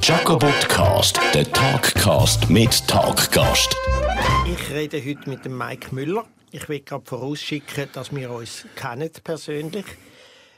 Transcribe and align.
Jacobotcast, 0.00 1.20
der 1.34 1.50
Talkcast 1.52 2.48
mit 2.48 2.86
Talkgast. 2.86 3.76
Ich 4.46 4.70
rede 4.70 5.02
heute 5.04 5.28
mit 5.28 5.44
dem 5.44 5.58
Mike 5.58 5.94
Müller. 5.94 6.24
Ich 6.50 6.68
will 6.68 6.80
gerade 6.80 7.04
vorausschicken, 7.04 7.88
dass 7.92 8.14
wir 8.14 8.30
uns 8.30 8.66
kennen 8.76 9.10
persönlich. 9.22 9.84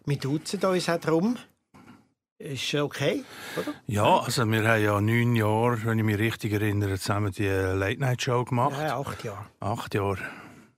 Wir 0.07 0.19
duzen 0.19 0.61
uns 0.65 0.89
auch 0.89 0.99
drum. 1.01 1.37
Ist 2.39 2.75
okay, 2.75 3.25
oder? 3.57 3.75
Ja, 3.87 4.21
also 4.21 4.47
wir 4.47 4.67
haben 4.67 4.83
ja 4.83 5.01
neun 5.01 5.37
Jahre, 5.37 5.79
wenn 5.85 5.99
ich 5.99 6.05
mich 6.05 6.19
richtig 6.19 6.53
erinnere, 6.53 6.99
zusammen 6.99 7.33
die 7.33 7.47
Late-Night-Show 7.47 8.45
gemacht. 8.45 8.77
Ja, 8.79 8.99
acht 8.99 9.25
Jahre. 9.25 9.47
Acht 9.61 9.95
Jahre. 9.95 10.19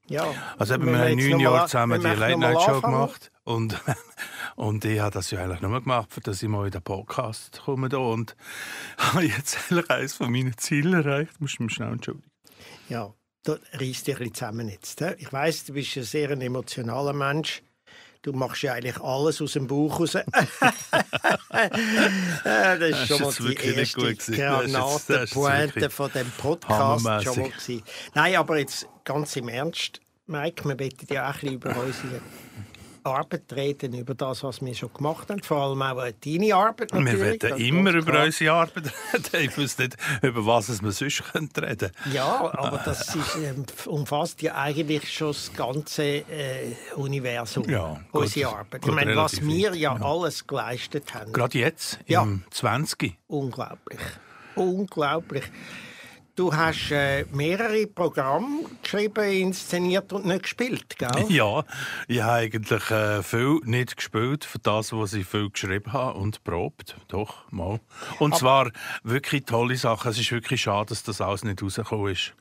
Ja. 0.07 0.25
Also 0.57 0.73
eben, 0.75 0.87
wir 0.87 0.93
wir 0.93 0.99
haben 0.99 1.29
neun 1.29 1.39
Jahre 1.39 1.65
zusammen 1.67 2.01
die 2.01 2.07
Late-Night-Show 2.07 2.75
anfangen. 2.75 2.93
gemacht. 2.93 3.31
Und, 3.45 3.79
und 4.55 4.85
ich 4.85 4.99
habe 4.99 5.11
das 5.11 5.31
ja 5.31 5.43
eigentlich 5.43 5.61
nur 5.61 5.81
gemacht, 5.81 6.09
dass 6.23 6.41
ich 6.43 6.49
mal 6.49 6.65
in 6.65 6.71
den 6.71 6.81
Podcast 6.81 7.61
komme 7.65 7.89
da 7.89 7.97
und 7.97 8.35
habe 8.97 9.23
jetzt 9.25 9.57
eigentlich 9.71 9.89
eines 9.89 10.13
von 10.13 10.31
meinen 10.31 10.57
Zielen 10.57 10.93
erreicht. 10.93 11.39
Musst 11.39 11.59
du 11.59 11.63
mir 11.63 11.69
schnell 11.69 11.91
entschuldigen. 11.93 12.29
Ja, 12.89 13.13
da 13.43 13.57
reißt 13.73 14.07
dich 14.07 14.15
ein 14.15 14.19
bisschen 14.19 14.33
zusammen 14.33 14.69
jetzt. 14.69 15.01
hä? 15.01 15.15
Ich 15.17 15.31
weiss, 15.33 15.65
du 15.65 15.73
bist 15.73 15.97
ein 15.97 16.03
sehr 16.03 16.29
ein 16.31 16.41
emotionaler 16.41 17.13
Mensch. 17.13 17.61
Du 18.21 18.31
machst 18.31 18.61
ja 18.61 18.73
eigentlich 18.73 19.01
alles 19.01 19.41
aus 19.41 19.51
dem 19.51 19.67
Bauch 19.67 19.99
raus. 19.99 20.13
Ja, 20.13 20.23
das 22.77 22.89
ist 22.89 23.09
Das 23.11 23.17
schon 23.17 23.29
ist 23.29 23.39
mal 23.41 23.53
die 23.53 23.65
erste 23.65 24.31
Granatenpointe 24.31 25.89
von 25.89 26.11
dem 26.13 26.31
Podcast 26.37 27.23
schon 27.23 27.39
mal. 27.41 27.81
Nein, 28.13 28.35
aber 28.37 28.59
jetzt 28.59 28.87
ganz 29.03 29.35
im 29.35 29.49
Ernst, 29.49 29.99
Mike, 30.25 30.63
wir 30.63 30.79
wollen 30.79 30.91
ja 31.09 31.29
auch 31.29 31.33
ein 31.33 31.39
bisschen 31.41 31.53
über 31.55 31.75
unsere 31.75 32.21
Arbeit 33.03 33.53
reden, 33.53 33.93
über 33.93 34.15
das, 34.15 34.43
was 34.43 34.61
wir 34.63 34.73
schon 34.73 34.93
gemacht 34.93 35.29
haben. 35.29 35.41
Vor 35.43 35.57
allem 35.57 35.81
auch 35.81 36.03
äh, 36.03 36.13
deine 36.23 36.55
Arbeit 36.55 36.93
natürlich. 36.93 37.41
Wir 37.41 37.41
werden 37.41 37.57
immer 37.59 37.93
über 37.93 38.11
klar. 38.11 38.25
unsere 38.25 38.53
Arbeit 38.53 38.91
reden. 39.33 39.49
Ich 39.51 39.57
weiß 39.57 39.77
nicht, 39.79 39.97
über 40.21 40.45
was 40.45 40.69
es 40.69 40.81
wir 40.81 40.91
sonst 40.91 41.23
könnte 41.31 41.61
reden 41.61 41.91
Ja, 42.11 42.51
aber 42.53 42.81
das 42.83 43.15
ist, 43.15 43.35
ähm, 43.37 43.65
umfasst 43.85 44.41
ja 44.41 44.55
eigentlich 44.55 45.11
schon 45.13 45.27
das 45.27 45.51
ganze 45.53 46.03
äh, 46.03 46.75
Universum, 46.95 47.69
Ja, 47.69 47.99
gut, 48.11 48.23
unsere 48.23 48.49
Arbeit. 48.55 48.85
Ich 48.85 48.91
meine, 48.91 49.15
was 49.15 49.41
wir 49.41 49.75
ja, 49.75 49.95
ja. 49.95 50.01
alles 50.01 50.45
geleistet 50.47 51.13
haben. 51.13 51.31
Gerade 51.33 51.57
jetzt, 51.57 51.99
Ja. 52.07 52.23
im 52.23 52.43
20. 52.51 53.17
Unglaublich. 53.27 53.99
Unglaublich. 54.55 55.43
Du 56.35 56.51
hast 56.51 56.89
äh, 56.89 57.25
mehrere 57.31 57.85
Programme 57.85 58.65
geschrieben, 58.81 59.23
inszeniert 59.23 60.11
und 60.13 60.25
nicht 60.25 60.43
gespielt, 60.43 60.97
gell? 60.97 61.11
Ja, 61.29 61.63
ich 62.07 62.21
habe 62.23 62.31
eigentlich 62.33 62.89
äh, 62.89 63.21
viel 63.21 63.59
nicht 63.65 63.95
gespielt 63.97 64.43
für 64.43 64.57
das, 64.57 64.91
was 64.93 65.13
ich 65.13 65.27
viel 65.27 65.51
geschrieben 65.51 65.93
habe 65.93 66.17
und 66.17 66.43
probt. 66.43 66.95
Doch, 67.07 67.49
mal. 67.51 67.79
Und 68.17 68.35
zwar 68.35 68.71
wirklich 69.03 69.45
tolle 69.45 69.75
Sachen. 69.75 70.09
Es 70.09 70.17
ist 70.19 70.31
wirklich 70.31 70.61
schade, 70.61 70.89
dass 70.89 71.03
das 71.03 71.21
alles 71.21 71.43
nicht 71.43 71.61
rausgekommen 71.61 72.11
ist. 72.13 72.33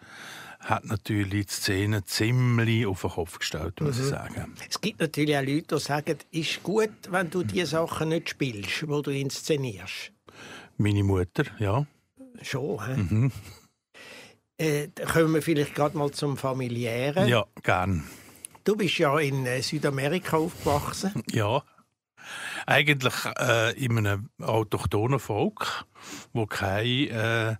Hat 0.61 0.87
natürlich 0.87 1.47
die 1.47 1.53
Szene 1.53 2.03
ziemlich 2.05 2.87
auf 2.87 3.03
den 3.03 3.11
Kopf 3.11 3.41
gestellt, 3.41 3.79
muss 3.83 3.97
Mhm. 3.99 4.03
ich 4.05 4.09
sagen. 4.09 4.55
Es 4.71 4.81
gibt 4.81 5.01
natürlich 5.01 5.37
auch 5.37 5.43
Leute, 5.43 5.75
die 5.77 5.79
sagen, 5.81 6.17
ist 6.31 6.63
gut, 6.63 6.91
wenn 7.11 7.29
du 7.29 7.43
die 7.43 7.67
Sachen 7.67 8.09
nicht 8.09 8.31
spielst, 8.31 8.89
wo 8.89 9.03
du 9.03 9.11
inszenierst. 9.11 10.13
Meine 10.79 11.03
Mutter, 11.05 11.45
ja. 11.59 11.85
Schon, 12.41 12.87
hä? 12.87 12.97
Mhm. 12.97 13.33
Äh, 14.59 14.89
kommen 15.13 15.35
wir 15.35 15.43
vielleicht 15.43 15.75
gerade 15.75 15.97
mal 15.97 16.11
zum 16.11 16.37
Familiären. 16.37 17.29
Ja, 17.29 17.45
gern. 17.63 18.05
Du 18.65 18.77
bist 18.77 18.99
ja 18.99 19.19
in 19.19 19.45
äh, 19.47 19.63
Südamerika 19.63 20.37
aufgewachsen. 20.37 21.23
Ja. 21.33 21.63
Eigentlich 22.67 23.15
äh, 23.41 23.77
in 23.77 23.99
einem 23.99 24.29
autochthonen 24.41 25.19
Volk, 25.19 25.85
wo 26.33 26.47
keine, 26.47 26.87
äh, 26.87 27.57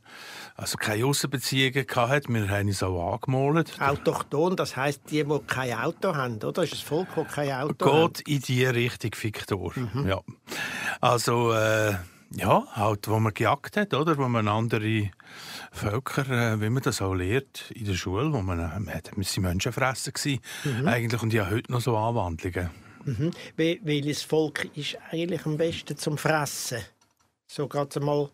also 0.55 0.77
keine 0.77 1.05
Aussenbeziehungen 1.05 1.85
hatte. 1.97 2.29
Wir 2.33 2.49
haben 2.49 2.69
uns 2.69 2.83
auch 2.85 3.15
angemalt. 3.15 3.75
Autochton, 3.81 4.55
das 4.55 4.77
heisst 4.77 5.11
die, 5.11 5.25
die 5.25 5.39
kein 5.49 5.77
Auto 5.77 6.15
haben, 6.15 6.37
oder? 6.37 6.53
Das 6.53 6.71
ist 6.73 6.85
ein 6.85 6.87
Volk, 6.87 7.09
das 7.17 7.35
kein 7.35 7.53
Auto 7.53 8.05
hat. 8.05 8.15
geht 8.15 8.29
in 8.29 8.41
die 8.43 8.65
Richtung, 8.65 9.11
Viktor. 9.21 9.73
Ja. 10.07 10.21
Also, 11.01 11.53
äh, 11.53 11.95
ja, 12.35 12.65
halt, 12.73 13.09
wo 13.09 13.19
man 13.19 13.35
gejagt 13.35 13.77
hat, 13.77 13.95
oder? 13.95 14.17
Wo 14.17 14.29
man 14.29 14.47
andere 14.47 15.11
Völker, 15.73 16.29
äh, 16.29 16.61
wie 16.61 16.69
man 16.71 16.83
das 16.83 17.01
auch 17.03 17.15
lehrt, 17.15 17.71
in 17.75 17.87
der 17.87 17.95
Schule, 17.95 18.33
wo 18.33 18.43
man, 18.43 18.59
äh, 18.59 18.79
man 18.79 18.95
hat, 18.95 19.11
wir 19.17 19.25
sind 19.25 19.43
Menschenfresser 19.43 20.13
gewesen, 20.13 20.41
eigentlich, 20.87 21.23
und 21.23 21.33
ich 21.33 21.41
habe 21.41 21.51
heute 21.57 21.73
noch 21.73 21.81
so 21.81 21.97
Anwandlungen. 21.97 22.71
Mhm. 23.05 23.31
Wel- 23.57 23.81
Welches 23.83 24.23
Volk 24.23 24.69
ist 24.77 24.97
eigentlich 25.11 25.45
am 25.47 25.57
besten 25.57 25.97
zum 25.97 26.19
Fressen? 26.19 26.79
So 27.47 27.67
gerade 27.67 27.99
mal. 28.01 28.31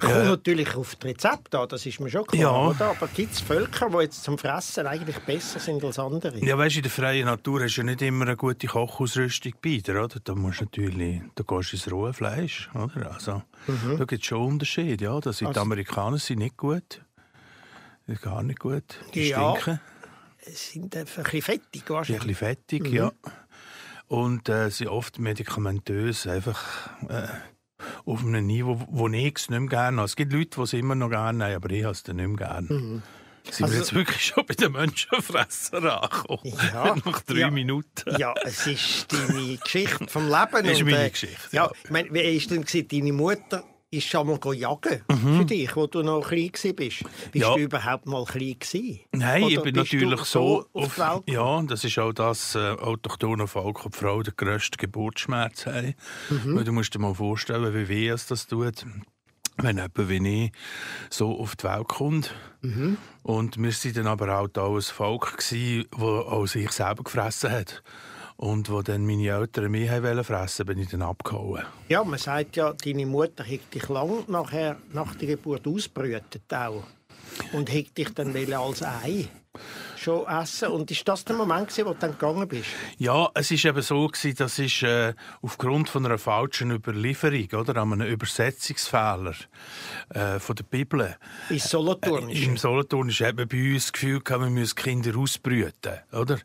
Kommt 0.00 0.12
Äh, 0.14 0.24
natürlich 0.26 0.76
auf 0.76 0.94
das 0.94 1.08
Rezept 1.08 1.54
an, 1.56 1.68
das 1.68 1.84
ist 1.84 1.98
mir 1.98 2.08
schon 2.08 2.24
klar, 2.24 2.40
Ja. 2.40 2.68
oder? 2.68 2.90
Aber 2.90 3.08
gibt 3.08 3.32
es 3.32 3.40
Völker, 3.40 3.90
die 3.90 3.96
jetzt 4.04 4.22
zum 4.22 4.38
Fressen 4.38 4.86
eigentlich 4.86 5.18
besser 5.20 5.58
sind 5.58 5.82
als 5.82 5.98
andere? 5.98 6.38
Ja, 6.38 6.56
weißt 6.56 6.76
du, 6.76 6.78
in 6.78 6.82
der 6.84 6.90
freien 6.92 7.24
Natur 7.26 7.62
hast 7.64 7.74
du 7.76 7.80
ja 7.80 7.84
nicht 7.86 8.02
immer 8.02 8.24
eine 8.26 8.36
gute 8.36 8.68
Kochausrüstung 8.68 9.54
bei 9.62 9.78
dir, 9.78 10.04
oder? 10.04 10.20
Da 10.22 10.34
musst 10.36 10.60
du 10.60 10.64
natürlich, 10.66 11.20
da 11.34 11.42
gehst 11.42 11.72
du 11.72 11.76
ins 11.76 11.90
rohe 11.90 12.12
Fleisch, 12.12 12.70
oder? 12.74 13.10
Also, 13.12 13.42
da 13.66 14.04
gibt 14.04 14.22
es 14.22 14.26
schon 14.28 14.40
Unterschiede, 14.46 15.04
ja. 15.04 15.18
Da 15.20 15.32
sind 15.32 15.46
die 15.46 15.46
Also- 15.48 15.60
Amerikaner 15.62 16.18
sind 16.18 16.38
nicht 16.38 16.56
gut. 16.56 17.02
Die 18.06 18.12
sind 18.12 18.22
gar 18.22 18.42
nicht 18.44 18.60
gut. 18.60 18.84
Die 19.14 19.28
Ja. 19.30 19.50
stinken. 19.56 19.80
Sind 20.46 20.96
einfach 20.96 21.18
ein 21.18 21.22
bisschen 21.24 21.42
fettig 21.42 21.70
Die 21.72 21.78
sind 21.80 21.90
ein 21.90 21.94
wahrscheinlich. 21.96 22.22
bisschen 22.28 22.34
fettig, 22.36 22.86
ja. 22.92 23.10
Und 24.06 24.48
äh, 24.48 24.70
sind 24.70 24.88
oft 24.88 25.18
medikamentös 25.18 26.26
einfach 26.28 26.88
äh, 27.08 27.26
auf 28.08 28.24
einem 28.24 28.46
Niveau, 28.46 28.80
wo 28.90 29.08
ich 29.08 29.34
es 29.36 29.50
nicht 29.50 29.60
mehr 29.60 29.68
gerne 29.68 29.96
habe. 29.98 30.06
Es 30.06 30.16
gibt 30.16 30.32
Leute, 30.32 30.50
die 30.56 30.60
es 30.62 30.72
immer 30.72 30.94
noch 30.94 31.10
gerne 31.10 31.44
haben, 31.44 31.54
aber 31.56 31.70
ich 31.70 31.82
habe 31.84 31.92
es 31.92 32.02
dann 32.02 32.16
nicht 32.16 32.28
mehr 32.28 32.36
gerne. 32.36 32.68
Sind 33.50 33.62
Also- 33.64 33.72
wir 33.74 33.78
jetzt 33.80 33.94
wirklich 33.94 34.24
schon 34.26 34.44
bei 34.46 34.54
den 34.54 34.72
Menschenfresser 34.72 36.02
angekommen? 36.02 36.40
Ja. 36.72 36.96
Nach 37.04 37.20
drei 37.22 37.38
Ja. 37.38 37.50
Minuten. 37.50 38.16
Ja, 38.18 38.34
es 38.44 38.66
ist 38.66 39.06
deine 39.12 39.56
Geschichte 39.56 40.06
vom 40.08 40.26
Leben. 40.28 40.64
Ist 40.70 40.80
und, 40.82 40.90
meine 40.90 41.06
äh, 41.06 41.10
Geschichte, 41.10 41.36
Ja, 41.52 41.64
ja. 41.64 41.70
ich 41.84 41.90
meine, 41.90 42.12
wie 42.12 42.20
ist 42.20 42.50
denn 42.50 42.64
deine 42.88 43.12
Mutter 43.12 43.64
ist 43.90 44.06
schon 44.06 44.26
mal 44.26 44.38
jagen 44.54 45.02
für 45.38 45.44
dich, 45.44 45.74
wo 45.74 45.86
du 45.86 46.02
noch 46.02 46.28
klein 46.28 46.50
warst? 46.52 46.78
Bist 46.78 47.04
Mhm. 47.34 47.40
Ja. 47.40 47.54
du 47.54 47.60
überhaupt 47.60 48.06
mal 48.06 48.24
klein 48.24 48.56
gewesen? 48.58 49.00
Nein, 49.12 49.42
ich 49.44 49.54
Oder 49.58 49.64
bin 49.64 49.74
bist 49.74 49.92
du 49.92 49.96
natürlich 49.96 50.20
so 50.24 50.66
auf 50.72 50.98
Welt 50.98 51.22
Ja, 51.26 51.62
das 51.62 51.84
ist 51.84 51.98
auch 51.98 52.12
das 52.12 52.54
äh, 52.54 52.58
autochtone 52.72 53.46
Volk, 53.46 53.82
die 53.90 53.96
Frau 53.96 54.22
den 54.22 54.34
grössten 54.36 54.76
Geburtsschmerz 54.76 55.66
hat. 55.66 55.94
Mhm. 56.30 56.64
Du 56.64 56.72
musst 56.72 56.94
dir 56.94 56.98
mal 56.98 57.14
vorstellen, 57.14 57.74
wie 57.74 57.88
weh 57.88 58.08
es 58.08 58.26
das 58.26 58.46
tut, 58.46 58.84
wenn 59.56 59.76
jemand 59.76 60.08
wie 60.08 60.44
ich 60.44 60.52
so 61.10 61.38
auf 61.40 61.56
die 61.56 61.64
Welt 61.64 61.88
kommt. 61.88 62.34
Mhm. 62.60 62.98
Und 63.22 63.56
wir 63.56 63.70
waren 63.72 63.92
dann 63.94 64.06
aber 64.06 64.38
auch 64.38 64.48
da 64.48 64.66
ein 64.68 64.82
Volk, 64.82 65.34
das 65.38 65.54
auch 66.02 66.46
sich 66.46 66.70
selber 66.72 67.04
gefressen 67.04 67.50
hat. 67.52 67.82
Und 68.40 68.70
wo 68.70 68.82
dann 68.82 69.04
meine 69.04 69.26
Eltern 69.26 69.68
mich 69.68 69.90
haben 69.90 70.22
fressen 70.22 70.64
bin 70.64 70.78
ich 70.78 70.88
dann 70.88 71.02
abgehauen. 71.02 71.64
Ja, 71.88 72.04
man 72.04 72.20
sagt 72.20 72.54
ja, 72.54 72.72
deine 72.72 73.04
Mutter 73.04 73.42
hat 73.42 73.74
dich 73.74 73.88
lang 73.88 74.24
nachher, 74.28 74.76
nach 74.92 75.16
der 75.16 75.28
Geburt 75.28 75.66
ausbrütet 75.66 76.54
auch. 76.54 76.84
Und 77.52 77.68
hat 77.68 77.98
dich 77.98 78.14
dann 78.14 78.36
als 78.54 78.82
Ei 78.82 79.28
schon 80.08 80.26
essen. 80.26 80.68
Und 80.68 80.90
ist 80.90 81.06
das 81.06 81.24
der 81.24 81.36
Moment, 81.36 81.68
gewesen, 81.68 81.86
wo 81.86 81.92
du 81.92 81.98
dann 81.98 82.12
gegangen 82.12 82.48
bist? 82.48 82.68
Ja, 82.98 83.30
es 83.34 83.50
ist 83.50 83.64
eben 83.64 83.82
so 83.82 84.06
gewesen, 84.06 84.34
das 84.36 84.58
ist 84.58 84.82
äh, 84.82 85.14
aufgrund 85.42 85.88
von 85.88 86.06
einer 86.06 86.18
falschen 86.18 86.70
Überlieferung 86.70 87.48
oder 87.60 87.76
an 87.76 87.92
einem 87.92 88.08
Übersetzungsfehler 88.08 89.34
äh, 90.10 90.38
von 90.38 90.56
der 90.56 90.64
Bibel. 90.64 91.16
Ins 91.50 91.70
Solothurnische. 91.70 92.44
Im 92.44 92.56
Solothurnisch 92.56 93.20
hat 93.20 93.36
man 93.36 93.48
bei 93.48 93.74
uns 93.74 93.84
das 93.84 93.92
Gefühl 93.92 94.20
gehabt, 94.20 94.44
wir 94.44 94.50
müssen 94.50 94.76
Kinder 94.76 95.16
ausbrüten, 95.18 95.98
oder? 96.12 96.38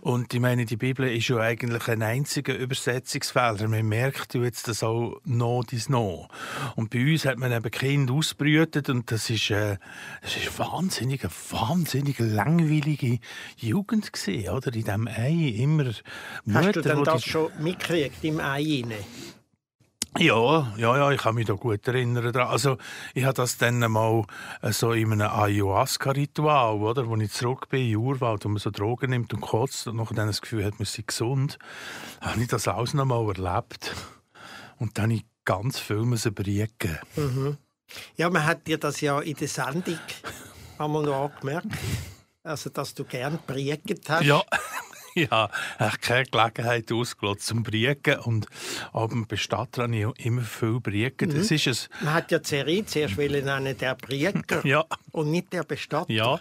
Und 0.00 0.32
ich 0.32 0.40
meine, 0.40 0.64
die 0.64 0.76
Bibel 0.76 1.08
ist 1.14 1.28
ja 1.28 1.38
eigentlich 1.38 1.88
ein 1.88 2.02
einziger 2.02 2.56
Übersetzungsfehler. 2.56 3.68
Man 3.68 3.86
merkt 3.86 4.34
ja 4.34 4.42
jetzt 4.42 4.68
das 4.68 4.82
auch 4.82 5.20
noch 5.24 5.64
dies 5.64 5.88
noch. 5.88 6.28
Und 6.76 6.90
bei 6.90 7.12
uns 7.12 7.26
hat 7.26 7.38
man 7.38 7.52
eben 7.52 7.70
Kinder 7.70 8.14
ausbrütet 8.14 8.88
und 8.88 9.10
das 9.10 9.28
ist, 9.28 9.50
äh, 9.50 9.76
das 10.22 10.36
ist 10.36 10.58
wahnsinnig, 10.58 11.22
wahnsinnig 11.50 12.18
langweilige 13.02 13.20
Jugend 13.56 14.12
gewesen, 14.12 14.48
oder? 14.50 14.74
In 14.74 14.84
diesem 14.84 15.08
Ei 15.08 15.54
immer 15.58 15.92
Hast 16.52 16.76
du 16.76 16.80
denn 16.80 17.04
das 17.04 17.24
schon 17.24 17.50
mitgekriegt 17.58 18.22
im 18.24 18.40
Ei 18.40 18.84
rein? 18.84 18.94
Ja, 20.18 20.74
ja, 20.76 20.96
ja, 20.98 21.10
ich 21.10 21.22
kann 21.22 21.36
mich 21.36 21.46
da 21.46 21.54
gut 21.54 21.88
erinnern. 21.88 22.36
Also, 22.36 22.76
ich 23.14 23.24
habe 23.24 23.32
das 23.32 23.56
dann 23.56 23.78
mal 23.78 24.26
äh, 24.60 24.70
so 24.70 24.92
in 24.92 25.10
einem 25.10 25.30
Ayahuasca-Ritual, 25.30 26.82
oder? 26.82 27.08
Wo 27.08 27.16
ich 27.16 27.32
zurück 27.32 27.70
bin, 27.70 27.90
im 27.90 27.98
Urwald, 27.98 28.44
wo 28.44 28.50
man 28.50 28.58
so 28.58 28.70
Drogen 28.70 29.08
nimmt 29.08 29.32
und 29.32 29.40
kotzt 29.40 29.86
und 29.86 29.96
nachher 29.96 30.14
dann 30.14 30.26
das 30.26 30.42
Gefühl 30.42 30.66
hat, 30.66 30.78
man 30.78 30.84
sei 30.84 31.04
gesund, 31.06 31.58
habe 32.20 32.42
ich 32.42 32.48
das 32.48 32.68
alles 32.68 32.92
noch 32.92 33.06
mal 33.06 33.26
erlebt. 33.26 33.94
Und 34.78 34.98
dann 34.98 35.04
habe 35.04 35.14
ich 35.14 35.24
ganz 35.46 35.78
viel 35.78 36.02
müssen 36.02 36.34
briegen. 36.34 36.98
Ja, 38.16 38.28
man 38.28 38.44
hat 38.44 38.66
dir 38.66 38.76
das 38.76 39.00
ja 39.00 39.18
in 39.20 39.34
der 39.34 39.48
Sendung 39.48 39.98
einmal 40.78 41.04
noch 41.04 41.30
angemerkt. 41.30 41.68
Also, 42.44 42.70
dass 42.70 42.94
du 42.94 43.04
gern 43.04 43.38
briegt 43.46 44.08
hast. 44.10 44.24
Ja, 44.24 44.42
ich 45.14 45.30
habe 45.30 45.52
keine 46.00 46.24
Gelegenheit 46.26 46.90
ausgelotzt 46.90 47.46
zum 47.46 47.62
Briegen 47.62 48.18
und 48.20 48.46
ab 48.92 49.10
dem 49.10 49.26
Bestatter 49.28 49.82
habe 49.84 49.94
ich 49.96 50.26
immer 50.26 50.42
viel 50.42 50.80
Briegen. 50.80 51.30
Das 51.30 51.50
Mhm. 51.50 51.54
ist 51.56 51.66
es. 51.68 51.88
Man 52.00 52.14
hat 52.14 52.32
ja 52.32 52.40
Serie 52.42 52.84
zuerst 52.84 53.16
wollen 53.16 53.44
nennen, 53.44 53.76
der 53.78 53.94
Brieger 53.94 54.42
Ja. 54.66 54.84
und 55.12 55.30
nicht 55.30 55.52
der 55.52 55.62
Bestatter. 55.62 56.10
Ja. 56.12 56.40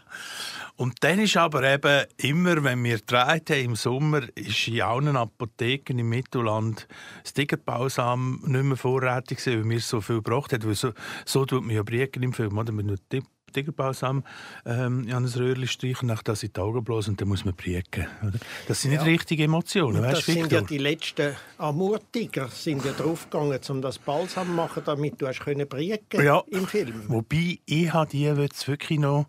Und 0.75 1.03
dann 1.03 1.19
ist 1.19 1.37
aber 1.37 1.61
eben 1.71 2.05
immer, 2.17 2.63
wenn 2.63 2.83
wir 2.83 2.97
gedreht 2.97 3.51
haben 3.51 3.59
im 3.65 3.75
Sommer, 3.75 4.21
ist 4.35 4.67
in 4.69 4.81
allen 4.81 5.15
Apotheken 5.15 5.99
im 5.99 6.09
Mittelland 6.09 6.87
das 7.21 7.33
Tigerbalsam 7.33 8.41
nicht 8.47 8.63
mehr 8.63 8.77
vorrätig 8.77 9.37
gewesen, 9.37 9.63
weil 9.65 9.69
wir 9.69 9.79
so 9.81 10.01
viel 10.01 10.15
gebraucht 10.15 10.53
haben. 10.53 10.63
Weil 10.63 10.73
so, 10.73 10.93
so 11.25 11.45
tut 11.45 11.63
man 11.63 11.75
ja 11.75 11.83
Briegen 11.83 12.23
im 12.23 12.33
Film, 12.33 12.57
oder? 12.57 12.71
Man 12.71 12.87
tut 12.87 13.23
Tigerbalsam 13.51 14.23
ähm, 14.65 15.03
in 15.03 15.13
ein 15.13 15.25
Röhrchen 15.25 15.67
streichen, 15.67 16.07
nach 16.07 16.23
das 16.23 16.43
in 16.43 16.53
die 16.53 16.59
Augen 16.59 16.83
bloßen 16.83 17.11
und 17.13 17.21
dann 17.21 17.27
muss 17.27 17.45
man. 17.45 17.53
Oder? 17.53 18.39
Das 18.67 18.81
sind 18.81 18.91
nicht 18.91 19.05
richtige 19.05 19.43
Emotionen, 19.43 19.97
Und 19.97 20.03
das 20.03 20.13
weißt 20.19 20.27
du, 20.27 20.31
sind 20.31 20.51
ja 20.51 20.59
Victor? 20.59 20.67
die 20.67 20.77
letzten 20.77 21.35
Amurtiger, 21.57 22.47
sind 22.49 22.83
ja 22.85 22.91
draufgegangen, 22.91 23.59
um 23.69 23.81
das 23.81 23.99
Balsam 23.99 24.47
zu 24.47 24.53
machen, 24.53 24.83
damit 24.85 25.21
du 25.21 25.27
hast 25.27 25.39
können 25.41 25.67
briegen 25.67 25.99
Ja. 26.23 26.41
im 26.47 26.67
Film. 26.67 27.03
Wobei, 27.07 27.59
ich 27.65 27.93
habe 27.93 28.09
die 28.09 28.23
jetzt 28.23 28.67
wirklich 28.67 28.99
noch 28.99 29.27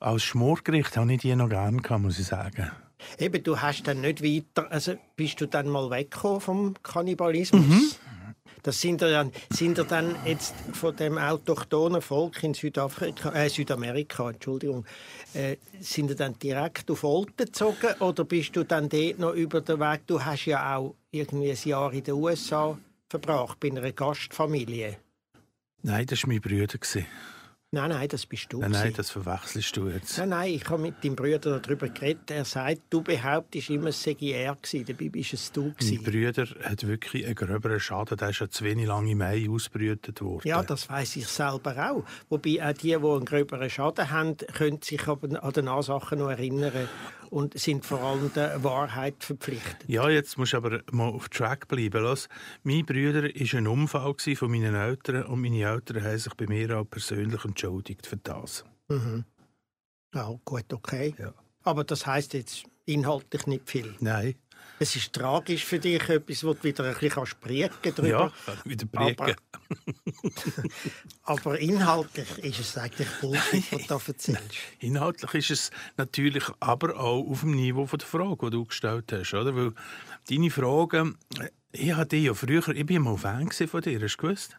als 0.00 0.22
Schmorgericht 0.22 0.96
habe 0.96 1.12
ich 1.12 1.20
die 1.20 1.34
noch 1.34 1.48
gerne 1.48 1.78
gehabt, 1.78 2.02
muss 2.02 2.18
ich 2.18 2.26
sagen. 2.26 2.70
Eben, 3.18 3.42
du 3.42 3.60
hast 3.60 3.84
dann 3.86 4.00
nicht 4.00 4.22
weiter, 4.22 4.70
also 4.70 4.94
bist 5.16 5.40
du 5.40 5.46
dann 5.46 5.68
mal 5.68 5.90
weggekommen 5.90 6.40
vom 6.40 6.74
Kannibalismus? 6.82 7.64
Mhm. 7.66 7.82
Das 8.68 8.82
sind 8.82 9.00
ja 9.00 9.08
dann, 9.08 9.32
sind 9.48 9.78
ja 9.78 9.84
dann 9.84 10.14
jetzt 10.26 10.54
von 10.74 10.94
dem 10.94 11.16
autochthonen 11.16 12.02
Volk 12.02 12.42
in 12.42 12.52
Südafrika, 12.52 13.32
äh, 13.32 13.48
Südamerika, 13.48 14.28
Entschuldigung, 14.28 14.84
äh, 15.32 15.56
sind 15.80 16.10
ja 16.10 16.14
dann 16.14 16.38
direkt 16.38 16.90
auf 16.90 17.02
Olten 17.02 17.46
gezogen 17.46 17.94
oder 18.00 18.26
bist 18.26 18.54
du 18.56 18.64
dann 18.64 18.90
dort 18.90 19.18
noch 19.20 19.32
über 19.32 19.62
den 19.62 19.80
Weg? 19.80 20.06
Du 20.06 20.22
hast 20.22 20.44
ja 20.44 20.76
auch 20.76 20.94
irgendwie 21.10 21.50
ein 21.50 21.58
Jahr 21.64 21.94
in 21.94 22.04
den 22.04 22.12
USA 22.12 22.78
verbracht 23.08 23.58
bei 23.58 23.70
einer 23.70 23.90
Gastfamilie. 23.90 24.98
Nein, 25.80 26.04
das 26.04 26.24
war 26.24 26.28
mein 26.28 26.42
Bruder. 26.42 26.66
Nein, 27.70 27.90
nein, 27.90 28.08
das 28.08 28.24
bist 28.24 28.50
du. 28.50 28.60
Nein, 28.60 28.70
nein, 28.70 28.94
das 28.96 29.10
verwechselst 29.10 29.76
du 29.76 29.88
jetzt. 29.88 30.16
Nein, 30.16 30.30
nein, 30.30 30.52
ich 30.54 30.66
habe 30.70 30.80
mit 30.80 31.04
deinem 31.04 31.16
Bruder 31.16 31.60
darüber 31.60 31.86
geredet. 31.88 32.30
Er 32.30 32.46
sagt, 32.46 32.80
du 32.88 33.02
behauptest 33.02 33.68
immer, 33.68 33.88
es 33.88 34.02
sei 34.02 34.16
er 34.20 34.54
gewesen. 34.54 34.86
Dabei 34.86 35.10
bist 35.10 35.34
es 35.34 35.52
du 35.52 35.64
Mein 35.64 35.74
gewesen. 35.74 36.02
Bruder 36.02 36.66
hat 36.66 36.86
wirklich 36.86 37.26
einen 37.26 37.34
gröberen 37.34 37.78
Schaden. 37.78 38.16
Der 38.16 38.30
ist 38.30 38.38
ja 38.38 38.48
zu 38.48 38.64
wenig 38.64 38.86
lange 38.86 39.10
im 39.10 39.18
Mai 39.18 39.46
ausbrütet 39.50 40.22
worden. 40.22 40.48
Ja, 40.48 40.62
das 40.62 40.88
weiß 40.88 41.16
ich 41.16 41.26
selber 41.26 41.90
auch. 41.90 42.04
Wobei 42.30 42.66
auch 42.66 42.72
die, 42.72 42.88
die 42.88 42.94
einen 42.94 43.24
gröberen 43.26 43.68
Schaden 43.68 44.10
haben, 44.10 44.38
können 44.38 44.80
sich 44.80 45.06
an 45.06 45.18
die 45.54 45.82
Sachen 45.82 46.20
noch 46.20 46.30
erinnern 46.30 46.88
und 47.30 47.58
sind 47.58 47.84
vor 47.84 48.00
allem 48.00 48.32
der 48.34 48.62
Wahrheit 48.64 49.22
verpflichtet. 49.22 49.88
Ja, 49.88 50.08
jetzt 50.08 50.38
musst 50.38 50.52
du 50.52 50.58
aber 50.58 50.82
mal 50.90 51.08
auf 51.08 51.28
Track 51.28 51.68
bleiben. 51.68 52.02
Los, 52.02 52.28
mein 52.62 52.84
Bruder 52.84 53.22
war 53.22 53.58
ein 53.58 53.66
Unfall 53.66 54.14
von 54.34 54.50
meinen 54.50 54.74
Eltern 54.74 55.24
und 55.24 55.40
meine 55.40 55.62
Eltern 55.62 56.02
haben 56.02 56.18
sich 56.18 56.34
bei 56.34 56.46
mir 56.46 56.78
auch 56.78 56.84
persönlich 56.84 57.44
entschuldigt 57.44 58.06
für 58.06 58.16
das. 58.16 58.64
Ja, 60.14 60.34
gut, 60.44 60.72
okay. 60.72 61.14
Ja. 61.18 61.32
Aber 61.62 61.84
das 61.84 62.06
heißt 62.06 62.34
jetzt 62.34 62.64
inhaltlich 62.86 63.46
nicht 63.46 63.68
viel. 63.68 63.94
Nein. 64.00 64.34
Es 64.78 64.94
ist 64.94 65.12
tragisch 65.12 65.64
für 65.64 65.78
dich, 65.78 66.08
etwas, 66.08 66.44
wo 66.44 66.54
du 66.54 66.62
wieder 66.62 66.84
ein 66.84 66.92
bisschen 66.92 67.10
kannst 67.10 67.40
briegen 67.40 67.94
drüber. 67.94 68.32
Ja, 68.46 68.54
wieder 68.64 68.86
prägen. 68.86 69.36
Aber, 71.24 71.40
aber 71.40 71.58
inhaltlich 71.58 72.38
ist 72.38 72.60
es 72.60 72.78
eigentlich 72.78 73.08
Bullshit, 73.20 73.72
was 73.72 73.82
du 73.82 73.88
da 73.88 74.00
erzählst. 74.06 74.42
Inhaltlich 74.78 75.34
ist 75.34 75.50
es 75.50 75.70
natürlich 75.96 76.44
aber 76.60 76.98
auch 76.98 77.28
auf 77.28 77.40
dem 77.40 77.52
Niveau 77.52 77.86
von 77.86 77.98
der 77.98 78.08
Frage, 78.08 78.46
die 78.46 78.50
du 78.50 78.64
gestellt 78.64 79.12
hast. 79.12 79.34
Oder? 79.34 79.54
Weil 79.54 79.72
deine 80.30 80.50
Fragen, 80.50 81.18
ich 81.72 81.92
hatte 81.92 82.16
ja 82.16 82.34
früher, 82.34 82.66
ich 82.68 82.88
war 82.88 83.00
mal 83.00 83.16
Fan 83.16 83.50
von 83.50 83.80
dir, 83.80 84.00
hast 84.00 84.16
du 84.16 84.22
gewusst? 84.22 84.56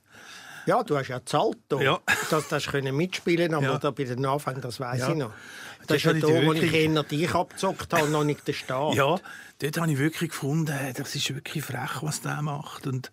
Ja, 0.69 0.83
du 0.83 0.95
hast 0.97 1.07
ja 1.07 1.17
gezahlt, 1.17 1.57
da, 1.67 1.81
Ja. 1.81 1.99
dass 2.29 2.47
du 2.47 2.55
hast 2.55 2.67
können 2.67 2.95
mitspielen 2.95 3.53
aber 3.55 3.65
Ja. 3.65 3.77
da 3.79 3.89
bei 3.91 4.03
den 4.03 4.23
Anfängen, 4.25 4.61
das 4.61 4.79
weiß 4.79 4.99
Ja. 4.99 5.09
ich 5.09 5.15
noch. 5.15 5.31
Das 5.79 5.87
Das 5.87 5.97
ist 5.97 6.03
ja 6.03 6.09
habe 6.11 6.19
da, 6.19 6.27
ich 6.27 6.45
wo 6.45 6.53
ich 6.53 6.73
eher 6.73 7.03
dich 7.03 7.33
abgezockt 7.33 7.91
habe, 7.93 8.09
noch 8.09 8.23
nicht 8.23 8.47
den 8.47 8.53
Staat. 8.53 8.93
Ja, 8.93 9.17
dort 9.59 9.77
habe 9.79 9.91
ich 9.91 9.97
wirklich 9.97 10.29
gefunden, 10.29 10.77
das 10.95 11.15
ist 11.15 11.33
wirklich 11.33 11.63
frech, 11.63 12.01
was 12.03 12.21
der 12.21 12.41
macht. 12.43 12.85
Und 12.85 13.11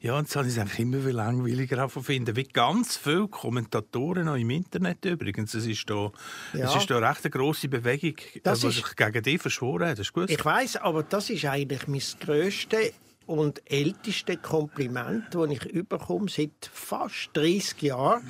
ja, 0.00 0.18
jetzt 0.18 0.36
habe 0.36 0.46
ich 0.46 0.52
es 0.52 0.58
einfach 0.58 0.78
immer 0.78 0.98
viel 1.00 1.12
langweiliger 1.12 1.88
finden. 1.88 2.36
Wie 2.36 2.44
ganz 2.44 2.98
viele 2.98 3.28
Kommentatoren 3.28 4.28
auch 4.28 4.34
im 4.36 4.50
Internet 4.50 5.02
übrigens. 5.06 5.54
Es 5.54 5.64
ist 5.66 5.88
da, 5.88 6.12
Ja. 6.52 6.66
es 6.68 6.76
ist 6.76 6.90
da 6.90 6.98
recht 6.98 7.24
eine 7.24 7.30
grosse 7.30 7.68
Bewegung, 7.68 8.16
Das 8.42 8.60
die 8.60 8.66
ist- 8.66 8.74
sich 8.76 8.96
gegen 8.96 9.22
dich 9.22 9.40
verschworen 9.40 9.88
hat. 9.88 9.98
Hast 9.98 10.10
du 10.10 10.12
gewusst? 10.12 10.30
Ich 10.30 10.44
weiß, 10.44 10.76
aber 10.76 11.02
das 11.04 11.30
ist 11.30 11.46
eigentlich 11.46 11.88
mein 11.88 12.02
grösstes 12.20 12.92
und 13.28 13.62
älteste 13.70 14.38
Kompliment, 14.38 15.26
das 15.32 15.50
ich 15.50 15.64
überkomme 15.66 16.30
seit 16.30 16.70
fast 16.72 17.30
30 17.34 17.82
Jahren, 17.82 18.26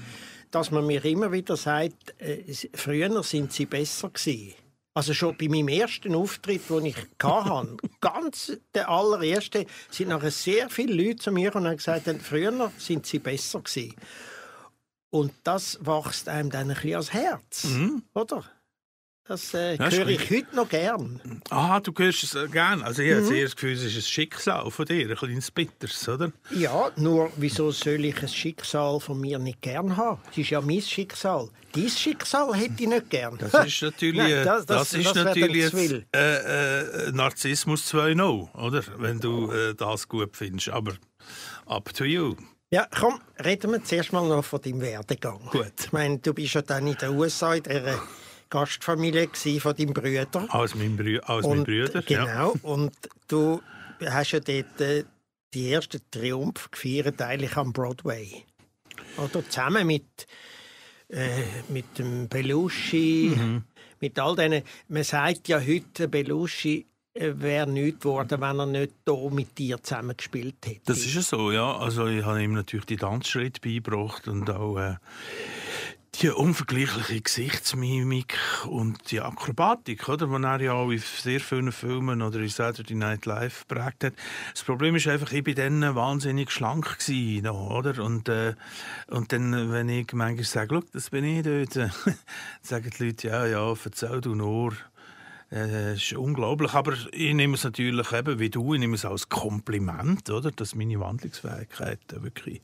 dass 0.50 0.70
man 0.72 0.86
mir 0.86 1.04
immer 1.04 1.30
wieder 1.30 1.56
sagt, 1.56 2.14
äh, 2.18 2.52
früher 2.74 3.22
sind 3.22 3.52
sie 3.52 3.66
besser 3.66 4.10
gewesen. 4.10 4.54
Also 4.94 5.14
schon 5.14 5.36
bei 5.36 5.46
meinem 5.46 5.68
ersten 5.68 6.16
Auftritt, 6.16 6.68
den 6.68 6.86
ich 6.86 6.96
hatte, 7.22 7.76
ganz 8.00 8.58
der 8.74 8.88
allererste, 8.88 9.66
sind 9.88 10.08
nachher 10.08 10.32
sehr 10.32 10.68
viele 10.68 10.94
Leute 10.94 11.18
zu 11.18 11.30
mir 11.30 11.54
und 11.54 11.66
haben 11.66 11.76
gesagt, 11.76 12.08
früher 12.20 12.72
sind 12.78 13.06
sie 13.06 13.20
besser 13.20 13.60
gewesen. 13.60 13.94
Und 15.10 15.32
das 15.44 15.78
wächst 15.80 16.28
einem 16.28 16.50
dann 16.50 16.70
ein 16.70 16.74
bisschen 16.74 16.92
ans 16.94 17.12
Herz, 17.12 17.66
oder? 18.14 18.44
Das 19.28 19.52
äh, 19.52 19.76
höre 19.78 20.08
ich 20.08 20.30
heute 20.30 20.56
noch 20.56 20.68
gern. 20.70 21.20
Ah, 21.50 21.80
du 21.80 21.92
hörst 21.96 22.22
es 22.24 22.34
äh, 22.34 22.48
gerne. 22.48 22.82
Also 22.84 23.02
ich 23.02 23.10
habe 23.12 23.20
Mhm. 23.22 23.26
zuerst 23.26 23.44
das 23.52 23.56
Gefühl, 23.56 23.72
es 23.74 23.82
ist 23.84 23.96
ein 23.96 24.02
Schicksal 24.02 24.70
von 24.70 24.86
dir, 24.86 25.10
ein 25.10 25.16
kleines 25.16 25.50
Bitters, 25.50 26.08
oder? 26.08 26.32
Ja, 26.50 26.90
nur 26.96 27.30
wieso 27.36 27.70
soll 27.70 28.04
ich 28.06 28.22
ein 28.22 28.28
Schicksal 28.28 28.98
von 29.00 29.20
mir 29.20 29.38
nicht 29.38 29.60
gern 29.60 29.96
haben? 29.98 30.18
Es 30.30 30.38
ist 30.38 30.48
ja 30.50 30.62
mein 30.62 30.80
Schicksal. 30.80 31.48
Dein 31.72 31.88
Schicksal 31.90 32.54
hätte 32.54 32.82
ich 32.82 32.88
nicht 32.88 33.10
gern. 33.10 33.36
Das 33.38 33.52
ist 33.66 33.82
natürlich, 33.82 34.16
Nein, 34.16 34.44
das- 34.46 34.64
das, 34.64 34.90
das- 34.90 34.94
ist 35.00 35.14
natürlich 35.14 35.72
jetzt, 35.72 36.04
äh, 36.16 37.08
äh, 37.08 37.12
Narzissmus 37.12 37.92
2.0, 37.92 38.54
oder? 38.54 38.82
Wenn 38.96 39.20
du 39.20 39.50
äh, 39.52 39.74
das 39.74 40.08
gut 40.08 40.34
findest. 40.36 40.70
Aber 40.70 40.92
up 41.66 41.92
to 41.92 42.04
you. 42.04 42.34
Ja, 42.70 42.86
komm, 42.98 43.20
reden 43.44 43.72
wir 43.72 43.84
zuerst 43.84 44.12
mal 44.12 44.26
noch 44.26 44.44
von 44.44 44.60
deinem 44.62 44.80
Werdegang. 44.80 45.40
Gut. 45.50 45.72
Ich 45.80 45.92
meine, 45.92 46.18
du 46.18 46.32
bist 46.32 46.54
ja 46.54 46.62
dann 46.62 46.86
in 46.86 46.94
den 46.94 47.10
USA 47.10 47.54
in 47.54 47.62
der 47.62 47.98
Gastfamilie 48.50 49.28
von 49.60 49.76
deinem 49.76 49.92
Bruder. 49.94 50.46
Als 50.54 50.74
mein, 50.74 50.96
Brü 50.96 51.20
mein 51.26 51.44
Und- 51.44 51.64
Bruder. 51.64 52.02
Ja. 52.08 52.24
Genau. 52.24 52.54
Und 52.62 52.92
du 53.28 53.60
hast 54.04 54.32
ja 54.32 54.40
dort 54.40 54.80
äh, 54.80 55.04
die 55.54 55.72
ersten 55.72 56.00
Triumph 56.10 56.70
gefeiert, 56.70 57.20
eigentlich 57.22 57.56
am 57.56 57.72
Broadway. 57.72 58.44
Oder 59.16 59.44
zusammen 59.48 59.86
mit, 59.86 60.26
äh, 61.08 61.42
mit 61.68 61.98
dem 61.98 62.28
Belushi, 62.28 63.32
Mhm. 63.36 63.64
mit 64.00 64.18
all 64.18 64.36
denen. 64.36 64.62
Man 64.88 65.04
sagt 65.04 65.48
ja 65.48 65.60
heute, 65.60 66.08
Belushi 66.08 66.86
äh, 67.14 67.32
wäre 67.36 67.68
nichts 67.68 68.00
geworden, 68.00 68.40
wenn 68.40 68.58
er 68.60 68.66
nicht 68.66 68.92
hier 69.06 69.30
mit 69.30 69.58
dir 69.58 69.82
zusammen 69.82 70.16
gespielt 70.16 70.56
hätte. 70.64 70.80
Das 70.84 70.98
ist 70.98 71.14
ja 71.14 71.22
so, 71.22 71.50
ja. 71.50 71.76
Also 71.76 72.06
ich 72.06 72.24
habe 72.24 72.42
ihm 72.42 72.52
natürlich 72.52 72.86
die 72.86 72.96
Tanzschritte 72.96 73.60
beigebracht 73.60 74.28
und 74.28 74.48
auch 74.50 74.76
äh, 74.78 74.96
die 76.20 76.30
unvergleichliche 76.30 77.20
Gesichtsmimik 77.20 78.36
und 78.66 79.10
die 79.12 79.20
Akrobatik, 79.20 80.08
oder? 80.08 80.26
Die 80.26 80.44
er 80.44 80.60
ja 80.60 80.72
auch 80.72 80.90
in 80.90 80.98
sehr 80.98 81.38
vielen 81.38 81.70
Filmen 81.70 82.22
oder 82.22 82.40
in 82.40 82.48
Saturday 82.48 82.96
Night 82.96 83.24
Live 83.24 83.66
geprägt 83.68 84.04
hat. 84.04 84.14
Das 84.52 84.64
Problem 84.64 84.96
ist 84.96 85.06
einfach, 85.06 85.30
ich 85.32 85.46
war 85.46 85.54
dann 85.54 85.94
wahnsinnig 85.94 86.50
schlank 86.50 86.98
gewesen, 86.98 87.46
oder? 87.46 88.02
Und, 88.02 88.28
äh, 88.28 88.54
und 89.08 89.32
dann, 89.32 89.70
wenn 89.70 89.88
ich 89.88 90.12
manchmal 90.12 90.44
sage, 90.44 90.74
«Schau, 90.74 90.88
das 90.92 91.10
bin 91.10 91.24
ich 91.24 91.44
dort», 91.44 91.76
äh, 91.76 91.88
sagen 92.62 92.90
die 92.98 93.04
Leute, 93.04 93.28
«Ja, 93.28 93.46
ja, 93.46 93.72
erzähl 93.84 94.20
du 94.20 94.34
nur». 94.34 94.72
Äh, 95.50 95.92
Das 95.94 96.02
ist 96.02 96.12
unglaublich, 96.12 96.74
aber 96.74 96.94
ich 97.12 97.32
nehme 97.32 97.54
es 97.54 97.64
natürlich 97.64 98.12
eben 98.12 98.38
wie 98.38 98.50
du, 98.50 98.74
ich 98.74 98.80
nehme 98.80 98.96
es 98.96 99.04
als 99.04 99.28
Kompliment, 99.28 100.28
oder? 100.30 100.50
dass 100.50 100.74
meine 100.74 101.00
Wandlungsfähigkeit 101.00 102.00
äh, 102.12 102.22
wirklich 102.22 102.60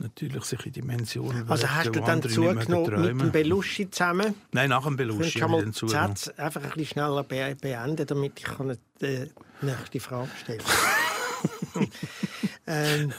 natürlich 0.00 0.44
sich 0.44 0.66
in 0.66 0.72
Dimensionen 0.72 1.48
Also 1.48 1.68
hast 1.68 1.94
du 1.94 2.00
dann 2.00 2.22
zugenommen 2.22 3.16
mit 3.16 3.20
dem 3.20 3.32
Belushi 3.32 3.90
zusammen? 3.90 4.34
Nein, 4.52 4.70
nach 4.70 4.84
dem 4.84 4.96
Belushi 4.96 5.40
mal 5.40 5.60
ich 5.60 5.66
die 5.66 5.72
zugenommen. 5.72 6.16
Sätze 6.16 6.38
einfach 6.38 6.62
ein 6.62 6.70
bisschen 6.70 6.86
schneller 6.86 7.24
be 7.24 7.56
beenden, 7.60 8.06
damit 8.06 8.38
ich 8.38 8.44
kann 8.44 8.76
die 9.00 9.06
äh, 9.06 9.28
nächste 9.60 10.00
Frage 10.00 10.30
stellen 10.42 10.62
ähm, 12.66 13.12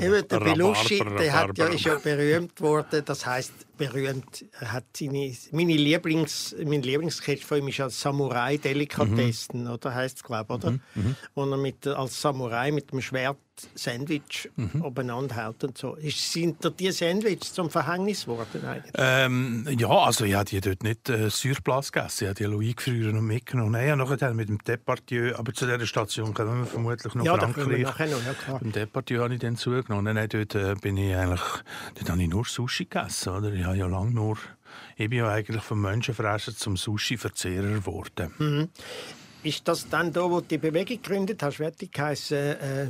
Eben, 0.00 0.28
der 0.28 0.40
Belushi 0.40 0.98
der 0.98 1.32
hat 1.32 1.58
ja, 1.58 1.66
ist 1.66 1.84
ja 1.84 1.96
berühmt 1.96 2.60
worden. 2.60 3.02
Das 3.04 3.26
heißt, 3.26 3.76
berühmt. 3.76 4.44
Er 4.60 4.72
hat 4.72 4.84
seine, 4.96 5.34
meine 5.52 5.76
Lieblings, 5.76 6.54
mein 6.64 6.82
Lieblingssketch 6.82 7.44
von 7.44 7.58
ihm 7.58 7.68
ist 7.68 7.80
als 7.80 8.00
Samurai 8.00 8.58
Delikatessen, 8.58 9.64
mhm. 9.64 9.70
oder 9.70 9.94
heißt 9.94 10.18
es 10.18 10.22
glaube 10.22 10.54
oder? 10.54 10.72
Mhm. 10.72 10.80
Mhm. 10.94 11.16
Wo 11.34 11.44
er 11.44 11.56
mit, 11.56 11.86
als 11.86 12.20
Samurai 12.20 12.70
mit 12.70 12.92
dem 12.92 13.00
Schwert 13.00 13.38
Sandwich 13.74 14.50
mhm. 14.56 14.82
umeinander 14.82 15.36
hält 15.36 15.64
und 15.64 15.78
so. 15.78 15.94
Ist, 15.94 16.32
sind 16.32 16.62
dir 16.62 16.70
die 16.70 16.90
Sandwiches 16.90 17.52
zum 17.52 17.70
Verhängnis 17.70 18.24
geworden 18.24 18.64
eigentlich? 18.64 18.92
Ähm, 18.96 19.66
ja, 19.78 19.88
also 19.88 20.24
ich 20.24 20.34
habe 20.34 20.44
die 20.44 20.60
dort 20.60 20.82
nicht 20.82 21.08
äh, 21.08 21.30
Surplatz 21.30 21.92
gegessen. 21.92 22.24
Ich 22.24 22.28
habe 22.28 22.60
die 22.60 22.68
eingefroren 22.68 23.18
und 23.18 23.26
mitgenommen. 23.26 23.72
Nein, 23.72 23.98
nachher 23.98 24.34
mit 24.34 24.48
dem 24.48 24.58
Departieu, 24.58 25.34
aber 25.36 25.52
zu 25.52 25.66
dieser 25.66 25.86
Station 25.86 26.34
kommen 26.34 26.60
wir 26.60 26.66
vermutlich 26.66 27.14
noch 27.14 27.24
ja, 27.24 27.36
Frankreich. 27.36 27.82
Noch, 27.82 27.98
ja, 27.98 28.34
klar. 28.34 28.60
Im 28.62 28.72
Departieu 28.72 29.22
habe 29.22 29.34
ich 29.34 29.40
dann 29.40 29.56
zugenommen. 29.56 30.14
Nein, 30.14 30.28
dort 30.28 30.54
äh, 30.54 30.74
bin 30.74 30.96
ich 30.96 31.14
eigentlich, 31.14 31.40
dort 31.94 32.10
habe 32.10 32.22
ich 32.22 32.28
nur 32.28 32.44
Sushi 32.44 32.84
gegessen. 32.84 33.30
Oder? 33.30 33.52
Ich 33.52 33.64
habe 33.64 33.76
ja 33.76 33.86
lange 33.86 34.12
nur, 34.12 34.38
ich 34.96 35.08
bin 35.08 35.18
ja 35.18 35.28
eigentlich 35.28 35.62
vom 35.62 35.80
Menschenfresser 35.80 36.54
zum 36.54 36.76
Sushi-Verzehrer 36.76 37.68
geworden. 37.68 38.32
Mhm. 38.38 38.68
Ist 39.42 39.68
das 39.68 39.88
dann 39.88 40.12
da, 40.12 40.22
wo 40.22 40.40
du 40.40 40.46
die 40.46 40.58
Bewegung 40.58 41.00
gegründet 41.00 41.42
hast, 41.42 41.60
wird 41.60 41.80
die 41.80 41.90
heißen, 41.96 42.36
äh, 42.36 42.88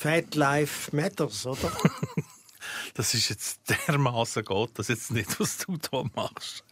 Fat 0.00 0.34
Life 0.34 0.96
Matters, 0.96 1.44
oder? 1.44 1.70
das 2.94 3.14
ist 3.14 3.28
jetzt 3.28 3.60
dermaßen 3.88 4.44
gut, 4.44 4.78
dass 4.78 4.88
jetzt 4.88 5.10
nicht, 5.10 5.38
was 5.40 5.58
du 5.58 5.76
da 5.76 6.04
machst. 6.14 6.64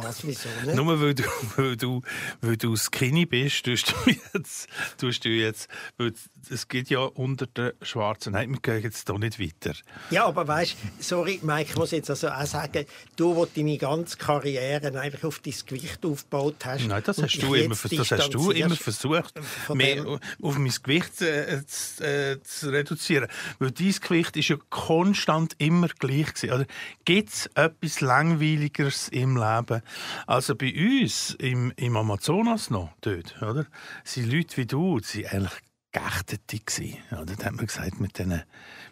was, 0.00 0.26
wieso 0.26 0.48
nicht? 0.64 0.74
Nur 0.74 1.00
weil 1.00 1.14
du, 1.14 1.24
weil 1.56 1.76
du, 1.76 2.02
weil 2.40 2.56
du 2.56 2.76
skinny 2.76 3.26
bist, 3.26 3.64
tust 3.64 3.92
du 3.92 4.10
jetzt, 4.10 4.68
tust 4.98 5.24
du 5.24 5.28
jetzt 5.28 5.68
weil 5.96 6.12
es 6.50 6.68
geht 6.68 6.90
ja 6.90 7.00
unter 7.00 7.46
den 7.46 7.72
Schwarzen. 7.82 8.32
Nein, 8.32 8.50
wir 8.50 8.60
gehen 8.60 8.82
jetzt 8.82 9.08
hier 9.08 9.18
nicht 9.18 9.40
weiter. 9.40 9.76
Ja, 10.10 10.26
aber 10.26 10.46
weißt 10.46 10.72
du, 10.72 11.02
sorry, 11.02 11.40
Mike, 11.42 11.70
ich 11.70 11.76
muss 11.76 11.90
jetzt 11.90 12.10
also 12.10 12.28
auch 12.28 12.46
sagen, 12.46 12.86
du, 13.16 13.34
wo 13.34 13.46
deine 13.46 13.78
ganze 13.78 14.16
Karriere 14.16 14.98
eigentlich 14.98 15.24
auf 15.24 15.40
dein 15.40 15.54
Gewicht 15.66 16.04
aufgebaut 16.04 16.64
hast. 16.64 16.86
Nein, 16.86 17.02
das 17.04 17.22
hast 17.22 17.38
du 17.38 17.54
immer, 17.54 17.74
das 17.74 18.10
hast 18.10 18.34
du 18.34 18.50
immer 18.50 18.76
versucht, 18.76 19.34
mehr 19.72 20.06
auf 20.42 20.58
mein 20.58 20.74
Gewicht 20.82 21.20
äh, 21.22 21.64
zu, 21.66 22.04
äh, 22.04 22.42
zu, 22.42 22.70
reduzieren. 22.70 23.28
Weil 23.58 23.70
dein 23.70 23.92
Gewicht 23.92 24.36
ist 24.36 24.48
ja 24.48 24.56
konstant 24.70 25.15
immer 25.58 25.88
gleich 25.88 26.34
gewesen. 26.34 26.66
Gibt 27.04 27.30
es 27.30 27.46
etwas 27.54 28.00
Langweiligeres 28.00 29.08
im 29.08 29.36
Leben? 29.36 29.82
Also 30.26 30.54
bei 30.54 30.72
uns 30.74 31.34
im, 31.34 31.72
im 31.76 31.96
Amazonas 31.96 32.70
noch 32.70 32.90
dort, 33.00 33.40
oder? 33.42 33.66
Sind 34.04 34.32
Leute 34.32 34.56
wie 34.56 34.66
du, 34.66 34.98
sind 35.00 35.32
eigentlich 35.32 35.60
Geächtete 35.92 36.58
gewesen. 36.58 36.98
Oder? 37.12 37.36
Da 37.36 37.46
hat 37.46 37.54
man 37.54 37.66
gesagt, 37.66 38.00
mit 38.00 38.18
denen, 38.18 38.42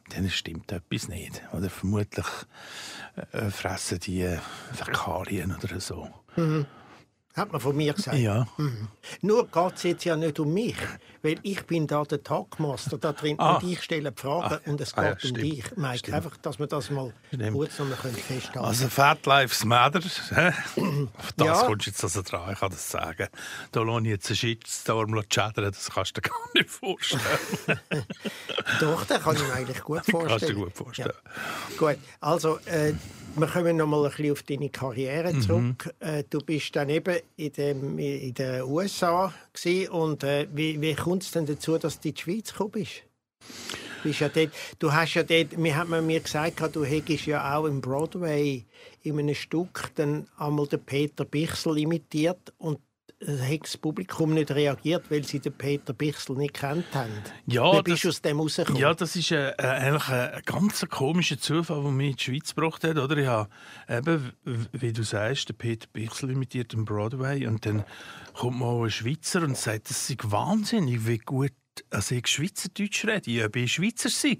mit 0.04 0.16
denen 0.16 0.30
stimmt 0.30 0.72
etwas 0.72 1.08
nicht. 1.08 1.42
Oder 1.52 1.68
vermutlich 1.68 2.26
äh, 3.32 3.50
fressen 3.50 3.98
die 4.00 4.22
äh, 4.22 4.38
Fäkalien 4.72 5.54
oder 5.54 5.80
so. 5.80 6.08
Mhm. 6.36 6.66
Hat 7.34 7.50
man 7.50 7.60
von 7.60 7.74
mir 7.74 7.92
gesagt. 7.92 8.16
Ja. 8.16 8.46
Mhm. 8.58 8.86
Nur 9.20 9.48
geht 9.48 9.74
es 9.74 9.82
jetzt 9.82 10.04
ja 10.04 10.14
nicht 10.14 10.38
um 10.38 10.54
mich, 10.54 10.76
weil 11.20 11.34
ich 11.42 11.64
bin 11.66 11.88
da 11.88 12.04
der 12.04 12.22
Tagmaster 12.22 12.96
da 12.96 13.12
drin 13.12 13.34
ah. 13.38 13.56
und 13.56 13.68
ich 13.68 13.82
stelle 13.82 14.12
die 14.12 14.20
Fragen 14.20 14.54
ah. 14.54 14.70
und 14.70 14.80
es 14.80 14.94
geht 14.94 15.04
ah, 15.04 15.16
ja, 15.20 15.30
um 15.30 15.34
dich. 15.34 15.76
Mike, 15.76 15.98
stimmt. 15.98 16.16
einfach, 16.16 16.36
dass 16.36 16.60
wir 16.60 16.68
das 16.68 16.90
mal 16.90 17.12
stimmt. 17.26 17.52
kurz 17.52 17.78
noch 17.80 17.86
festhalten 17.96 18.58
Also 18.60 18.88
Fat 18.88 19.26
Lives 19.26 19.64
Matter, 19.64 19.98
das 19.98 20.30
ja. 20.30 21.62
kommst 21.62 21.86
du 21.86 21.90
jetzt 21.90 22.04
also 22.04 22.22
dran, 22.22 22.52
ich 22.52 22.60
kann 22.60 22.70
das 22.70 22.88
sagen. 22.88 23.26
Da 23.72 23.80
lohne 23.80 24.06
ich 24.06 24.12
jetzt 24.12 24.28
einen 24.28 24.36
Shitstorm 24.36 25.20
schädern, 25.28 25.72
das 25.72 25.90
kannst 25.90 26.16
du 26.16 26.20
dir 26.20 26.28
gar 26.28 26.38
nicht 26.54 26.70
vorstellen. 26.70 27.22
Doch, 28.80 29.04
das 29.06 29.22
kann 29.22 29.34
ich 29.34 29.42
mir 29.42 29.54
eigentlich 29.54 29.82
gut 29.82 30.06
vorstellen. 30.06 30.28
Kannst 30.28 30.48
du 30.48 30.54
dir 30.54 30.54
gut 30.54 30.76
vorstellen. 30.76 31.12
Ja. 31.24 31.76
Gut, 31.78 31.98
also... 32.20 32.58
Äh, 32.66 32.94
wir 33.36 33.48
kommen 33.48 33.76
noch 33.76 33.86
mal 33.86 34.04
ein 34.04 34.10
bisschen 34.10 34.32
auf 34.32 34.42
deine 34.44 34.70
Karriere 34.70 35.32
mhm. 35.32 35.40
zurück. 35.40 35.94
Mhm. 36.00 36.24
Du 36.30 36.38
bist 36.38 36.76
dann 36.76 36.88
eben 36.88 37.16
in, 37.36 37.52
dem, 37.52 37.98
in 37.98 38.34
den 38.34 38.62
USA 38.62 39.32
und 39.90 40.24
äh, 40.24 40.46
wie, 40.52 40.80
wie 40.80 40.94
kommt 40.94 41.22
es 41.22 41.30
denn 41.30 41.46
dazu, 41.46 41.78
dass 41.78 42.00
du 42.00 42.08
in 42.08 42.14
die 42.14 42.20
Schweiz 42.20 42.52
gekommen 42.52 42.72
bist? 42.72 43.02
bist 44.04 44.20
ja 44.20 44.28
dort, 44.28 44.50
du 44.78 44.92
hast 44.92 45.14
ja 45.14 45.22
dort, 45.22 45.56
mir 45.56 45.76
hat 45.76 45.88
man 45.88 46.06
mir 46.06 46.20
gesagt, 46.20 46.60
du 46.76 46.84
hättest 46.84 47.26
ja 47.26 47.56
auch 47.56 47.64
im 47.64 47.80
Broadway 47.80 48.64
in 49.02 49.18
einem 49.18 49.34
Stück 49.34 49.90
dann 49.94 50.28
einmal 50.36 50.66
den 50.66 50.84
Peter 50.84 51.24
Bichsel 51.24 51.78
imitiert 51.78 52.52
und 52.58 52.78
das 53.26 53.76
Publikum 53.76 54.34
nicht 54.34 54.50
reagiert, 54.50 55.10
weil 55.10 55.24
sie 55.24 55.40
den 55.40 55.52
Peter 55.52 55.92
Bichsel 55.92 56.36
nicht 56.36 56.54
kennt 56.54 56.94
haben. 56.94 57.12
Ja, 57.46 57.78
Wie 57.78 57.82
bist 57.82 58.04
du 58.04 58.08
aus 58.08 58.20
dem 58.20 58.40
rausgekommen? 58.40 58.80
Ja, 58.80 58.94
das 58.94 59.16
ist 59.16 59.30
äh, 59.30 59.52
eigentlich 59.58 60.08
ein 60.08 60.42
ganz 60.44 60.84
komischer 60.88 61.38
Zufall, 61.38 61.82
der 61.82 61.90
mich 61.90 62.10
in 62.10 62.16
die 62.16 62.22
Schweiz 62.22 62.54
gebracht 62.54 62.84
hat. 62.84 62.98
Oder? 62.98 63.16
Ich 63.16 63.26
habe 63.26 63.48
eben, 63.88 64.32
wie 64.72 64.92
du 64.92 65.02
sagst, 65.02 65.48
den 65.48 65.56
Peter 65.56 65.86
Bichsel 65.92 66.30
imitiert 66.30 66.74
im 66.74 66.84
Broadway 66.84 67.46
und 67.46 67.64
dann 67.66 67.84
kommt 68.34 68.58
mal 68.58 68.84
ein 68.84 68.90
Schweizer 68.90 69.42
und 69.42 69.56
sagt, 69.56 69.90
das 69.90 70.06
sei 70.06 70.16
wahnsinnig, 70.22 71.06
wie 71.06 71.18
gut 71.18 71.52
also 71.90 72.14
ich 72.14 72.28
Schweizerdeutsch 72.28 73.04
rede, 73.04 73.50
ich 73.58 73.72
Schweizer 73.72 74.08
sei. 74.08 74.38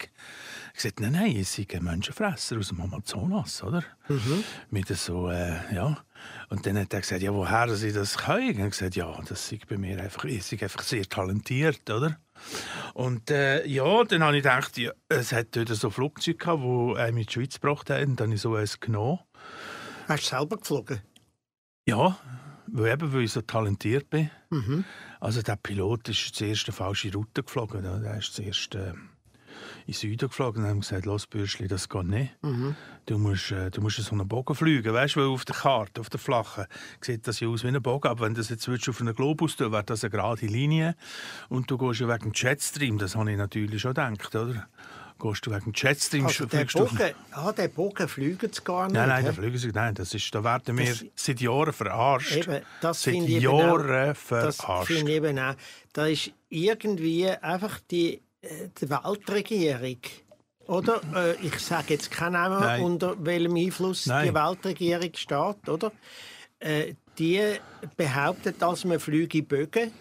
Ich 0.75 0.83
sagte, 0.83 1.03
nein, 1.03 1.12
nein, 1.12 1.37
ich 1.37 1.49
sei 1.49 1.67
ein 1.73 1.83
Menschenfresser 1.83 2.59
aus 2.59 2.69
dem 2.69 2.81
Amazonas, 2.81 3.62
oder? 3.62 3.83
Mhm. 4.09 4.45
Mit 4.71 4.88
so, 4.88 5.31
äh, 5.31 5.75
ja. 5.75 5.99
Und 6.49 6.66
dann 6.66 6.78
hat 6.78 6.93
er 6.93 7.00
gesagt, 7.00 7.23
ja, 7.23 7.33
woher 7.33 7.75
sie 7.75 7.93
das 7.93 8.19
können? 8.19 8.57
Und 8.61 8.64
ich 8.66 8.71
gesagt, 8.71 8.97
ja, 8.97 9.21
das 9.26 9.49
sei 9.49 9.59
bei 9.69 9.78
mir 9.78 10.00
einfach, 10.00 10.25
ich 10.25 10.45
sei 10.45 10.61
einfach 10.61 10.83
sehr 10.83 11.04
talentiert, 11.09 11.88
oder? 11.90 12.19
Und 12.95 13.31
äh, 13.31 13.66
ja, 13.66 14.04
dann 14.04 14.23
habe 14.23 14.37
ich 14.37 14.43
gedacht, 14.43 14.76
ja, 14.78 14.93
es 15.09 15.33
hat 15.33 15.57
dort 15.57 15.69
so 15.69 15.90
Flugzeuge 15.90 16.38
gehabt, 16.38 16.62
die 16.62 16.99
einem 16.99 17.19
in 17.19 17.26
die 17.26 17.33
Schweiz 17.33 17.54
gebracht 17.61 17.90
haben. 17.90 18.11
Und 18.11 18.21
dann 18.21 18.28
habe 18.28 18.35
ich 18.37 18.40
so 18.40 18.54
eins 18.54 18.81
genommen. 18.81 19.21
Hast 20.09 20.25
du 20.25 20.37
selber 20.37 20.57
geflogen? 20.59 21.00
Ja, 21.87 22.19
weil, 22.66 22.93
eben, 22.93 23.12
weil 23.12 23.23
ich 23.23 23.33
so 23.33 23.40
talentiert 23.40 24.11
bin. 24.11 24.31
Mhm. 24.50 24.85
Also 25.21 25.43
der 25.43 25.57
Pilot 25.57 26.09
ist 26.11 26.35
zuerst 26.35 26.69
eine 26.69 26.75
falsche 26.75 27.12
Route 27.12 27.43
geflogen. 27.43 27.83
Der 27.83 28.19
ist 28.19 28.35
zuerst... 28.35 28.75
Äh, 28.75 28.93
in 29.87 29.92
den 29.92 29.94
Süden 29.94 30.28
geflogen 30.28 30.62
und 30.62 30.68
haben 30.68 30.80
gesagt, 30.80 31.06
los 31.06 31.26
Bürschli, 31.26 31.68
das 31.68 31.88
geht 31.88 32.04
nicht. 32.04 32.33
Mhm. 32.42 32.76
Du, 33.06 33.18
musst, 33.18 33.50
äh, 33.52 33.71
du 33.71 33.80
musst 33.80 33.97
so 33.97 34.12
einen 34.12 34.26
Bogen 34.26 34.54
fliegen, 34.54 34.92
weißt 34.92 35.16
du, 35.16 35.21
weil 35.21 35.26
auf 35.28 35.44
der 35.44 35.56
Karte, 35.56 36.00
auf 36.00 36.09
der 36.09 36.21
flachen, 36.21 36.66
sieht 37.00 37.26
das 37.26 37.40
ja 37.40 37.49
aus 37.49 37.64
wie 37.64 37.68
ein 37.68 37.83
Bogen, 37.83 38.09
aber 38.09 38.25
wenn 38.25 38.35
du 38.35 38.40
das 38.40 38.49
jetzt 38.49 38.68
auf 38.68 39.00
einen 39.00 39.14
Globus 39.14 39.56
tun, 39.56 39.73
wäre 39.73 39.85
das 39.85 40.04
eine 40.04 40.11
gerade 40.11 40.47
Linie 40.47 40.97
und 41.49 41.71
du 41.71 41.78
gehst 41.78 42.00
ja 42.00 42.09
wegen 42.09 42.30
dem 42.30 42.33
Jetstream, 42.35 42.99
das 42.99 43.16
habe 43.16 43.30
ich 43.30 43.37
natürlich 43.37 43.80
schon 43.80 43.94
gedacht, 43.94 44.35
oder? 44.35 44.68
Gehst 45.21 45.47
du 45.47 45.52
wegen 45.52 45.73
Jetstream 45.75 46.26
also 46.26 46.44
der 46.47 46.64
Bogen, 46.64 47.14
ah, 47.30 47.52
der 47.52 47.68
Bogen 47.68 48.09
fliegen 48.09 48.52
sie 48.52 48.64
gar 48.64 48.87
nicht. 48.87 48.94
Nein, 48.94 49.09
nein, 49.09 49.25
der 49.25 49.33
fliegen 49.33 49.56
sie 49.56 49.71
nein, 49.71 49.94
das 49.94 50.12
ist, 50.12 50.35
da 50.35 50.42
werden 50.42 50.76
wir 50.76 50.87
das, 50.87 51.04
seit 51.14 51.40
Jahren 51.40 51.73
verarscht. 51.73 52.37
Eben, 52.37 52.62
das 52.80 53.02
seit 53.02 53.14
Jahren 53.14 54.11
auch, 54.11 54.16
verarscht. 54.16 54.61
Das 54.61 54.87
finde 54.87 55.12
ich 55.12 55.16
eben 55.16 55.38
auch. 55.38 55.54
Da 55.92 56.06
ist 56.06 56.33
irgendwie 56.49 57.28
einfach 57.28 57.78
die 57.90 58.21
die 58.81 58.91
Weltregierung. 58.91 59.99
Oder? 60.67 61.01
Äh, 61.15 61.47
ich 61.47 61.59
sage 61.59 61.95
jetzt 61.95 62.11
keinen 62.11 62.33
Namen, 62.33 62.61
Nein. 62.61 62.83
unter 62.83 63.17
welchem 63.25 63.57
Einfluss 63.57 64.07
Nein. 64.07 64.29
die 64.29 64.35
Weltregierung 64.35 65.11
steht. 65.15 65.69
Oder? 65.69 65.93
Äh, 66.59 66.95
die 67.19 67.41
behauptet, 67.97 68.61
dass 68.61 68.85
man 68.85 68.99
Flüge 68.99 69.43
Bögen 69.43 69.93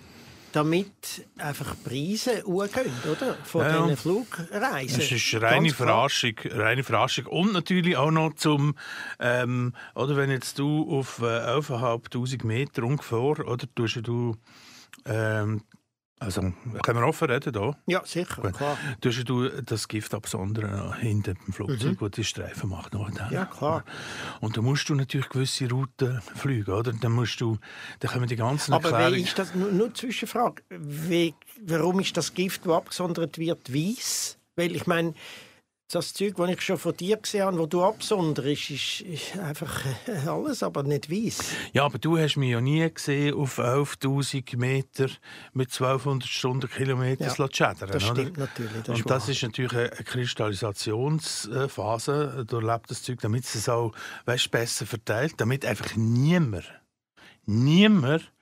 damit 0.53 1.25
einfach 1.37 1.75
Preise 1.83 2.43
hochgehen, 2.45 2.91
oder? 3.11 3.35
Von 3.43 3.61
ja, 3.61 3.81
diesen 3.81 3.97
Flugreisen. 3.97 4.99
Das 4.99 5.11
ist 5.11 5.41
reine 5.41 5.71
Verarschung, 5.71 6.35
reine 6.45 6.83
Verarschung. 6.83 7.25
Und 7.25 7.53
natürlich 7.53 7.97
auch 7.97 8.11
noch 8.11 8.35
zum, 8.35 8.75
ähm, 9.19 9.73
oder 9.95 10.15
wenn 10.15 10.29
jetzt 10.29 10.59
du 10.59 10.99
auf 10.99 11.19
äh, 11.19 11.23
11.500 11.23 12.45
Meter 12.45 12.83
ungefähr, 12.83 13.19
oder, 13.19 13.65
tust 13.73 13.99
du 14.03 14.35
ähm, 15.05 15.63
also, 16.23 16.41
können 16.81 16.99
wir 16.99 17.07
offen 17.07 17.29
reden 17.29 17.53
hier? 17.53 17.77
Ja, 17.87 18.05
sicher, 18.05 18.41
Gut. 18.41 18.53
klar. 18.53 18.77
Du 19.01 19.09
hast 19.09 19.23
du 19.25 19.49
das 19.49 19.87
Gift 19.87 20.13
absondern 20.13 20.93
hinter 20.99 21.33
dem 21.33 21.53
Flugzeug, 21.53 21.93
mhm. 21.93 22.01
wo 22.01 22.09
die 22.09 22.23
Streifen 22.23 22.69
macht. 22.69 22.93
Ja, 23.31 23.45
klar. 23.45 23.83
Und 24.39 24.57
dann 24.57 24.63
musst 24.63 24.87
du 24.89 24.95
natürlich 24.95 25.29
gewisse 25.29 25.69
Routen 25.69 26.21
fliegen, 26.35 26.71
oder? 26.71 26.93
Dann 26.93 27.11
musst 27.11 27.39
du, 27.41 27.57
dann 27.99 28.11
kommen 28.11 28.27
die 28.27 28.35
ganzen 28.35 28.73
Aber 28.73 28.89
Erklärungen... 28.89 29.17
wie 29.17 29.23
ist 29.23 29.37
das, 29.37 29.53
nur, 29.55 29.71
nur 29.71 29.93
Zwischenfrage, 29.93 30.63
wie, 30.69 31.33
warum 31.65 31.99
ist 31.99 32.15
das 32.17 32.33
Gift, 32.33 32.65
das 32.65 32.73
abgesondert 32.73 33.37
wird, 33.37 33.73
weiß? 33.73 34.37
Weil 34.55 34.75
ich 34.75 34.87
meine, 34.87 35.13
das 35.93 36.13
Zeug, 36.13 36.35
das 36.35 36.49
ich 36.49 36.61
schon 36.61 36.77
von 36.77 36.97
dir 36.97 37.17
gesehen 37.17 37.43
habe, 37.43 37.57
das 37.57 37.69
du 37.69 37.83
absonderst, 37.83 38.71
ist, 38.71 39.01
ist 39.01 39.37
einfach 39.37 39.85
äh, 40.07 40.27
alles, 40.27 40.63
aber 40.63 40.81
nicht 40.83 41.11
weiss. 41.11 41.51
Ja, 41.71 41.85
aber 41.85 41.99
du 41.99 42.17
hast 42.17 42.35
mich 42.37 42.49
ja 42.49 42.59
nie 42.59 42.91
gesehen 42.91 43.35
auf 43.35 43.59
11'000 43.59 44.57
Meter 44.57 45.07
mit 45.53 45.71
1200 45.71 46.27
Stundenkilometern 46.27 47.27
ja, 47.27 47.35
schädern. 47.51 47.91
Das 47.91 48.01
stimmt 48.03 48.31
oder? 48.31 48.39
natürlich. 48.39 48.83
Das 48.83 48.97
Und 48.97 49.07
das 49.09 49.29
ist 49.29 49.43
natürlich 49.43 49.73
eine 49.73 49.89
Kristallisationsphase, 49.89 52.45
da 52.47 52.59
lebt 52.59 52.89
das 52.89 53.03
Zeug, 53.03 53.19
damit 53.21 53.45
es 53.45 53.69
auch 53.69 53.93
weißt, 54.25 54.51
besser 54.51 54.85
verteilt, 54.85 55.35
damit 55.37 55.65
einfach 55.65 55.95
niemand, 55.95 56.65
niemand 57.45 58.32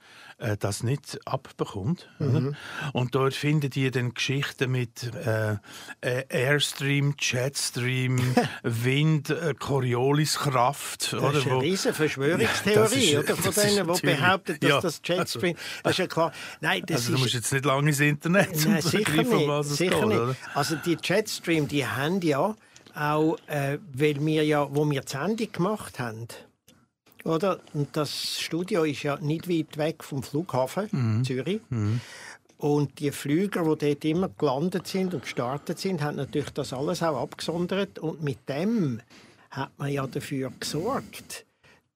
äh, 0.42 0.58
das 0.58 0.84
nicht 0.84 1.20
abbekommt. 1.26 2.10
Mhm. 2.20 2.56
Und 2.94 3.16
dort 3.16 3.34
finden 3.34 3.70
die 3.70 3.92
dann 3.92 4.14
Geschichten 4.14 4.72
mit 4.72 5.12
äh, 5.14 5.58
äh 6.02 6.26
Airstream, 6.30 7.16
Jetstream, 7.20 8.20
Wind, 8.64 9.30
äh, 9.30 9.54
Corioliskraft. 9.58 11.14
Das 11.14 11.36
ist 11.36 11.48
eine 11.48 11.62
riesige 11.62 11.94
Verschwörungstheorie 11.94 13.18
oder, 13.18 13.36
von 13.36 13.54
denen, 13.54 13.94
die 13.94 14.02
behaupten, 14.02 14.58
dass 14.60 14.70
ja. 14.70 14.82
das 14.82 15.02
Jetstream... 15.04 15.56
Das 15.84 15.92
ist 15.94 15.98
ja 16.00 16.08
klar. 16.08 16.32
Nein, 16.60 16.84
das 16.86 16.98
also, 16.98 17.14
du 17.14 17.20
musst 17.20 17.34
jetzt 17.34 17.54
nicht 17.54 17.66
lange 17.66 17.90
ins 17.90 18.00
Internet 18.00 18.66
Nein, 18.66 18.82
sicher 18.82 19.12
nicht, 19.12 19.48
was 19.48 19.68
es 19.68 19.78
sicher 19.78 20.00
geht, 20.00 20.08
nicht. 20.08 20.20
Oder? 20.20 20.36
Also 20.54 20.76
die 20.76 20.98
Jetstream, 21.02 21.68
die 21.68 21.86
haben 21.86 22.22
ja 22.22 22.56
auch, 22.96 23.38
äh, 23.48 23.78
weil 23.94 24.26
wir 24.26 24.44
ja, 24.44 24.68
wo 24.70 24.90
wir 24.90 25.02
die 25.02 25.12
Sendung 25.12 25.52
gemacht 25.52 26.00
haben, 26.00 26.28
oder? 27.24 27.60
Und 27.74 27.96
das 27.96 28.40
Studio 28.40 28.84
ist 28.84 29.04
ja 29.04 29.18
nicht 29.20 29.50
weit 29.50 29.78
weg 29.78 30.04
vom 30.04 30.24
Flughafen 30.24 30.88
mhm. 30.92 31.24
Zürich. 31.24 31.62
Mhm. 31.70 32.02
Und 32.58 33.00
die 33.00 33.12
Flüger, 33.12 33.64
die 33.64 33.88
dort 33.88 34.06
immer 34.06 34.30
gelandet 34.30 34.88
sind 34.88 35.14
und 35.16 35.24
gestartet 35.24 35.80
sind, 35.80 36.04
haben 36.04 36.18
natürlich 36.18 36.52
das 36.52 36.74
alles 36.74 37.02
auch 37.02 37.20
abgesondert. 37.20 37.98
Und 37.98 38.22
mit 38.22 38.48
dem 38.48 39.02
hat 39.50 39.72
man 39.78 39.92
ja 39.92 40.06
dafür 40.06 40.52
gesorgt, 40.60 41.46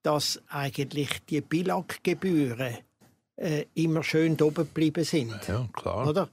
dass 0.01 0.41
eigentlich 0.49 1.23
die 1.29 1.41
Bilaggebühren 1.41 2.77
äh, 3.35 3.65
immer 3.75 4.03
schön 4.03 4.41
oben 4.41 4.55
geblieben 4.65 5.03
sind. 5.03 5.35
Ja, 5.47 5.67
klar. 5.73 6.07
Oder? 6.07 6.29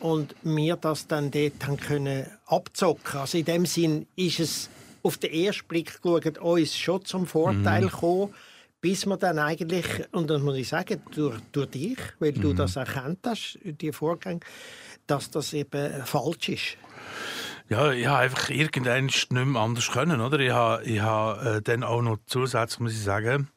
Und 0.00 0.34
wir 0.42 0.76
das 0.76 1.06
dann 1.06 1.30
dort 1.30 1.66
haben 1.66 1.76
können 1.76 2.26
abzocken. 2.46 3.20
Also 3.20 3.38
in 3.38 3.44
dem 3.44 3.66
Sinn 3.66 4.06
ist 4.16 4.40
es 4.40 4.70
auf 5.06 5.18
den 5.18 5.32
ersten 5.32 5.68
Blick 5.68 6.02
geschaut, 6.02 6.38
uns 6.38 6.76
schon 6.76 7.04
zum 7.04 7.26
Vorteil 7.26 7.82
mhm. 7.82 7.88
gekommen, 7.88 8.34
bis 8.80 9.06
wir 9.06 9.16
dann 9.16 9.38
eigentlich, 9.38 9.86
und 10.12 10.28
das 10.28 10.42
muss 10.42 10.56
ich 10.56 10.68
sagen, 10.68 11.00
durch, 11.14 11.38
durch 11.52 11.70
dich, 11.70 11.98
weil 12.18 12.32
mhm. 12.32 12.40
du 12.40 12.52
das 12.52 12.76
erkannt 12.76 13.20
hast, 13.24 13.58
die 13.62 13.92
Vorgänge, 13.92 14.40
dass 15.06 15.30
das 15.30 15.52
eben 15.52 16.04
falsch 16.04 16.48
ist. 16.48 16.76
Ja, 17.68 17.92
ich 17.92 18.06
habe 18.06 18.18
einfach 18.18 18.50
irgendwann 18.50 19.06
nicht 19.06 19.32
mehr 19.32 19.60
anders 19.60 19.90
können, 19.90 20.20
oder? 20.20 20.38
Ich 20.40 20.50
habe, 20.50 20.84
ich 20.84 21.00
habe 21.00 21.56
äh, 21.56 21.62
dann 21.62 21.82
auch 21.82 22.02
noch 22.02 22.18
zusätzlich, 22.26 22.80
muss 22.80 22.92
ich 22.92 23.02
sagen, 23.02 23.48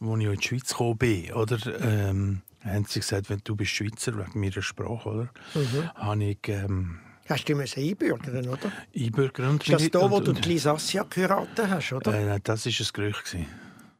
als 0.00 0.18
ich 0.18 0.26
in 0.26 0.34
die 0.34 0.46
Schweiz 0.46 0.68
gekommen 0.68 0.98
bin, 0.98 1.32
oder? 1.32 1.58
Ähm, 1.80 2.42
haben 2.62 2.84
sie 2.86 3.00
gesagt, 3.00 3.30
wenn 3.30 3.40
du 3.44 3.54
bist 3.54 3.72
Schweizer, 3.72 4.16
wegen 4.18 4.40
meiner 4.40 4.62
Sprache, 4.62 5.08
oder? 5.08 5.28
Mhm. 5.54 5.90
Habe 5.94 6.24
ich... 6.24 6.48
Ähm, 6.48 7.00
Hast 7.28 7.48
du 7.48 7.54
dich 7.54 7.76
einbürgern, 7.76 8.48
oder? 8.48 8.72
Einbürgern. 8.94 9.58
Ist 9.58 9.68
das 9.68 9.90
da, 9.90 10.10
wo 10.10 10.20
du 10.20 10.32
die 10.32 10.48
Lisassia 10.48 11.04
geheiratet 11.04 11.68
hast, 11.68 11.92
oder? 11.92 12.14
Äh, 12.14 12.40
das 12.42 12.66
war 12.66 12.72
ein 12.72 12.88
Gerücht. 12.92 13.36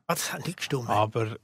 Ah, 0.07 0.15
das 0.15 0.33
hat 0.33 0.47
nicht 0.47 0.59
gestimmt. 0.59 0.89
Aber 0.89 1.37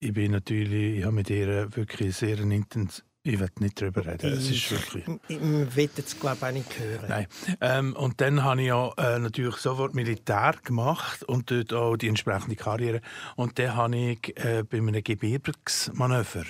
ich 0.00 0.12
bin 0.12 0.32
natürlich, 0.32 0.98
ich 0.98 1.04
habe 1.04 1.14
mit 1.14 1.30
ihr 1.30 1.74
wirklich 1.76 2.16
sehr 2.16 2.38
intensiv 2.38 3.04
ich 3.24 3.38
will 3.38 3.48
nicht 3.60 3.80
darüber 3.80 4.04
reden. 4.04 4.32
Es 4.32 4.50
ist 4.50 4.70
wirklich... 4.70 5.06
Ich, 5.28 5.36
ich 5.36 5.76
will 5.76 5.90
es, 5.96 6.18
glaube 6.18 6.44
auch 6.44 6.50
nicht 6.50 6.78
hören. 6.78 7.06
Nein. 7.08 7.26
Ähm, 7.60 7.94
und 7.94 8.20
dann 8.20 8.42
habe 8.42 8.60
ich 8.62 8.68
ja 8.68 8.90
äh, 8.96 9.18
natürlich 9.18 9.56
sofort 9.56 9.94
Militär 9.94 10.54
gemacht 10.64 11.22
und 11.24 11.50
dort 11.50 11.72
auch 11.72 11.96
die 11.96 12.08
entsprechende 12.08 12.56
Karriere. 12.56 13.00
Und 13.36 13.58
dann 13.58 13.76
habe 13.76 13.96
ich 13.96 14.36
äh, 14.44 14.64
bei 14.68 14.78
einem 14.78 15.02
Gebirgsmanöver 15.04 16.44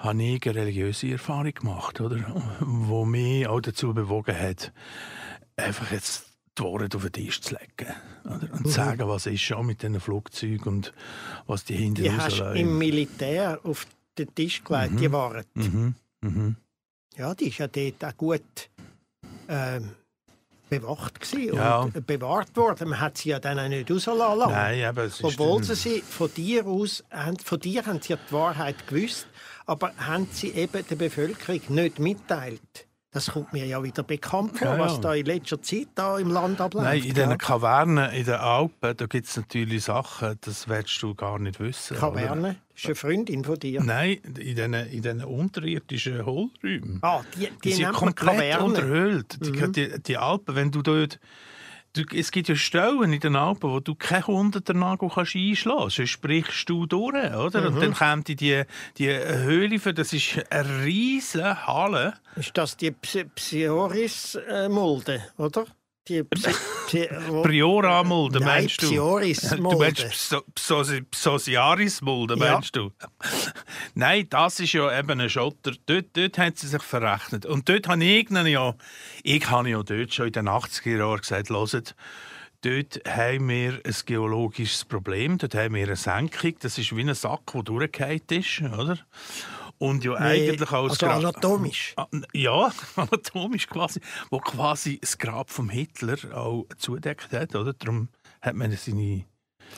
habe 0.00 0.22
ich 0.22 0.46
eine 0.46 0.54
religiöse 0.56 1.12
Erfahrung 1.12 1.54
gemacht, 1.54 2.00
oder? 2.00 2.18
wo 2.60 3.04
mich 3.04 3.46
auch 3.46 3.60
dazu 3.60 3.94
bewogen 3.94 4.36
hat, 4.36 4.72
einfach 5.56 5.92
jetzt 5.92 6.26
die 6.58 6.62
Worte 6.62 6.96
auf 6.96 7.02
den 7.02 7.12
Tisch 7.12 7.40
zu 7.40 7.54
legen 7.54 7.94
oder? 8.24 8.52
und 8.52 8.66
mhm. 8.66 8.70
sagen, 8.70 9.08
was 9.08 9.26
ist 9.26 9.40
schon 9.40 9.66
mit 9.66 9.82
diesen 9.82 10.00
Flugzeugen 10.00 10.66
und 10.66 10.92
was 11.46 11.64
die 11.64 11.76
hinten 11.76 12.02
Die 12.02 12.12
hast 12.12 12.40
im 12.56 12.76
Militär 12.78 13.60
auf 13.62 13.86
den 14.18 14.34
Tisch 14.34 14.64
gelegt, 14.64 14.92
mhm. 14.92 14.96
die 14.96 15.12
waren. 15.12 15.44
Mhm. 15.54 15.94
Mhm. 16.20 16.56
Ja, 17.16 17.34
die 17.34 17.48
ist 17.48 17.58
ja 17.58 17.68
dort 17.68 18.04
auch 18.04 18.16
gut 18.16 18.70
ähm, 19.48 19.90
bewacht 20.68 21.34
ja. 21.36 21.80
und 21.80 22.06
bewahrt 22.06 22.56
worden. 22.56 22.90
Man 22.90 23.00
hat 23.00 23.18
sie 23.18 23.30
ja 23.30 23.40
dann 23.40 23.58
auch 23.58 23.68
nicht 23.68 23.90
rauslassen 23.90 24.50
Nein, 24.50 24.84
aber 24.84 25.04
es 25.04 25.22
Obwohl 25.24 25.62
sie, 25.64 25.74
sie 25.74 26.00
von 26.00 26.32
dir 26.32 26.66
aus, 26.66 27.02
von 27.44 27.60
dir 27.60 27.86
haben 27.86 28.00
sie 28.00 28.12
ja 28.12 28.18
die 28.28 28.32
Wahrheit 28.32 28.86
gewusst, 28.86 29.26
aber 29.66 29.92
haben 29.96 30.28
sie 30.30 30.50
eben 30.50 30.86
der 30.86 30.96
Bevölkerung 30.96 31.60
nicht 31.68 31.98
mitteilt. 31.98 32.86
Das 33.10 33.32
kommt 33.32 33.54
mir 33.54 33.64
ja 33.64 33.82
wieder 33.82 34.02
bekannt 34.02 34.58
vor, 34.58 34.68
ja, 34.68 34.76
ja. 34.76 34.84
was 34.84 35.00
da 35.00 35.14
in 35.14 35.24
letzter 35.24 35.62
Zeit 35.62 35.88
da 35.94 36.18
im 36.18 36.30
Land 36.30 36.60
abläuft. 36.60 36.86
Nein, 36.86 37.02
in 37.02 37.14
den 37.14 37.38
Kavernen 37.38 38.12
in 38.12 38.24
den 38.26 38.34
Alpen, 38.34 38.96
da 38.96 39.06
gibt 39.06 39.26
es 39.26 39.36
natürlich 39.36 39.84
Sachen, 39.84 40.36
das 40.42 40.68
willst 40.68 41.02
du 41.02 41.14
gar 41.14 41.38
nicht 41.38 41.58
wissen. 41.58 41.96
Kaverne? 41.96 42.56
Ist 42.78 42.86
eine 42.86 42.94
Freundin 42.94 43.42
von 43.42 43.58
dir? 43.58 43.82
Nein, 43.82 44.18
in 44.22 44.34
diesen, 44.34 44.74
in 44.74 45.02
diesen 45.02 45.24
unterirdischen 45.24 46.24
Hohlräumen. 46.24 47.00
Ah, 47.02 47.22
die, 47.34 47.40
die, 47.40 47.50
die 47.64 47.72
sind 47.72 47.92
komplett 47.92 48.36
Kaverne. 48.36 48.64
unterhöhlt. 48.64 49.36
Mhm. 49.40 49.72
Die, 49.72 50.00
die 50.00 50.16
Alpen, 50.16 50.54
wenn 50.54 50.70
du 50.70 50.82
dort 50.82 51.18
Du, 51.94 52.02
es 52.14 52.30
gibt 52.30 52.48
ja 52.48 52.54
Stellen 52.54 53.14
in 53.14 53.20
den 53.20 53.34
Alpen, 53.34 53.70
wo 53.70 53.80
du 53.80 53.94
keinen 53.94 54.26
Hundert 54.26 54.66
kannst 54.66 55.34
einschlagen 55.34 55.78
kannst. 55.80 55.96
Sonst 55.96 56.10
sprichst 56.10 56.68
du 56.68 56.84
durch, 56.84 57.14
oder? 57.14 57.62
Mhm. 57.62 57.76
Und 57.76 57.82
dann 57.82 57.94
kommt 57.94 58.28
die, 58.28 58.64
die 58.98 59.08
Höhle, 59.08 59.78
für, 59.78 59.94
das 59.94 60.12
ist 60.12 60.38
eine 60.50 60.84
riesige 60.84 61.66
Halle. 61.66 62.12
Ist 62.36 62.58
das 62.58 62.76
die 62.76 62.90
Psioris-Mulde, 62.90 65.22
oder? 65.38 65.64
Die 66.08 66.22
Priora-Mulde, 67.42 68.40
meinst 68.40 68.82
du? 68.82 68.86
Psioris-Mulde. 68.88 69.92
Du 69.94 70.02
meinst 70.04 71.10
Psosiaris-Mulde, 71.10 72.36
meinst 72.36 72.76
ja. 72.76 72.82
du? 72.82 72.92
Nein, 73.94 74.26
das 74.30 74.60
ist 74.60 74.72
ja 74.72 74.98
eben 74.98 75.20
ein 75.20 75.28
Schotter. 75.30 75.72
Dort, 75.86 76.06
dort 76.14 76.38
haben 76.38 76.56
sie 76.56 76.68
sich 76.68 76.82
verrechnet. 76.82 77.46
Und 77.46 77.68
dort 77.68 77.88
habe 77.88 78.04
ich 78.04 78.28
ja, 78.30 78.74
ich 79.22 79.50
habe 79.50 79.70
ja 79.70 79.82
dort 79.82 80.14
schon 80.14 80.26
in 80.26 80.32
den 80.32 80.48
80er 80.48 80.98
Jahren 80.98 81.20
gesagt, 81.20 81.50
hört, 81.50 81.94
dort 82.62 83.00
haben 83.06 83.48
wir 83.48 83.80
ein 83.84 83.94
geologisches 84.06 84.84
Problem, 84.84 85.38
dort 85.38 85.54
haben 85.54 85.74
wir 85.74 85.86
eine 85.86 85.96
Senkung, 85.96 86.54
das 86.60 86.78
ist 86.78 86.94
wie 86.96 87.02
ein 87.02 87.14
Sack, 87.14 87.52
der 87.52 87.62
durchgefallen 87.62 88.20
ist, 88.28 88.62
oder? 88.62 88.98
Und 89.78 90.04
ja 90.04 90.18
nee, 90.18 90.50
eigentlich 90.50 90.72
auch 90.72 90.88
also 90.88 91.06
anatomisch. 91.06 91.94
Ah, 91.96 92.06
ja, 92.32 92.72
anatomisch 92.96 93.68
quasi. 93.68 94.00
Wo 94.30 94.38
quasi 94.38 94.98
das 95.00 95.18
Grab 95.18 95.50
vom 95.50 95.70
Hitler 95.70 96.16
auch 96.34 96.66
zudeckt 96.78 97.32
hat, 97.32 97.54
oder? 97.54 97.72
Darum 97.72 98.08
hat 98.40 98.54
man 98.54 98.72
seine 98.72 99.24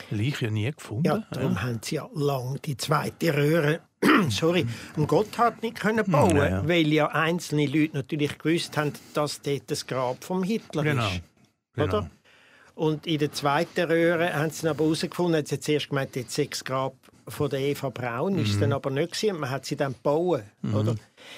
Leiche 0.09 0.45
ja 0.45 0.51
nie 0.51 0.71
gefunden. 0.71 1.05
Ja, 1.05 1.23
darum 1.31 1.53
ja. 1.53 1.61
haben 1.61 1.79
sie 1.83 1.95
ja 1.95 2.09
lange 2.13 2.59
die 2.59 2.77
zweite 2.77 3.35
Röhre 3.35 3.81
sorry, 4.29 4.65
am 4.95 5.07
Gotthard 5.07 5.61
nicht 5.61 5.79
können 5.79 6.09
bauen, 6.09 6.35
ja, 6.35 6.49
ja. 6.49 6.67
weil 6.67 6.87
ja 6.87 7.07
einzelne 7.07 7.67
Leute 7.67 7.97
natürlich 7.97 8.37
gewusst 8.37 8.75
haben, 8.77 8.93
dass 9.13 9.41
dort 9.41 9.69
das 9.69 9.85
Grab 9.85 10.23
vom 10.23 10.43
Hitler 10.43 10.83
genau. 10.83 11.07
ist. 11.07 11.21
Genau. 11.73 11.85
Oder? 11.85 12.11
Und 12.73 13.05
in 13.05 13.19
der 13.19 13.31
zweiten 13.31 13.81
Röhre 13.81 14.33
haben 14.33 14.49
sie 14.49 14.67
aber 14.67 14.85
herausgefunden, 14.85 15.35
haben 15.35 15.45
sie 15.45 15.59
zuerst 15.59 15.89
gemeint, 15.89 16.15
jetzt 16.15 16.33
sechs 16.33 16.63
Grab 16.63 16.95
von 17.27 17.49
der 17.49 17.59
Eva 17.59 17.89
Braun, 17.89 18.37
ist 18.37 18.51
es 18.51 18.59
dann 18.59 18.69
mhm. 18.69 18.75
aber 18.75 18.89
nicht 18.89 19.13
gewesen. 19.13 19.39
Man 19.39 19.49
hat 19.49 19.65
sie 19.65 19.75
dann 19.75 19.93
gebaut, 19.93 20.43
mhm. 20.61 20.75
oder? 20.75 20.95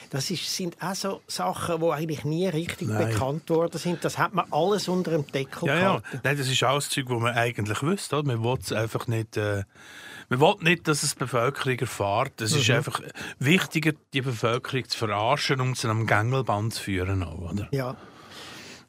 Das 0.09 0.29
ist, 0.31 0.55
sind 0.55 0.77
auch 0.81 0.95
so 0.95 1.21
Sachen, 1.27 1.81
die 1.81 1.89
eigentlich 1.89 2.23
nie 2.23 2.47
richtig 2.47 2.87
Nein. 2.87 3.09
bekannt 3.09 3.49
worden 3.49 3.77
sind. 3.77 4.03
Das 4.03 4.17
hat 4.17 4.33
man 4.33 4.45
alles 4.51 4.87
unter 4.87 5.11
dem 5.11 5.27
Deckel 5.27 5.67
ja. 5.67 5.79
Ja. 5.79 6.01
Nein, 6.23 6.37
das 6.37 6.49
ist 6.49 6.61
das 6.61 6.89
Zeug, 6.89 7.07
das 7.09 7.19
man 7.19 7.33
eigentlich 7.33 7.81
wüsste. 7.81 8.17
Oder? 8.17 8.27
Man 8.27 8.43
will 8.43 8.57
es 8.61 8.71
einfach 8.71 9.07
nicht... 9.07 9.37
Äh 9.37 9.63
man 10.29 10.39
will 10.39 10.55
nicht, 10.61 10.87
dass 10.87 11.03
es 11.03 11.13
die 11.13 11.19
Bevölkerung 11.19 11.77
erfährt. 11.77 12.41
Es 12.41 12.53
mhm. 12.53 12.59
ist 12.61 12.69
einfach 12.71 13.01
wichtiger, 13.39 13.91
die 14.13 14.21
Bevölkerung 14.21 14.87
zu 14.87 14.97
verarschen, 14.97 15.61
um 15.61 15.75
sie 15.75 15.87
am 15.87 16.07
Gängelband 16.07 16.73
zu 16.73 16.83
führen. 16.83 17.23
Auch, 17.23 17.51
oder? 17.51 17.67
Ja. 17.71 17.95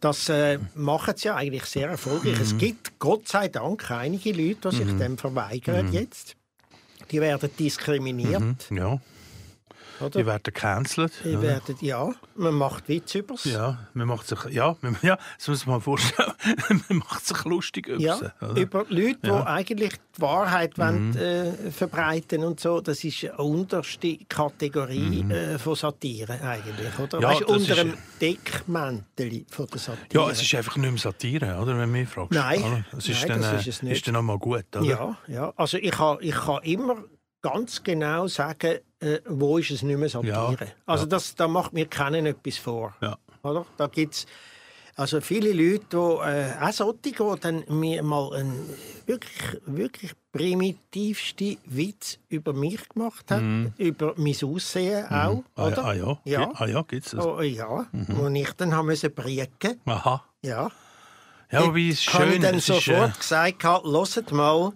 Das 0.00 0.28
äh, 0.28 0.58
machen 0.74 1.14
sie 1.16 1.28
ja 1.28 1.36
eigentlich 1.36 1.64
sehr 1.64 1.88
erfolgreich. 1.88 2.36
Mhm. 2.36 2.42
Es 2.42 2.58
gibt 2.58 2.98
Gott 2.98 3.26
sei 3.26 3.48
Dank 3.48 3.90
einige 3.90 4.32
Leute, 4.32 4.68
die 4.70 4.76
sich 4.76 4.86
mhm. 4.86 4.98
dem 4.98 5.18
verweigern 5.18 5.86
mhm. 5.86 5.92
jetzt. 5.92 6.36
Die 7.10 7.20
werden 7.20 7.50
diskriminiert. 7.58 8.40
Mhm, 8.40 8.76
ja. 8.76 9.00
Oder? 10.00 10.10
Die 10.10 10.26
werden 10.26 10.42
gecancelt. 10.42 11.12
Die 11.24 11.40
werden, 11.40 11.76
ja, 11.80 12.10
man 12.34 12.54
macht 12.54 12.88
Witz 12.88 13.14
über 13.14 13.36
sie. 13.36 13.52
Ja, 13.52 13.78
man 13.92 14.08
macht 14.08 14.26
sich, 14.26 14.38
ja, 14.50 14.76
man, 14.80 14.96
ja, 15.02 15.18
das 15.38 15.48
muss 15.48 15.66
man 15.66 15.80
vorstellen, 15.80 16.32
man 16.88 16.98
macht 16.98 17.26
sich 17.26 17.44
lustig 17.44 17.86
über 17.86 18.00
ja, 18.00 18.16
sie. 18.16 18.60
Über 18.60 18.84
Leute, 18.88 19.18
ja. 19.22 19.40
die 19.40 19.46
eigentlich 19.46 19.92
die 20.16 20.22
Wahrheit 20.22 20.76
mhm. 20.76 20.82
wollen, 20.82 21.16
äh, 21.16 21.70
verbreiten 21.70 22.44
und 22.44 22.60
so, 22.60 22.80
das 22.80 23.04
ist 23.04 23.24
eine 23.24 23.36
unterste 23.36 24.18
Kategorie 24.28 25.22
mhm. 25.24 25.30
äh, 25.30 25.58
von 25.58 25.74
Satire 25.74 26.40
eigentlich, 26.40 26.98
oder? 26.98 27.20
Ja, 27.20 27.28
weißt, 27.30 27.42
unter 27.44 27.74
dem 27.76 27.94
Deckmäntel 28.20 29.44
von 29.50 29.66
der 29.66 29.78
Satire. 29.78 30.24
Ja, 30.24 30.30
es 30.30 30.42
ist 30.42 30.54
einfach 30.54 30.76
nicht 30.76 30.90
mehr 30.90 30.98
Satire, 30.98 31.56
oder, 31.60 31.78
wenn 31.78 31.92
du 31.92 31.98
mich 31.98 32.08
fragst. 32.08 32.32
Nein, 32.32 32.84
es 32.96 33.08
ist, 33.08 33.20
Nein, 33.20 33.40
dann, 33.40 33.42
das 33.42 33.60
ist 33.60 33.68
es 33.68 33.82
nicht. 33.82 33.92
Ist 33.92 34.08
dann 34.08 34.16
auch 34.16 34.22
mal 34.22 34.38
gut, 34.38 34.64
oder? 34.74 34.84
Ja, 34.84 35.18
ja. 35.28 35.52
also 35.56 35.78
ich 35.78 35.92
kann, 35.92 36.18
ich 36.20 36.34
kann 36.34 36.62
immer 36.62 36.96
ganz 37.44 37.82
genau 37.82 38.26
sagen, 38.26 38.78
äh, 39.00 39.18
wo 39.28 39.58
ist 39.58 39.70
es 39.70 39.82
nicht 39.82 39.98
mehr 39.98 40.08
Satire. 40.08 40.56
Ja, 40.60 40.72
also 40.86 41.04
das, 41.04 41.34
da 41.34 41.46
macht 41.46 41.72
mir 41.74 41.86
keinen 41.86 42.24
etwas 42.26 42.56
vor. 42.56 42.94
Ja. 43.02 43.18
Oder? 43.42 43.66
Da 43.76 43.86
gibt's 43.86 44.24
also 44.96 45.20
viele 45.20 45.52
Leute, 45.52 45.84
die 45.92 45.96
äh, 45.96 46.52
auch 46.64 46.72
solche, 46.72 46.98
die 47.02 47.40
dann 47.40 47.64
mir 47.68 48.02
mal 48.02 48.32
ein 48.34 48.52
wirklich, 49.06 49.60
wirklich 49.66 50.12
primitivste 50.32 51.56
Witz 51.66 52.18
über 52.28 52.52
mich 52.52 52.88
gemacht 52.88 53.30
hat, 53.30 53.42
über 53.76 54.14
mein 54.16 54.36
Aussehen 54.44 55.04
auch, 55.10 55.34
Mhm. 55.34 55.44
Ah, 55.56 55.66
oder? 55.66 55.84
ah 55.84 55.92
ja, 55.94 56.18
Ja. 56.24 56.50
ah 56.54 56.66
ja, 56.66 56.82
gibt's 56.82 57.10
das? 57.10 57.24
Oh, 57.26 57.40
ja, 57.42 57.86
wo 57.92 58.28
ich 58.28 58.52
dann 58.52 58.74
haben 58.74 58.86
müssen 58.86 59.12
brieken. 59.12 59.80
Aha. 59.84 60.24
Ja. 60.42 60.70
Ja, 61.50 61.60
ist 61.76 62.12
habe 62.14 62.24
schön. 62.24 62.32
ich 62.34 62.40
dann 62.40 62.54
es 62.56 62.68
ist, 62.68 62.84
sofort 62.84 63.14
äh, 63.14 63.18
gesagt, 63.18 63.64
hört 63.64 64.32
mal, 64.32 64.72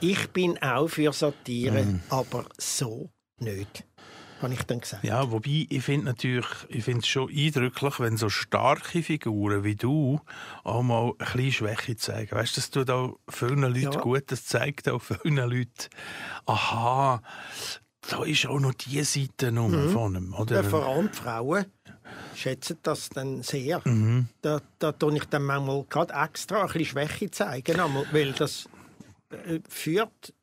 ich 0.00 0.28
bin 0.30 0.60
auch 0.62 0.88
für 0.88 1.12
Satire, 1.12 1.84
Mhm. 1.84 2.00
aber 2.08 2.44
so 2.58 3.10
nicht. 3.40 3.84
Habe 4.42 4.52
ich 4.52 4.62
dann 4.64 4.80
gesagt. 4.80 5.04
Ja, 5.04 5.30
wobei 5.30 5.66
ich 5.70 5.82
finde 5.84 6.06
natürlich, 6.06 6.46
ich 6.68 6.84
finde 6.84 7.00
es 7.00 7.06
schon 7.06 7.30
eindrücklich, 7.30 7.98
wenn 8.00 8.16
so 8.18 8.28
starke 8.28 9.02
Figuren 9.02 9.64
wie 9.64 9.76
du 9.76 10.20
auch 10.64 10.82
mal 10.82 11.12
ein 11.12 11.16
bisschen 11.18 11.52
Schwäche 11.52 11.96
zeigen. 11.96 12.32
Weißt 12.36 12.56
du, 12.56 12.60
das 12.60 12.70
tut 12.70 12.90
auch 12.90 13.16
vielen 13.28 13.60
Leuten 13.62 13.80
Ja. 13.92 14.00
gut, 14.00 14.24
das 14.26 14.44
zeigt 14.44 14.88
auch 14.88 15.00
vielen 15.00 15.36
Leuten, 15.36 15.88
aha, 16.46 17.22
da 18.10 18.24
ist 18.24 18.46
auch 18.46 18.60
noch 18.60 18.74
diese 18.74 19.04
Seite 19.20 19.50
Mhm. 19.52 19.88
von 19.88 20.14
ihm. 20.16 20.34
Oder? 20.34 20.56
Ja, 20.56 20.62
vor 20.62 20.84
allem 20.86 21.10
die 21.10 21.16
Frauen 21.16 21.64
schätzen 22.34 22.76
das 22.82 23.08
dann 23.10 23.42
sehr. 23.42 23.80
Mhm. 23.84 24.28
Da, 24.42 24.60
da 24.78 24.92
tue 24.92 25.16
ich 25.16 25.24
dann 25.26 25.44
manchmal 25.44 25.84
gerade 25.88 26.12
extra 26.12 26.62
ein 26.62 26.66
bisschen 26.66 26.84
Schwäche 26.86 27.30
zeigen, 27.30 27.78
weil 28.12 28.32
das 28.32 28.68
führt 29.68 30.34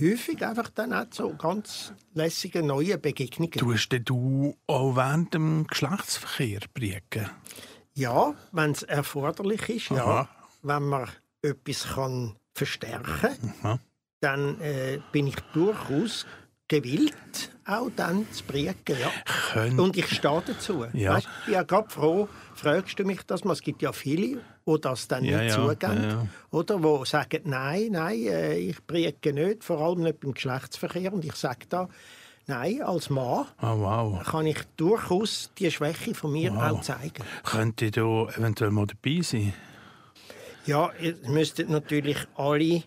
häufig 0.00 0.44
einfach 0.44 0.70
dann 0.70 0.92
auch 0.92 1.10
zu 1.10 1.36
ganz 1.36 1.92
lässigen 2.14 2.66
neuen 2.66 3.00
Begegnungen. 3.00 3.52
Tust 3.52 3.94
du 4.04 4.56
auch 4.66 4.96
während 4.96 5.34
dem 5.34 5.66
Geschlechtsverkehr 5.66 6.60
brieken? 6.72 7.30
Ja, 7.94 8.34
wenn 8.52 8.72
es 8.72 8.82
erforderlich 8.82 9.68
ist, 9.68 9.90
ja. 9.90 10.04
Aha. 10.04 10.28
Wenn 10.62 10.84
man 10.84 11.08
etwas 11.42 11.88
kann 11.94 12.36
verstärken 12.54 13.54
Aha. 13.62 13.78
dann 14.20 14.60
äh, 14.60 14.98
bin 15.12 15.26
ich 15.26 15.36
durchaus 15.54 16.26
gewillt, 16.68 17.50
auch 17.66 17.90
dann 17.96 18.30
zu 18.30 18.44
brieken. 18.44 18.96
Ja. 19.00 19.10
Könnt, 19.52 19.78
Und 19.78 19.96
ich 19.96 20.06
stehe 20.08 20.42
dazu. 20.46 20.86
Ja. 20.92 21.14
Weißt, 21.14 21.28
ich 21.40 21.44
bin 21.46 21.54
ja 21.54 21.62
gerade 21.62 21.90
froh, 21.90 22.28
fragst 22.54 22.98
du 22.98 23.04
mich 23.04 23.22
das 23.22 23.44
mal. 23.44 23.54
Es 23.54 23.62
gibt 23.62 23.82
ja 23.82 23.92
viele, 23.92 24.40
die 24.74 24.80
das 24.80 25.08
dann 25.08 25.24
Ja, 25.24 25.42
nicht 25.42 25.56
ja, 25.56 25.56
zugeben. 25.56 26.02
ja. 26.02 26.26
Oder 26.50 26.78
die 26.78 27.06
sagen, 27.06 27.42
nein, 27.44 27.88
nein, 27.92 28.22
äh, 28.26 28.56
ich 28.56 28.84
brieke 28.86 29.32
nicht, 29.32 29.64
vor 29.64 29.80
allem 29.80 30.02
nicht 30.02 30.20
beim 30.20 30.32
Geschlechtsverkehr. 30.34 31.12
Und 31.12 31.24
ich 31.24 31.34
sage 31.34 31.66
da, 31.68 31.88
nein, 32.46 32.82
als 32.82 33.10
Mann 33.10 33.46
oh, 33.62 33.78
wow. 33.78 34.22
kann 34.24 34.46
ich 34.46 34.62
durchaus 34.76 35.50
die 35.58 35.70
Schwäche 35.70 36.14
von 36.14 36.32
mir 36.32 36.52
auch 36.54 36.80
zeigen. 36.82 37.24
Könnte 37.44 37.90
da 37.90 38.28
eventuell 38.36 38.70
mal 38.70 38.86
dabei 38.86 39.22
sein? 39.22 39.52
Ja, 40.66 40.90
es 41.00 41.26
müssten 41.26 41.72
natürlich 41.72 42.18
alle 42.36 42.82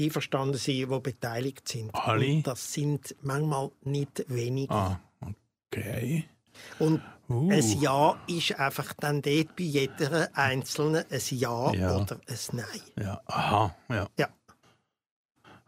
einverstanden 0.00 0.58
sein, 0.58 0.86
die 0.88 1.00
beteiligt 1.00 1.68
sind. 1.68 1.94
Alle? 1.94 2.26
Und 2.26 2.46
das 2.46 2.72
sind 2.72 3.16
manchmal 3.22 3.70
nicht 3.82 4.24
wenige. 4.28 4.72
Ah, 4.72 5.00
okay. 5.70 6.24
Und 6.78 7.00
Uh. 7.28 7.50
ein 7.50 7.80
Ja 7.80 8.16
ist 8.28 8.58
einfach 8.58 8.92
dann 9.00 9.20
dort 9.22 9.56
bei 9.56 9.64
jeder 9.64 10.28
Einzelnen 10.34 11.04
ein 11.10 11.20
Ja, 11.30 11.72
Ja. 11.72 11.96
oder 11.96 12.20
ein 12.28 12.36
Nein. 12.52 12.80
Ja, 13.00 13.20
aha, 13.26 13.74
ja. 13.88 14.06
Ja. 14.18 14.28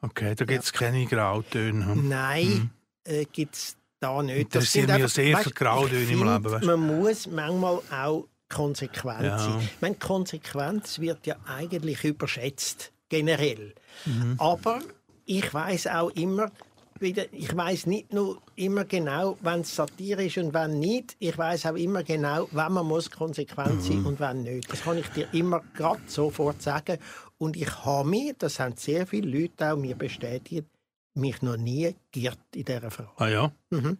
Okay, 0.00 0.34
da 0.36 0.44
gibt 0.44 0.62
es 0.64 0.72
keine 0.72 1.04
Grautöne. 1.06 1.86
hm? 1.86 2.08
Nein, 2.08 2.70
äh, 3.04 3.24
gibt 3.24 3.56
es 3.56 3.76
da 3.98 4.22
nicht. 4.22 4.36
Interessieren 4.38 4.86
sind 4.86 4.94
mich 4.94 5.00
ja 5.02 5.08
sehr 5.08 5.38
viele 5.38 5.54
Grautöne 5.54 6.00
ich 6.02 6.10
im 6.12 6.24
Leben, 6.24 6.44
weisst. 6.44 6.64
Man 6.64 7.00
muss 7.00 7.26
manchmal 7.26 7.80
auch 7.90 8.28
konsequent 8.48 9.24
Ja. 9.24 9.38
sein. 9.38 9.60
Ich 9.60 9.80
meine, 9.80 9.96
Konsequenz 9.96 11.00
wird 11.00 11.26
ja 11.26 11.36
eigentlich 11.46 12.04
überschätzt, 12.04 12.92
generell. 13.08 13.74
Mhm. 14.04 14.36
Aber 14.38 14.80
ich 15.26 15.52
weiß 15.52 15.88
auch 15.88 16.10
immer, 16.10 16.50
wieder, 17.00 17.24
ich 17.32 17.54
weiß 17.56 17.86
nicht 17.86 18.12
nur 18.12 18.40
immer 18.56 18.84
genau, 18.84 19.36
wenn 19.40 19.60
es 19.60 19.74
Satire 19.74 20.24
ist 20.24 20.38
und 20.38 20.52
wenn 20.54 20.78
nicht. 20.78 21.16
Ich 21.18 21.36
weiß 21.36 21.66
auch 21.66 21.74
immer 21.76 22.02
genau, 22.02 22.48
wann 22.52 22.72
man 22.72 22.86
muss 22.86 23.10
konsequent 23.10 23.76
Mhm. 23.76 23.80
sein 23.80 24.04
und 24.04 24.20
wann 24.20 24.42
nicht. 24.42 24.70
Das 24.72 24.82
kann 24.82 24.98
ich 24.98 25.08
dir 25.08 25.28
immer 25.32 25.62
gerade 25.74 26.00
sofort 26.06 26.62
sagen. 26.62 26.98
Und 27.38 27.56
ich 27.56 27.84
habe 27.84 28.08
mich, 28.08 28.34
das 28.38 28.58
haben 28.60 28.76
sehr 28.76 29.06
viele 29.06 29.28
Leute 29.40 29.72
auch 29.72 29.76
mir 29.76 29.94
bestätigt, 29.96 30.66
mich 31.14 31.40
noch 31.42 31.56
nie 31.56 31.94
geirrt 32.12 32.38
in 32.54 32.64
dieser 32.64 32.90
Frage. 32.90 33.10
Ah 33.16 33.28
ja? 33.28 33.52
Mhm. 33.70 33.98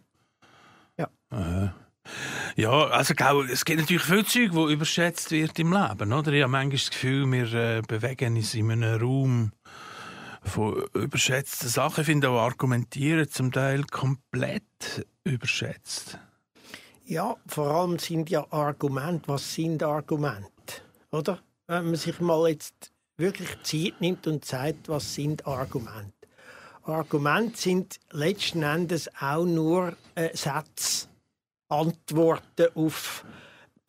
Ja. 0.97 1.09
Aha. 1.29 1.73
Ja, 2.55 2.87
also 2.87 3.13
es 3.51 3.65
gibt 3.65 3.81
natürlich 3.81 4.01
viel 4.03 4.25
Zeug, 4.25 4.51
das 4.53 4.71
überschätzt 4.71 5.31
wird 5.31 5.57
im 5.59 5.71
Leben. 5.71 6.11
Oder? 6.11 6.31
Ich 6.33 6.41
habe 6.41 6.51
manchmal 6.51 6.77
das 6.77 6.89
Gefühl, 6.89 7.31
wir 7.31 7.53
äh, 7.53 7.81
bewegen 7.87 8.35
uns 8.35 8.53
in 8.55 8.71
einem 8.71 8.99
Raum 8.99 9.51
von 10.43 10.85
überschätzten 10.93 11.69
Sachen. 11.69 12.01
Ich 12.01 12.07
finde 12.07 12.29
auch 12.29 12.39
Argumentieren 12.39 13.29
zum 13.29 13.51
Teil 13.51 13.83
komplett 13.83 15.05
überschätzt. 15.23 16.17
Ja, 17.05 17.35
vor 17.47 17.71
allem 17.71 17.97
sind 17.97 18.29
ja 18.29 18.45
Argumente. 18.51 19.27
Was 19.27 19.53
sind 19.55 19.81
Argumente? 19.81 20.49
Oder? 21.11 21.39
Wenn 21.67 21.85
man 21.85 21.95
sich 21.95 22.19
mal 22.19 22.49
jetzt 22.49 22.91
wirklich 23.17 23.49
Zeit 23.63 23.99
nimmt 23.99 24.27
und 24.27 24.45
sagt, 24.45 24.89
was 24.89 25.15
sind 25.15 25.45
Argumente? 25.45 26.13
Argumente 26.83 27.57
sind 27.57 27.99
letzten 28.11 28.63
Endes 28.63 29.09
auch 29.19 29.45
nur 29.45 29.95
äh, 30.15 30.35
Sätze, 30.35 31.07
Antworten 31.67 32.67
auf 32.75 33.25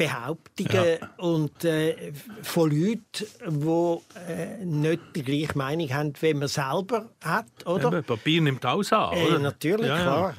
Behauptungen 0.00 0.98
und 1.18 1.62
äh, 1.64 2.12
von 2.42 2.70
Leuten, 2.70 3.26
die 3.46 4.18
äh, 4.32 4.64
nicht 4.64 5.00
die 5.14 5.22
gleiche 5.22 5.58
Meinung 5.58 5.92
haben, 5.92 6.12
wie 6.20 6.32
man 6.32 6.48
selber 6.48 7.10
hat, 7.22 7.66
oder? 7.66 7.88
Eben, 7.88 8.04
Papier 8.04 8.40
nimmt 8.40 8.64
alles 8.64 8.90
an, 8.94 9.12
Äh, 9.14 9.26
oder? 9.26 9.38
natürlich, 9.40 9.86
Ja, 9.86 9.96
ja. 9.98 10.02
klar. 10.02 10.34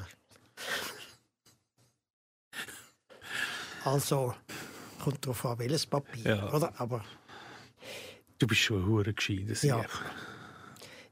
Also, 3.84 4.34
kommt 5.02 5.24
darauf 5.24 5.44
an, 5.46 5.58
welches 5.60 5.86
Papier, 5.86 6.36
Ja. 6.36 6.52
oder? 6.52 6.72
Aber 6.78 7.04
Du 8.38 8.46
bist 8.48 8.60
schon 8.62 8.84
hure 8.84 9.12
gescheiter 9.14 9.64
Ja. 9.64 9.84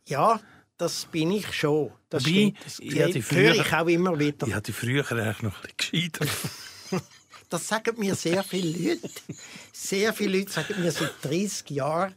Ja, 0.09 0.41
das 0.77 1.05
bin 1.05 1.31
ich 1.31 1.53
schon. 1.53 1.93
Das, 2.09 2.23
stimmt. 2.25 2.59
das 2.65 2.81
ich 2.81 2.97
höre 3.31 3.55
ich 3.55 3.73
auch 3.73 3.87
immer 3.87 4.19
wieder. 4.19 4.49
Ich 4.49 4.55
hatte 4.55 4.73
früher 4.73 5.09
eigentlich 5.13 5.43
noch 5.43 5.55
ein 5.63 5.71
bisschen 5.77 6.11
gescheiter. 6.11 6.27
Das 7.51 7.67
sagen 7.67 7.99
mir 7.99 8.15
sehr 8.15 8.43
viele 8.45 8.91
Leute. 8.93 9.11
Sehr 9.73 10.13
viele 10.15 10.39
Leute 10.39 10.53
sagen 10.53 10.81
mir 10.81 10.93
seit 10.93 11.13
30 11.23 11.71
Jahren, 11.71 12.15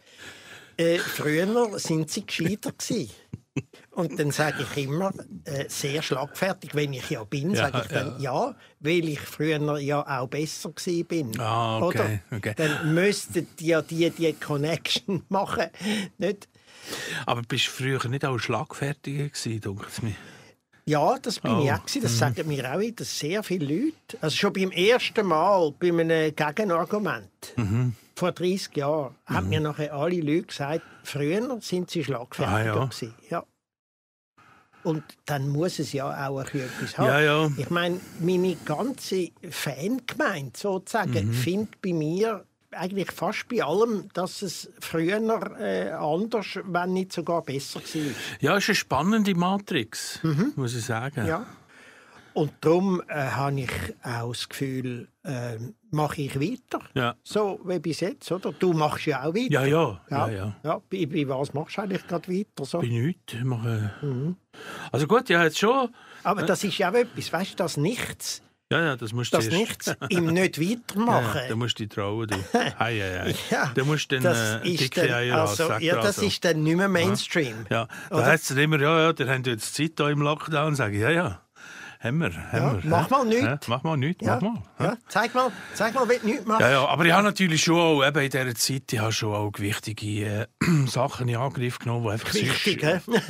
äh, 0.77 0.99
früher 0.99 1.77
sind 1.79 2.09
sie 2.09 2.25
gescheiter 2.25 2.71
gewesen. 2.71 3.11
Und 3.91 4.19
dann 4.19 4.31
sage 4.31 4.63
ich 4.63 4.83
immer, 4.85 5.11
äh, 5.45 5.65
sehr 5.67 6.01
schlagfertig, 6.01 6.73
wenn 6.73 6.93
ich 6.93 7.09
ja 7.11 7.23
bin, 7.23 7.51
Ja, 7.51 7.69
sage 7.69 7.81
ich 7.83 7.87
dann 7.87 8.19
ja. 8.19 8.55
weil 8.79 9.09
ich 9.09 9.19
früher 9.19 9.77
ja 9.79 10.19
auch 10.19 10.27
besser 10.27 10.71
gewesen 10.71 11.05
bin. 11.05 11.39
Ah, 11.39 11.79
okay, 11.79 12.21
Oder? 12.29 12.37
okay. 12.37 12.53
Dann 12.55 12.93
müssten 12.93 13.47
ja 13.59 13.81
die 13.83 14.09
die 14.09 14.33
Connection 14.33 15.23
machen. 15.29 15.67
Nicht? 16.17 16.47
Aber 17.25 17.41
bist 17.43 17.67
du 17.67 17.71
früher 17.71 18.07
nicht 18.07 18.25
auch 18.25 18.39
schlagfertiger 18.39 19.29
gewesen, 19.29 19.61
denke 19.61 19.85
ich 19.95 20.01
mir? 20.01 20.15
Ja, 20.85 21.17
das 21.21 21.39
bin 21.39 21.51
Oh, 21.51 21.63
ich 21.63 21.71
auch. 21.71 21.79
Das 22.01 22.17
sagen 22.17 22.45
mir 22.47 22.73
auch 22.73 22.79
wieder 22.79 23.05
sehr 23.05 23.41
viele 23.43 23.65
Leute. 23.73 24.17
Also 24.21 24.35
schon 24.35 24.51
beim 24.53 24.71
ersten 24.71 25.25
Mal, 25.25 25.71
bei 25.79 25.89
einem 25.89 26.35
Gegenargument, 26.35 27.53
Mhm. 27.55 27.95
vor 28.15 28.31
30 28.33 28.75
Jahren, 28.75 29.15
haben 29.25 29.49
mir 29.49 29.61
nachher 29.61 29.93
alle 29.93 30.19
Leute 30.19 30.47
gesagt, 30.47 30.81
früher 31.03 31.57
sind 31.61 31.89
sie 31.89 32.03
schlagfertiger 32.03 32.53
Ah, 32.53 32.63
ja. 32.65 32.89
Ja. 33.29 33.43
Und 34.83 35.03
dann 35.25 35.47
muss 35.47 35.79
es 35.79 35.93
ja 35.93 36.27
auch 36.27 36.41
etwas 36.41 36.97
haben. 36.97 37.07
Ja, 37.07 37.21
ja. 37.21 37.51
Ich 37.55 37.69
meine, 37.69 38.01
meine 38.19 38.57
ganze 38.65 39.29
Fangemeinde 39.49 40.51
sozusagen 40.57 41.27
Mhm. 41.29 41.33
findet 41.33 41.81
bei 41.81 41.93
mir 41.93 42.43
eigentlich 42.75 43.11
fast 43.11 43.47
bei 43.47 43.63
allem, 43.63 44.09
dass 44.13 44.41
es 44.41 44.69
früher 44.79 45.19
äh, 45.59 45.91
anders, 45.91 46.59
wenn 46.63 46.93
nicht 46.93 47.13
sogar 47.13 47.41
besser 47.41 47.79
war. 47.81 48.01
Ja, 48.39 48.57
es 48.57 48.63
ist 48.63 48.69
eine 48.69 48.75
spannende 48.75 49.35
Matrix, 49.35 50.19
muss 50.55 50.75
ich 50.75 50.85
sagen. 50.85 51.23
Mhm. 51.23 51.27
Ja. 51.27 51.45
Und 52.33 52.51
darum 52.61 53.01
äh, 53.07 53.13
habe 53.13 53.61
ich 53.61 53.71
auch 54.03 54.31
das 54.31 54.49
Gefühl, 54.49 55.07
äh, 55.23 55.57
mache 55.91 56.23
ich 56.23 56.39
weiter. 56.39 56.83
Ja. 56.95 57.15
So 57.23 57.59
wie 57.63 57.77
bis 57.77 57.99
jetzt, 57.99 58.31
oder? 58.31 58.51
Du 58.51 58.73
machst 58.73 59.05
ja 59.05 59.23
auch 59.23 59.35
weiter. 59.35 59.51
Ja, 59.51 59.65
ja, 59.65 60.01
ja, 60.09 60.27
ja. 60.27 60.29
ja. 60.29 60.55
ja 60.63 60.81
bei, 60.89 61.05
bei 61.05 61.29
was 61.29 61.53
machst 61.53 61.77
du 61.77 61.81
eigentlich 61.81 62.07
gerade 62.07 62.27
weiter? 62.27 62.65
So? 62.65 62.79
Bei 62.79 62.87
nichts. 62.87 63.33
Ich 63.33 63.43
mache... 63.43 63.91
Mhm. 64.01 64.35
Also 64.91 65.05
gut, 65.05 65.29
ja, 65.29 65.43
jetzt 65.43 65.59
schon. 65.59 65.89
Aber 66.23 66.43
das 66.43 66.63
ist 66.63 66.77
ja 66.77 66.89
auch 66.89 66.95
etwas, 66.95 67.31
weißt 67.31 67.51
du, 67.51 67.55
das 67.55 67.77
Nichts, 67.77 68.41
Ja, 68.73 68.83
ja, 68.85 68.95
das 68.95 69.13
musst 69.13 69.31
du 69.33 69.37
das 69.37 69.45
erst- 69.47 69.57
Nichts 69.57 69.95
im 70.09 70.25
nicht 70.27 70.57
Ja, 70.57 70.69
weitermachen. 70.69 71.41
ja, 71.43 71.47
da 71.49 71.55
musst 71.55 71.79
du 71.79 71.83
dich 71.85 71.93
trauen. 71.95 72.27
Du. 72.27 72.35
Hei, 72.53 72.71
hei, 72.79 73.21
hei. 73.25 73.35
Ja, 73.49 73.71
da 73.73 73.83
musst 73.83 74.11
du 74.11 74.15
dann 74.19 74.23
das 74.23 74.63
äh, 74.63 74.69
ist 74.69 74.79
dicke 74.81 75.01
dann, 75.07 75.11
Eier 75.15 75.41
also, 75.41 75.71
ja, 75.79 75.95
das 75.95 76.05
also. 76.17 76.23
ist 76.25 76.43
dann 76.43 76.63
nicht 76.63 76.75
mehr 76.77 76.87
Mainstream. 76.89 77.65
Ja, 77.69 77.87
da 78.09 78.15
Oder? 78.17 78.25
heißt 78.25 78.51
es 78.51 78.57
immer, 78.57 78.79
ja, 78.79 78.99
ja, 78.99 79.13
der 79.13 79.27
haben 79.33 79.43
jetzt 79.43 79.75
Zeit 79.75 79.91
hier 79.97 80.09
im 80.09 80.21
Lockdown. 80.21 80.75
Sage 80.75 80.95
ich, 80.95 81.01
ja, 81.01 81.11
ja. 81.11 81.41
haben 81.99 82.17
wir. 82.17 82.29
Ja, 82.31 82.51
Haben 82.51 82.83
wir 82.83 82.89
mach 82.89 83.09
mal 83.09 83.25
nichts. 83.25 83.45
Hä? 83.45 83.57
Mach 83.67 83.83
mal 83.83 83.97
nichts, 83.97 84.25
Ja, 84.25 84.39
mach 84.41 84.41
mal. 84.41 84.61
ja. 84.79 84.97
Zeig 85.07 85.33
mal, 85.35 85.51
zeig 85.73 85.93
mal, 85.93 86.09
wie 86.09 86.17
du 86.19 86.25
nichts 86.25 86.45
machst. 86.45 86.61
Ja, 86.61 86.71
ja, 86.71 86.85
aber 86.87 87.05
ich 87.05 87.11
habe 87.13 87.23
natürlich 87.23 87.61
schon 87.63 87.79
auch, 87.79 88.03
eben 88.05 88.19
in 88.23 88.29
dieser 88.31 88.55
Zeit, 88.55 88.91
ich 88.91 88.99
habe 88.99 89.11
schon 89.13 89.33
auch 89.33 89.51
wichtige 89.57 90.25
äh, 90.25 90.47
Sachen 90.87 91.27
in 91.29 91.35
Angriff 91.37 91.79
genommen, 91.79 92.05
die 92.05 92.09
einfach 92.11 92.33
Wichtig, 92.33 92.81
sonst? 92.81 93.07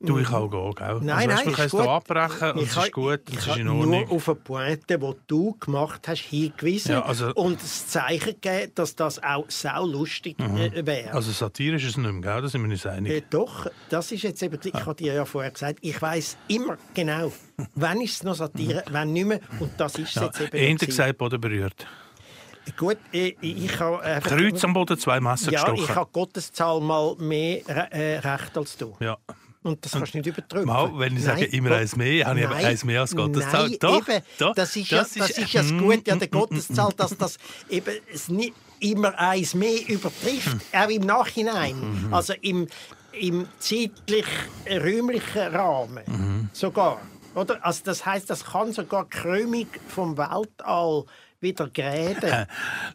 Du, 0.00 0.16
ich 0.18 0.28
auch 0.30 0.48
gehen, 0.48 0.74
gell? 0.76 1.00
Nein, 1.02 1.28
also, 1.28 1.44
nein, 1.50 1.58
weißt, 1.58 1.72
du 1.72 1.80
abbrechen 1.80 2.50
und 2.52 2.62
Ich 2.62 2.70
es 2.70 2.76
ist 2.76 2.92
gut, 2.92 3.20
ich 3.28 3.36
es 3.38 3.46
ist 3.48 3.56
in 3.56 3.66
nur 3.66 3.80
Ordnung. 3.80 4.08
auf 4.10 4.28
eine 4.28 4.36
Pointe, 4.36 4.96
die 4.98 5.12
du 5.26 5.56
gemacht 5.58 6.06
hast, 6.06 6.20
hingewiesen 6.20 6.92
Ja, 6.92 7.02
also- 7.02 7.34
und 7.34 7.60
das 7.60 7.88
Zeichen 7.88 8.34
gegeben, 8.40 8.70
dass 8.76 8.94
das 8.94 9.20
auch 9.20 9.46
sau 9.48 9.86
lustig 9.86 10.38
äh, 10.38 10.86
wäre. 10.86 11.12
Also 11.12 11.32
satirisch 11.32 11.82
ist 11.82 11.90
es 11.90 11.96
nicht 11.96 12.12
mehr, 12.12 12.20
gell? 12.34 12.42
da 12.42 12.48
sind 12.48 12.62
wir 12.62 12.70
uns 12.70 12.86
einig. 12.86 13.12
Äh, 13.12 13.22
doch, 13.28 13.66
das 13.88 14.12
ist 14.12 14.22
jetzt 14.22 14.40
eben, 14.40 14.60
ich 14.62 14.72
habe 14.74 14.94
dir 14.94 15.14
ja 15.14 15.24
vorher 15.24 15.50
gesagt, 15.50 15.78
ich 15.82 16.00
weiß 16.00 16.36
immer 16.46 16.78
genau, 16.94 17.32
wann 17.74 18.00
ist 18.00 18.12
es 18.12 18.22
noch 18.22 18.36
Satire, 18.36 18.84
wann 18.92 19.12
nicht 19.12 19.26
mehr. 19.26 19.40
Und 19.58 19.72
das 19.78 19.96
ist 19.96 20.10
es 20.10 20.14
ja, 20.14 20.24
jetzt 20.26 20.40
eben. 20.40 20.56
Ende 20.56 20.86
gesagt, 20.86 21.18
Boden 21.18 21.40
berührt. 21.40 21.86
Gut, 22.76 22.98
äh, 23.12 23.34
ich 23.40 23.80
habe 23.80 24.00
einfach... 24.02 24.30
Kreuz 24.30 24.62
am 24.62 24.74
Boden, 24.74 24.96
zwei 24.98 25.18
Messer 25.18 25.50
Ja, 25.50 25.62
gestochen. 25.64 25.82
ich 25.84 25.94
habe 25.96 26.10
Gotteszahl 26.12 26.80
mal 26.80 27.16
mehr 27.16 27.62
äh, 27.66 28.18
Recht 28.18 28.56
als 28.56 28.76
du. 28.76 28.94
Ja. 29.00 29.16
Und 29.62 29.84
das 29.84 29.92
kannst 29.92 30.14
du 30.14 30.18
nicht 30.18 30.26
übertrümpfen. 30.26 30.66
Mal, 30.72 30.98
wenn 30.98 31.16
ich 31.16 31.24
sage, 31.24 31.44
immer 31.46 31.72
eins 31.72 31.96
mehr, 31.96 32.26
habe 32.26 32.40
ich 32.40 32.46
Nein, 32.48 32.64
eins 32.64 32.84
mehr 32.84 33.00
als 33.00 33.14
Gotteszahl. 33.14 33.68
Nein, 33.68 33.76
Doch, 33.80 34.08
eben, 34.08 34.22
doch, 34.38 34.54
das 34.54 34.76
ist, 34.76 34.92
das 34.92 35.14
ja, 35.14 35.20
das 35.22 35.30
ist- 35.30 35.38
ist 35.38 35.52
ja 35.52 35.62
das 35.62 35.72
mm, 35.72 35.78
Gute 35.78 36.12
an 36.12 36.18
der 36.20 36.28
mm, 36.28 36.30
mm, 36.30 36.38
Gotteszahl, 36.38 36.92
dass 36.96 37.16
das 37.16 37.38
eben 37.68 37.94
es 38.12 38.28
nicht 38.28 38.54
immer 38.80 39.18
eins 39.18 39.54
mehr 39.54 39.88
übertrifft, 39.88 40.46
Hm. 40.72 40.80
auch 40.80 40.88
im 40.88 41.02
Nachhinein. 41.02 42.08
Also 42.12 42.34
im, 42.40 42.68
im 43.12 43.48
zeitlich-räumlichen 43.58 45.54
Rahmen 45.54 46.04
Mhm. 46.06 46.48
sogar. 46.52 47.00
Oder? 47.34 47.64
Also 47.64 47.82
das 47.84 48.04
heißt, 48.06 48.28
das 48.30 48.44
kann 48.44 48.72
sogar 48.72 49.04
Krümmung 49.08 49.66
vom 49.88 50.16
Weltall 50.16 51.04
wieder 51.40 51.68
gräden. 51.70 52.46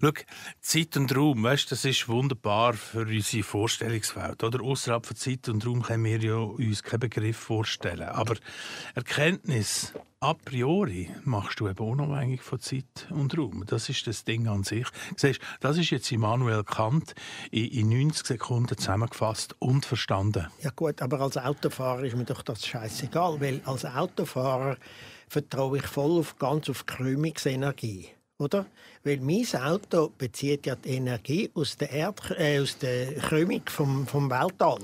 Schau, 0.02 0.12
Zeit 0.62 0.98
und 0.98 1.16
Raum, 1.16 1.44
weißt, 1.44 1.72
das 1.72 1.86
ist 1.86 2.08
wunderbar 2.08 2.74
für 2.74 3.02
unsere 3.02 3.44
Vorstellungswelt. 3.44 4.44
Oder? 4.44 4.62
Außerhalb 4.62 5.06
von 5.06 5.16
Zeit 5.16 5.50
und 5.50 5.66
Raum 5.66 5.82
können 5.82 6.04
wir 6.04 6.20
ja 6.20 6.36
uns 6.36 6.84
keinen 6.84 7.02
Begriff 7.02 7.38
vorstellen. 7.38 8.10
Aber 8.10 8.36
Erkenntnis 8.96 9.94
a 10.24 10.34
priori 10.34 11.10
machst 11.26 11.60
du 11.60 11.68
eben 11.68 11.86
unabhängig 11.86 12.42
von 12.42 12.60
Zeit 12.60 13.08
und 13.10 13.38
Raum. 13.38 13.66
Das 13.68 13.90
ist 13.90 14.08
das 14.08 14.24
Ding 14.24 14.48
an 14.48 14.64
sich. 14.64 14.88
Siehst, 15.18 15.42
das 15.60 15.78
ist 15.78 15.90
jetzt 15.90 16.12
Immanuel 16.14 16.64
Kant 16.64 17.14
in, 17.52 17.66
in 17.66 17.90
90 17.90 18.28
Sekunden 18.28 18.78
zusammengefasst 18.78 19.56
und 19.60 19.86
verstanden. 19.86 20.48
Ja 20.62 20.72
gut, 20.74 21.02
aber 21.02 21.20
als 21.20 21.38
Autofahrer 21.38 22.04
ist 22.04 22.16
mir 22.16 22.24
doch 22.24 22.42
das 22.42 22.66
scheißegal, 22.66 23.42
weil 23.42 23.62
als 23.66 23.84
Autofahrer 23.84 24.78
vertraue 25.28 25.80
ich 25.80 25.88
voll 25.88 26.20
auf 26.20 26.38
ganz 26.38 26.70
auf 26.70 26.86
Krümmungsenergie, 26.86 28.10
oder? 28.38 28.66
Weil 29.04 29.18
mein 29.18 29.46
Auto 29.62 30.12
bezieht 30.18 30.66
ja 30.66 30.76
die 30.76 30.96
Energie 30.96 31.50
aus 31.54 31.78
der, 31.78 31.92
Erd 31.92 32.32
äh, 32.38 32.60
aus 32.60 32.78
der 32.78 33.14
Krümmung 33.16 33.64
vom, 33.68 34.08
vom 34.08 34.30
Weltall. 34.30 34.80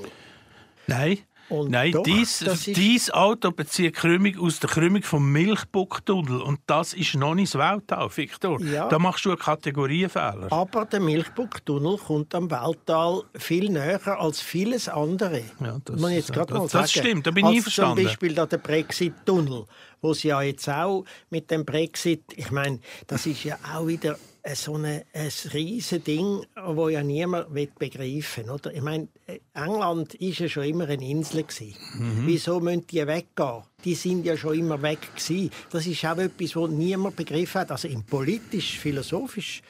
Nein. 0.87 1.19
Und 1.49 1.71
Nein, 1.71 1.91
doch, 1.91 2.03
dies, 2.03 2.45
dies 2.65 3.09
Auto 3.11 3.51
bezieht 3.51 3.95
Krümmung 3.95 4.37
aus 4.39 4.59
der 4.59 4.69
Krümmung 4.69 5.01
vom 5.01 5.31
Milchbucktunnel 5.31 6.41
und 6.41 6.59
das 6.67 6.93
ist 6.93 7.15
noch 7.15 7.33
nicht 7.35 7.53
das 7.55 7.59
Weltall, 7.59 8.09
Victor. 8.15 8.61
Ja. 8.61 8.87
Da 8.87 8.99
machst 8.99 9.25
du 9.25 9.29
einen 9.29 9.39
Kategorienfehler. 9.39 10.47
Aber 10.51 10.85
der 10.85 10.99
Milchbucktunnel 10.99 11.97
kommt 11.97 12.33
am 12.35 12.49
Weltall 12.51 13.23
viel 13.35 13.69
näher 13.69 14.19
als 14.19 14.41
vieles 14.41 14.87
andere. 14.89 15.41
Ja, 15.59 15.77
das- 15.83 16.01
ich 16.01 16.09
jetzt 16.09 16.33
gerade 16.33 16.53
mal 16.53 16.61
das 16.61 16.71
sagen. 16.71 16.87
stimmt, 16.87 17.27
da 17.27 17.31
bin 17.31 17.45
ich 17.45 17.49
als 17.49 17.57
einverstanden. 17.57 17.95
Zum 17.97 18.05
Beispiel 18.05 18.33
da 18.35 18.45
der 18.45 18.57
Brexit-Tunnel, 18.57 19.65
wo 20.01 20.11
es 20.11 20.23
ja 20.23 20.41
jetzt 20.41 20.69
auch 20.69 21.05
mit 21.29 21.49
dem 21.51 21.65
Brexit, 21.65 22.23
ich 22.35 22.51
meine, 22.51 22.79
das 23.07 23.25
ist 23.25 23.43
ja 23.43 23.57
auch 23.75 23.87
wieder 23.87 24.17
so 24.55 24.75
eine, 24.75 25.05
ein 25.13 25.31
riesen 25.53 26.03
Ding, 26.03 26.45
wo 26.65 26.89
ja 26.89 27.03
niemand 27.03 27.53
will 27.53 27.69
begreifen 27.77 28.49
oder? 28.49 28.73
Ich 28.73 28.81
meine, 28.81 29.07
äh, 29.27 29.39
England 29.53 30.15
ist 30.15 30.39
ja 30.39 30.47
schon 30.47 30.63
immer 30.63 30.87
eine 30.87 31.07
Insel 31.07 31.43
gewesen. 31.43 31.75
Mhm. 31.97 32.23
Wieso 32.25 32.59
müssen 32.59 32.87
die 32.87 33.05
weggehen? 33.05 33.63
Die 33.83 33.95
sind 33.95 34.25
ja 34.25 34.35
schon 34.35 34.57
immer 34.57 34.81
weg 34.81 34.99
gewesen. 35.15 35.51
Das 35.69 35.85
ist 35.85 36.03
auch 36.05 36.17
etwas, 36.17 36.55
wo 36.55 36.67
niemand 36.67 37.15
begriffen 37.15 37.61
hat. 37.61 37.71
Also 37.71 37.87
im 37.87 38.03
politisch-philosophisch 38.03 39.61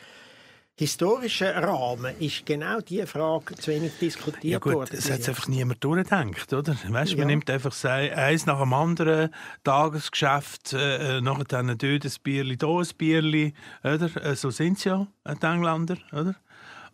historischen 0.80 1.48
Rahmen 1.48 2.16
ist 2.22 2.46
genau 2.46 2.80
diese 2.80 3.06
Frage 3.06 3.54
zu 3.56 3.70
wenig 3.70 3.92
diskutiert 4.00 4.44
Ja 4.46 4.60
gut, 4.60 4.74
worden. 4.76 4.96
es 4.98 5.12
hat 5.12 5.28
einfach 5.28 5.50
niemand 5.50 5.84
durchgedacht, 5.84 6.54
oder? 6.54 6.74
Weißt, 6.88 7.12
Ja. 7.12 7.18
Man 7.18 7.28
nimmt 7.28 7.50
einfach 7.50 7.76
eins 7.84 8.46
nach 8.46 8.62
dem 8.62 8.74
anderen, 8.74 9.30
Tagesgeschäft, 9.66 10.72
äh, 10.74 11.18
äh, 11.18 11.22
nachher 11.22 11.44
dann 11.44 11.68
dort 11.68 11.82
ein 12.06 12.12
Bierli, 12.24 12.56
da 12.56 12.68
ein 12.80 12.88
Bierli, 12.98 13.54
oder? 13.84 14.10
Äh, 14.26 14.36
so 14.38 14.52
sind 14.52 14.80
sie 14.80 14.88
ja, 14.88 15.06
äh, 15.26 15.36
die 15.36 15.46
Engländer, 15.46 15.98
oder? 16.14 16.36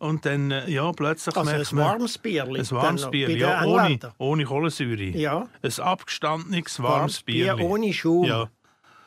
Und 0.00 0.26
dann, 0.26 0.50
ja, 0.66 0.90
plötzlich 0.92 1.36
Also 1.36 1.48
merkt 1.50 1.72
ein 1.72 1.78
warmes 1.78 2.18
Bierli. 2.18 2.58
Ein 2.60 2.70
warmes 2.72 3.08
Bierli, 3.10 3.38
ja, 3.38 3.64
ohne, 3.64 3.98
ohne 4.18 4.44
Kohlensäure. 4.44 5.00
Ja. 5.16 5.48
Ein 5.62 5.72
abgestandenes, 5.80 6.82
warmes 6.82 7.22
Bier 7.22 7.54
Bierli. 7.54 7.62
ohne 7.72 7.92
Schaum 7.92 8.24
Ja. 8.24 8.50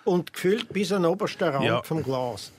und 0.05 0.31
gefüllt 0.33 0.69
bis 0.71 0.91
an 0.93 1.03
den 1.03 1.11
obersten 1.11 1.43
Rand 1.49 1.65
Ja. 1.65 1.83
vom 1.83 2.01
Glas. 2.01 2.53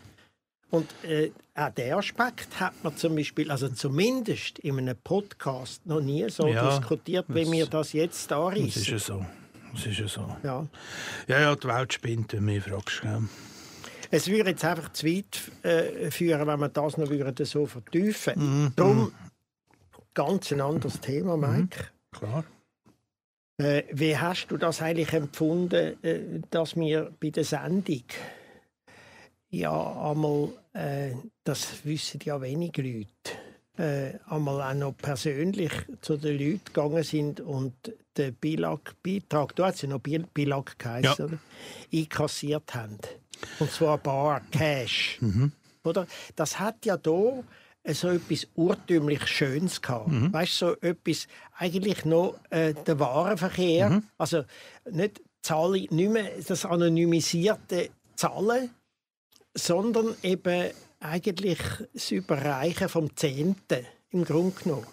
Und 0.70 0.86
äh, 1.02 1.32
auch 1.60 1.70
diesen 1.74 1.92
Aspekt 1.94 2.58
hat 2.60 2.72
man 2.82 2.96
zum 2.96 3.14
Beispiel, 3.16 3.50
also 3.50 3.68
zumindest 3.68 4.58
in 4.60 4.78
einem 4.78 4.96
Podcast 4.96 5.84
noch 5.86 6.00
nie 6.00 6.28
so 6.30 6.46
Ja, 6.46 6.78
diskutiert, 6.78 7.26
wie 7.28 7.42
das- 7.44 7.52
wir 7.52 7.66
das 7.66 7.92
jetzt 7.92 8.30
da 8.30 8.50
Das 8.50 8.76
ist 8.76 8.86
ja 8.88 8.98
so. 8.98 9.24
Das 9.72 9.86
ist 9.86 9.98
ja 9.98 10.08
so. 10.08 10.36
Ja. 10.42 10.66
Ja, 11.28 11.40
ja, 11.40 11.54
die 11.56 11.68
Welt 11.68 11.92
spinnt, 11.92 12.32
wenn 12.32 12.40
du 12.40 12.44
mich 12.52 12.62
fragst. 12.64 13.02
gell? 13.02 13.22
Es 14.10 14.26
würde 14.28 14.50
jetzt 14.50 14.64
einfach 14.64 14.92
zu 14.92 15.06
weit 15.06 15.40
äh, 15.62 16.10
führen, 16.10 16.46
wenn 16.46 16.58
wir 16.60 16.68
das 16.68 16.96
noch 16.96 17.08
würden 17.10 17.46
so 17.46 17.66
vertiefen 17.66 18.34
Mhm. 18.36 18.62
würden. 18.62 18.72
Darum 18.76 19.12
ganz 20.14 20.50
ein 20.52 20.60
anderes 20.60 21.00
Thema, 21.00 21.36
Mike. 21.36 21.84
Klar. 22.10 22.42
Äh, 23.58 23.84
wie 23.92 24.16
hast 24.16 24.48
du 24.48 24.56
das 24.56 24.82
eigentlich 24.82 25.12
empfunden, 25.12 26.02
äh, 26.02 26.40
dass 26.50 26.74
wir 26.74 27.12
bei 27.20 27.30
der 27.30 27.44
Sendung 27.44 28.02
ja 29.50 30.10
einmal, 30.10 30.48
äh, 30.72 31.12
das 31.44 31.84
wissen 31.84 32.20
ja 32.24 32.40
wenig 32.40 32.76
Leute, 32.76 33.08
äh, 33.76 34.18
einmal 34.28 34.62
auch 34.62 34.74
noch 34.78 34.96
persönlich 34.96 35.72
zu 36.00 36.16
den 36.16 36.38
Leuten 36.38 36.64
gegangen 36.64 37.02
sind 37.02 37.40
und 37.40 37.74
den 38.16 38.34
Bilag-Beitrag, 38.34 39.54
du 39.56 39.64
hast 39.64 39.82
ja 39.82 39.88
noch 39.88 40.00
Bil- 40.00 40.26
Bilag 40.34 40.78
geheißen, 40.78 41.14
Ja. 41.18 41.24
oder? 41.24 41.38
einkassiert 41.92 42.74
haben. 42.74 42.98
Und 43.58 43.70
zwar 43.70 43.98
bar 43.98 44.42
Cash. 44.50 45.18
Mhm. 45.20 45.52
Oder? 45.84 46.06
Das 46.36 46.58
hat 46.58 46.84
ja 46.84 46.96
da 46.98 47.42
so 47.92 48.08
etwas 48.10 48.46
urtümlich 48.54 49.26
Schönes 49.26 49.80
gehabt. 49.80 50.08
Mhm. 50.08 50.30
Weißt 50.32 50.60
du, 50.60 50.66
so 50.66 50.76
etwas, 50.82 51.26
eigentlich 51.56 52.04
noch 52.04 52.34
äh, 52.50 52.74
der 52.74 52.98
Warenverkehr, 53.00 53.88
Mhm. 53.90 54.02
also 54.18 54.44
nicht 54.90 55.22
Zahlen, 55.42 55.86
nicht 55.90 56.10
mehr 56.10 56.30
das 56.46 56.66
anonymisierte 56.66 57.88
Zahlen, 58.16 58.70
sondern 59.54 60.14
eben 60.22 60.70
eigentlich 61.00 61.58
das 61.92 62.10
Überreichen 62.10 62.88
vom 62.88 63.16
Zehnten 63.16 63.86
im 64.10 64.24
Grunde 64.24 64.60
genommen. 64.62 64.86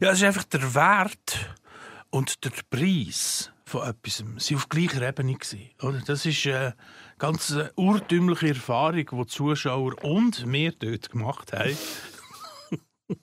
Ja, 0.00 0.10
es 0.10 0.18
ist 0.18 0.24
einfach 0.24 0.44
der 0.44 0.74
Wert 0.74 1.56
und 2.10 2.44
der 2.44 2.52
Preis 2.70 3.50
von 3.64 3.88
etwas 3.88 4.24
sind 4.36 4.56
auf 4.56 4.68
gleicher 4.68 5.06
Ebene 5.06 5.36
oder? 5.82 6.00
Das 6.06 6.26
ist 6.26 6.46
eine 6.46 6.74
ganz 7.18 7.50
äh, 7.50 7.70
urtümliche 7.76 8.48
Erfahrung, 8.48 9.06
die 9.10 9.16
die 9.16 9.26
Zuschauer 9.26 10.02
und 10.02 10.50
wir 10.50 10.72
dort 10.72 11.10
gemacht 11.10 11.52
haben. 11.52 11.76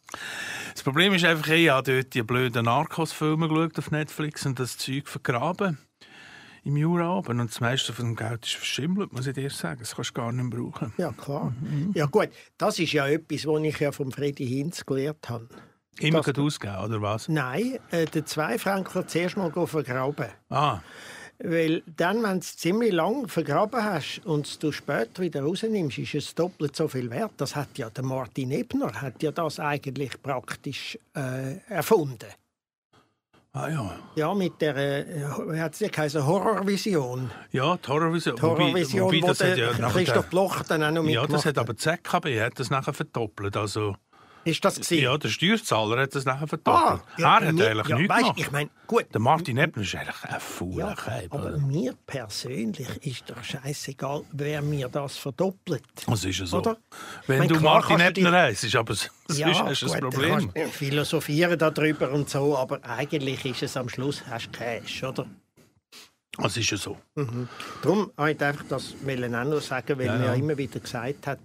das 0.73 0.83
Problem 0.83 1.13
ist 1.13 1.25
einfach, 1.25 1.49
ich 1.49 1.69
habe 1.69 1.93
dort 1.93 2.13
die 2.13 2.23
blöden 2.23 2.65
Narcos-Filme 2.65 3.69
auf 3.77 3.91
Netflix 3.91 4.45
und 4.45 4.59
das 4.59 4.77
Zeug 4.77 5.07
vergraben 5.07 5.77
im 6.69 6.77
Juraabend 6.77 7.41
und 7.41 7.49
das 7.51 7.59
meiste 7.59 7.91
von 7.93 8.05
dem 8.05 8.15
Geld 8.15 8.45
ist 8.45 8.55
verschimmelt, 8.55 9.11
muss 9.11 9.27
ich 9.27 9.33
dir 9.33 9.49
sagen. 9.49 9.79
Das 9.79 9.95
kannst 9.95 10.11
du 10.11 10.13
gar 10.13 10.31
nicht 10.31 10.49
brauchen. 10.49 10.93
Ja, 10.97 11.11
klar. 11.11 11.53
Mhm. 11.61 11.91
Ja 11.95 12.05
gut, 12.05 12.29
das 12.57 12.79
ist 12.79 12.93
ja 12.93 13.07
etwas, 13.07 13.45
was 13.45 13.61
ich 13.63 13.79
ja 13.79 13.91
vom 13.91 14.11
Freddy 14.11 14.47
Hinz 14.47 14.85
gelernt 14.85 15.27
habe. 15.29 15.47
Immer 15.99 16.21
Das- 16.21 16.37
ausgeben, 16.37 16.77
oder 16.77 17.01
was? 17.01 17.27
Nein, 17.27 17.77
äh, 17.91 18.05
den 18.05 18.25
zwei 18.25 18.57
Franken 18.57 19.05
zuerst 19.07 19.35
mal 19.35 19.51
vergraben. 19.67 20.27
Ah, 20.49 20.79
Weil 21.41 21.83
dann, 21.95 22.21
wenn 22.21 22.33
du 22.33 22.39
es 22.39 22.57
ziemlich 22.57 22.91
lang 22.91 23.27
vergraben 23.29 23.81
hast 23.83 24.19
und 24.25 24.61
du 24.61 24.73
später 24.73 25.21
wieder 25.23 25.41
rausnimmst, 25.41 25.97
ist 25.97 26.13
es 26.15 26.35
doppelt 26.35 26.75
so 26.75 26.89
viel 26.89 27.09
wert. 27.09 27.31
Das 27.37 27.55
hat 27.55 27.77
ja 27.77 27.89
der 27.89 28.03
Martin 28.03 28.51
Ebner 28.51 28.91
hat 29.01 29.23
ja 29.23 29.31
das 29.31 29.57
eigentlich 29.59 30.21
praktisch 30.21 30.99
äh, 31.15 31.57
erfunden. 31.69 32.27
Ah 33.53 33.67
ja. 33.69 33.95
Ja, 34.15 34.33
mit 34.33 34.61
der, 34.61 34.75
äh, 34.75 35.59
hat 35.59 35.79
es 35.79 35.91
geheißen, 35.91 36.25
Horrorvision. 36.25 37.31
Ja, 37.51 37.77
die 37.77 37.87
Horrorvision. 37.87 38.35
Die 38.35 38.41
Horrorvision, 38.41 39.01
wobei, 39.05 39.21
wo 39.21 39.27
das 39.27 39.39
hat 39.41 39.57
der 39.57 39.71
ja 39.75 39.89
Christoph 39.89 40.29
Bloch 40.29 40.63
dann 40.63 40.83
auch 40.83 40.91
noch 40.91 41.03
Ja, 41.03 41.21
mitgemacht 41.21 41.33
das 41.33 41.45
hat 41.45 41.57
aber 41.57 41.73
die 41.73 41.79
ZKB 41.79 42.41
hat 42.41 42.59
das 42.59 42.69
nachher 42.69 42.93
verdoppelt. 42.93 43.57
Also, 43.57 43.95
Ist 44.49 44.65
das 44.65 44.75
gewesen? 44.75 45.03
Ja, 45.03 45.17
der 45.17 45.29
Steuerzahler 45.29 46.01
hat 46.01 46.15
das 46.15 46.25
nachher 46.25 46.47
verdoppelt. 46.47 46.75
Ah, 46.75 47.01
ja, 47.17 47.37
er 47.39 47.47
hat 47.47 47.53
mir- 47.55 47.67
eigentlich 47.69 47.87
ja, 47.87 47.97
nichts 47.97 48.09
weisst, 48.13 48.21
gemacht. 48.23 48.39
ich 48.39 48.51
meine, 48.51 48.69
gut. 48.87 49.05
Der 49.13 49.21
Martin 49.21 49.57
Ebner 49.57 49.83
ist 49.83 49.95
eigentlich 49.95 50.23
ein 50.23 50.39
Ja, 50.77 50.93
Keib, 50.95 51.33
aber 51.33 51.57
mir 51.57 51.93
persönlich 52.05 52.87
ist 53.05 53.29
doch 53.29 53.43
scheißegal, 53.43 54.23
wer 54.31 54.61
mir 54.61 54.89
das 54.89 55.17
verdoppelt. 55.17 55.83
Das 56.07 56.23
ist 56.25 56.39
ja 56.39 56.45
so. 56.45 56.57
Oder? 56.57 56.77
Wenn 57.27 57.39
Mein, 57.39 57.47
du 57.47 57.57
klar 57.59 57.75
Martin 57.87 57.99
Ebner 57.99 58.31
heisst, 58.31 58.63
ist 58.63 58.75
aber 58.75 58.93
hast 59.27 59.37
du 59.37 59.43
ein 59.45 59.75
gut, 59.75 59.91
dann 59.93 59.99
Problem. 60.09 60.51
du 60.53 60.67
philosophieren 60.69 61.57
darüber 61.57 62.11
und 62.11 62.29
so, 62.29 62.57
aber 62.57 62.79
eigentlich 62.83 63.45
ist 63.45 63.63
es 63.63 63.77
am 63.77 63.89
Schluss 63.89 64.23
hast 64.29 64.47
du 64.47 64.51
Cash, 64.59 65.03
oder? 65.03 65.25
Das 66.37 66.55
ist 66.55 66.69
ja 66.69 66.77
so. 66.77 66.97
Darum 67.81 68.11
wollte 68.15 68.43
ich 68.45 68.49
einfach 68.49 68.65
das 68.69 68.93
auch 68.95 69.43
noch 69.43 69.59
sagen, 69.61 69.97
weil 69.99 70.05
Ja, 70.05 70.25
ja. 70.27 70.33
immer 70.35 70.57
wieder 70.57 70.79
gesagt 70.79 71.27
hat, 71.27 71.39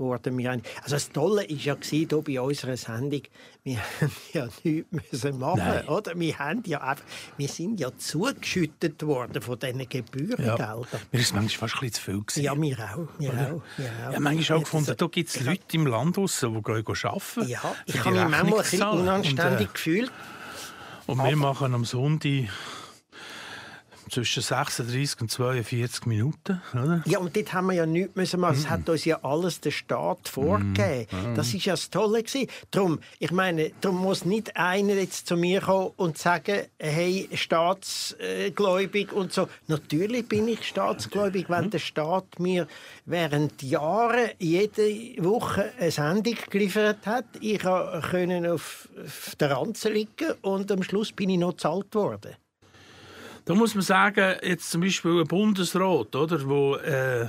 wurde 0.00 0.30
mir 0.30 0.50
ein 0.50 0.62
also 0.82 0.96
das 0.96 1.10
Tolle 1.10 1.42
war 1.42 1.50
ja 1.50 1.76
hier 1.80 2.08
bei 2.08 2.40
unserer 2.40 2.76
Sendung, 2.76 3.22
wir 3.62 3.78
haben 4.00 4.10
ja 4.32 4.48
nichts 4.64 5.12
müssen 5.12 5.38
machen, 5.38 5.58
Nein. 5.58 5.86
oder? 5.88 6.18
Wir, 6.18 6.38
haben 6.38 6.62
ja 6.66 6.80
einfach, 6.80 7.04
wir 7.36 7.48
sind 7.48 7.78
ja 7.78 7.90
zugeschüttet 7.96 9.02
worden 9.06 9.40
von 9.42 9.58
diesen 9.58 9.80
Ja. 9.80 9.86
Gebührengeldern. 9.86 10.86
Mir 11.12 11.20
ist 11.20 11.34
manchmal 11.34 11.68
fast 11.68 11.82
ein 11.82 11.88
bisschen 11.88 11.92
zu 11.94 12.00
viel 12.02 12.20
gewesen. 12.24 12.42
Ja, 12.42 12.60
wir 12.60 12.78
auch. 12.78 13.08
Wir 13.18 13.30
auch, 13.30 13.62
wir 13.76 14.08
auch. 14.08 14.12
Ja, 14.12 14.20
manchmal 14.20 14.58
auch 14.58 14.62
gefunden, 14.62 14.94
da 14.96 15.06
gibt 15.06 15.28
es 15.28 15.40
Leute 15.40 15.62
im 15.72 15.86
Land 15.86 16.16
draussen, 16.16 16.54
die 16.54 16.62
gehen 16.62 16.84
arbeiten. 16.86 17.48
Ja, 17.48 17.74
ich 17.86 17.98
habe 18.04 18.10
mich 18.10 18.20
manchmal 18.28 18.44
ein 18.44 18.56
bisschen 18.56 18.82
unanständig 18.82 19.68
Und, 19.68 19.74
gefühlt. 19.74 20.08
äh, 20.10 21.10
und 21.12 21.18
wir 21.24 21.36
machen 21.36 21.74
am 21.74 21.84
Sonntag 21.84 22.48
zwischen 24.10 24.42
36 24.42 25.20
und 25.20 25.30
42 25.30 26.06
Minuten, 26.06 26.60
oder? 26.72 27.02
Ja, 27.06 27.18
und 27.18 27.36
dort 27.36 27.52
haben 27.52 27.66
wir 27.66 27.74
ja 27.74 27.86
nichts 27.86 28.16
müssen 28.16 28.40
machen. 28.40 28.56
Es 28.56 28.68
hat 28.68 28.88
uns 28.88 29.04
ja 29.04 29.20
alles 29.22 29.60
der 29.60 29.70
Staat 29.70 30.28
vorgegeben. 30.28 31.06
Das 31.34 31.54
ist 31.54 31.64
ja 31.64 31.74
das 31.74 31.90
Tolle 31.90 32.22
gewesen. 32.22 32.48
Drum, 32.70 33.00
ich 33.18 33.30
meine, 33.30 33.72
darum 33.80 33.98
muss 33.98 34.24
nicht 34.24 34.56
einer 34.56 34.94
jetzt 34.94 35.26
zu 35.26 35.36
mir 35.36 35.60
kommen 35.60 35.92
und 35.96 36.18
sagen, 36.18 36.62
hey, 36.78 37.28
staatsgläubig 37.34 39.12
und 39.12 39.32
so. 39.32 39.48
Natürlich 39.68 40.28
bin 40.28 40.48
ich 40.48 40.66
staatsgläubig, 40.66 41.48
wenn 41.48 41.70
der 41.70 41.78
Staat 41.78 42.38
mir 42.38 42.66
während 43.06 43.62
Jahren 43.62 44.30
jede 44.38 45.22
Woche 45.24 45.72
eine 45.78 45.90
Sendung 45.90 46.36
geliefert 46.48 47.06
hat. 47.06 47.26
Ich 47.40 47.60
konnte 47.60 48.52
auf, 48.52 48.88
auf 49.04 49.36
der 49.36 49.50
Ranze 49.50 49.90
liegen 49.90 50.32
und 50.42 50.70
am 50.72 50.82
Schluss 50.82 51.12
bin 51.12 51.30
ich 51.30 51.38
noch 51.38 51.52
gezahlt 51.52 51.94
worden. 51.94 52.36
Da 53.44 53.54
muss 53.54 53.74
man 53.74 53.82
sagen, 53.82 54.36
jetzt 54.42 54.70
zum 54.70 54.80
Beispiel 54.80 55.20
ein 55.20 55.26
Bundesrat, 55.26 56.14
oder, 56.14 56.48
wo 56.48 56.76
äh, 56.76 57.28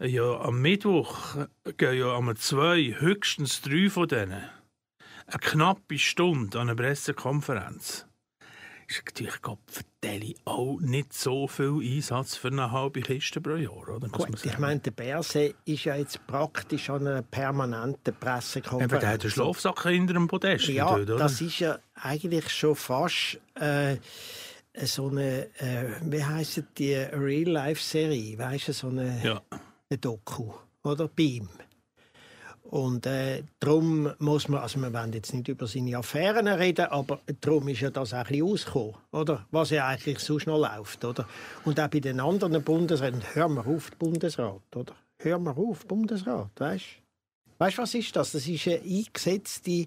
ja 0.00 0.40
am 0.40 0.60
Mittwoch 0.60 1.36
gehen 1.76 1.98
ja 1.98 2.14
am 2.14 2.34
zwei, 2.36 2.96
höchstens 2.98 3.60
drei 3.60 3.88
von 3.90 4.08
denen 4.08 4.42
eine 5.26 5.38
knappe 5.38 5.98
Stunde 5.98 6.58
an 6.58 6.68
einer 6.68 6.76
Pressekonferenz. 6.76 8.06
Ist 8.88 9.02
natürlich 9.06 9.34
vertelle 9.66 10.34
auch 10.44 10.78
nicht 10.80 11.14
so 11.14 11.46
viel 11.46 11.80
Einsatz 11.80 12.36
für 12.36 12.48
eine 12.48 12.72
halbe 12.72 13.00
Kiste 13.00 13.40
pro 13.40 13.54
Jahr, 13.54 13.88
oder? 13.88 14.08
Gut, 14.08 14.44
ich 14.44 14.58
meine, 14.58 14.80
der 14.80 14.90
Berse 14.90 15.54
ist 15.64 15.84
ja 15.84 15.96
jetzt 15.96 16.26
praktisch 16.26 16.90
an 16.90 17.06
einer 17.06 17.22
permanenten 17.22 18.12
Eben, 18.12 18.20
Pressekonferenz. 18.20 19.00
der 19.00 19.10
hat 19.10 19.20
einen 19.22 19.30
Schlafsack 19.30 19.82
hinter 19.84 20.14
dem 20.14 20.28
Podest. 20.28 20.68
Ja, 20.68 20.98
dort, 20.98 21.20
das 21.20 21.40
ist 21.40 21.60
ja 21.60 21.78
eigentlich 21.94 22.50
schon 22.50 22.74
fast 22.74 23.40
äh, 23.54 23.96
so 24.74 25.08
eine, 25.08 25.48
äh, 25.58 25.84
wie 26.02 26.24
heisst 26.24 26.62
die 26.78 26.94
Real-Life-Serie, 26.94 28.38
weißt 28.38 28.68
du, 28.68 28.72
so 28.72 28.88
eine, 28.88 29.20
ja. 29.22 29.42
eine 29.90 29.98
Doku, 29.98 30.52
oder? 30.82 31.08
Beam. 31.08 31.48
Und 32.72 33.04
äh, 33.04 33.42
darum 33.60 34.10
muss 34.18 34.48
man, 34.48 34.62
also 34.62 34.80
wir 34.80 34.90
wollen 34.94 35.12
jetzt 35.12 35.34
nicht 35.34 35.48
über 35.48 35.66
seine 35.66 35.98
Affären 35.98 36.48
reden, 36.48 36.86
aber 36.86 37.20
darum 37.42 37.68
ist 37.68 37.80
ja 37.80 37.90
das 37.90 38.14
auch 38.14 38.18
ein 38.18 38.26
bisschen 38.28 38.46
ausgekommen, 38.46 38.94
oder? 39.10 39.46
Was 39.50 39.70
ja 39.70 39.88
eigentlich 39.88 40.20
sonst 40.20 40.46
noch 40.46 40.58
läuft, 40.58 41.04
oder? 41.04 41.28
Und 41.66 41.78
auch 41.78 41.88
bei 41.88 42.00
den 42.00 42.18
anderen 42.18 42.62
Bundesräten, 42.64 43.22
hör 43.34 43.48
mal 43.48 43.66
auf, 43.66 43.90
Bundesrat, 43.98 44.74
oder? 44.74 44.94
Hör 45.18 45.38
mal 45.38 45.54
auf, 45.54 45.86
Bundesrat, 45.86 46.48
weißt 46.56 46.84
du? 46.84 47.02
Weißt 47.58 47.76
du, 47.76 47.82
was 47.82 47.94
ist 47.94 48.16
das? 48.16 48.32
Das 48.32 48.48
ist 48.48 48.66
eine 48.66 48.80
eingesetzte 48.80 49.86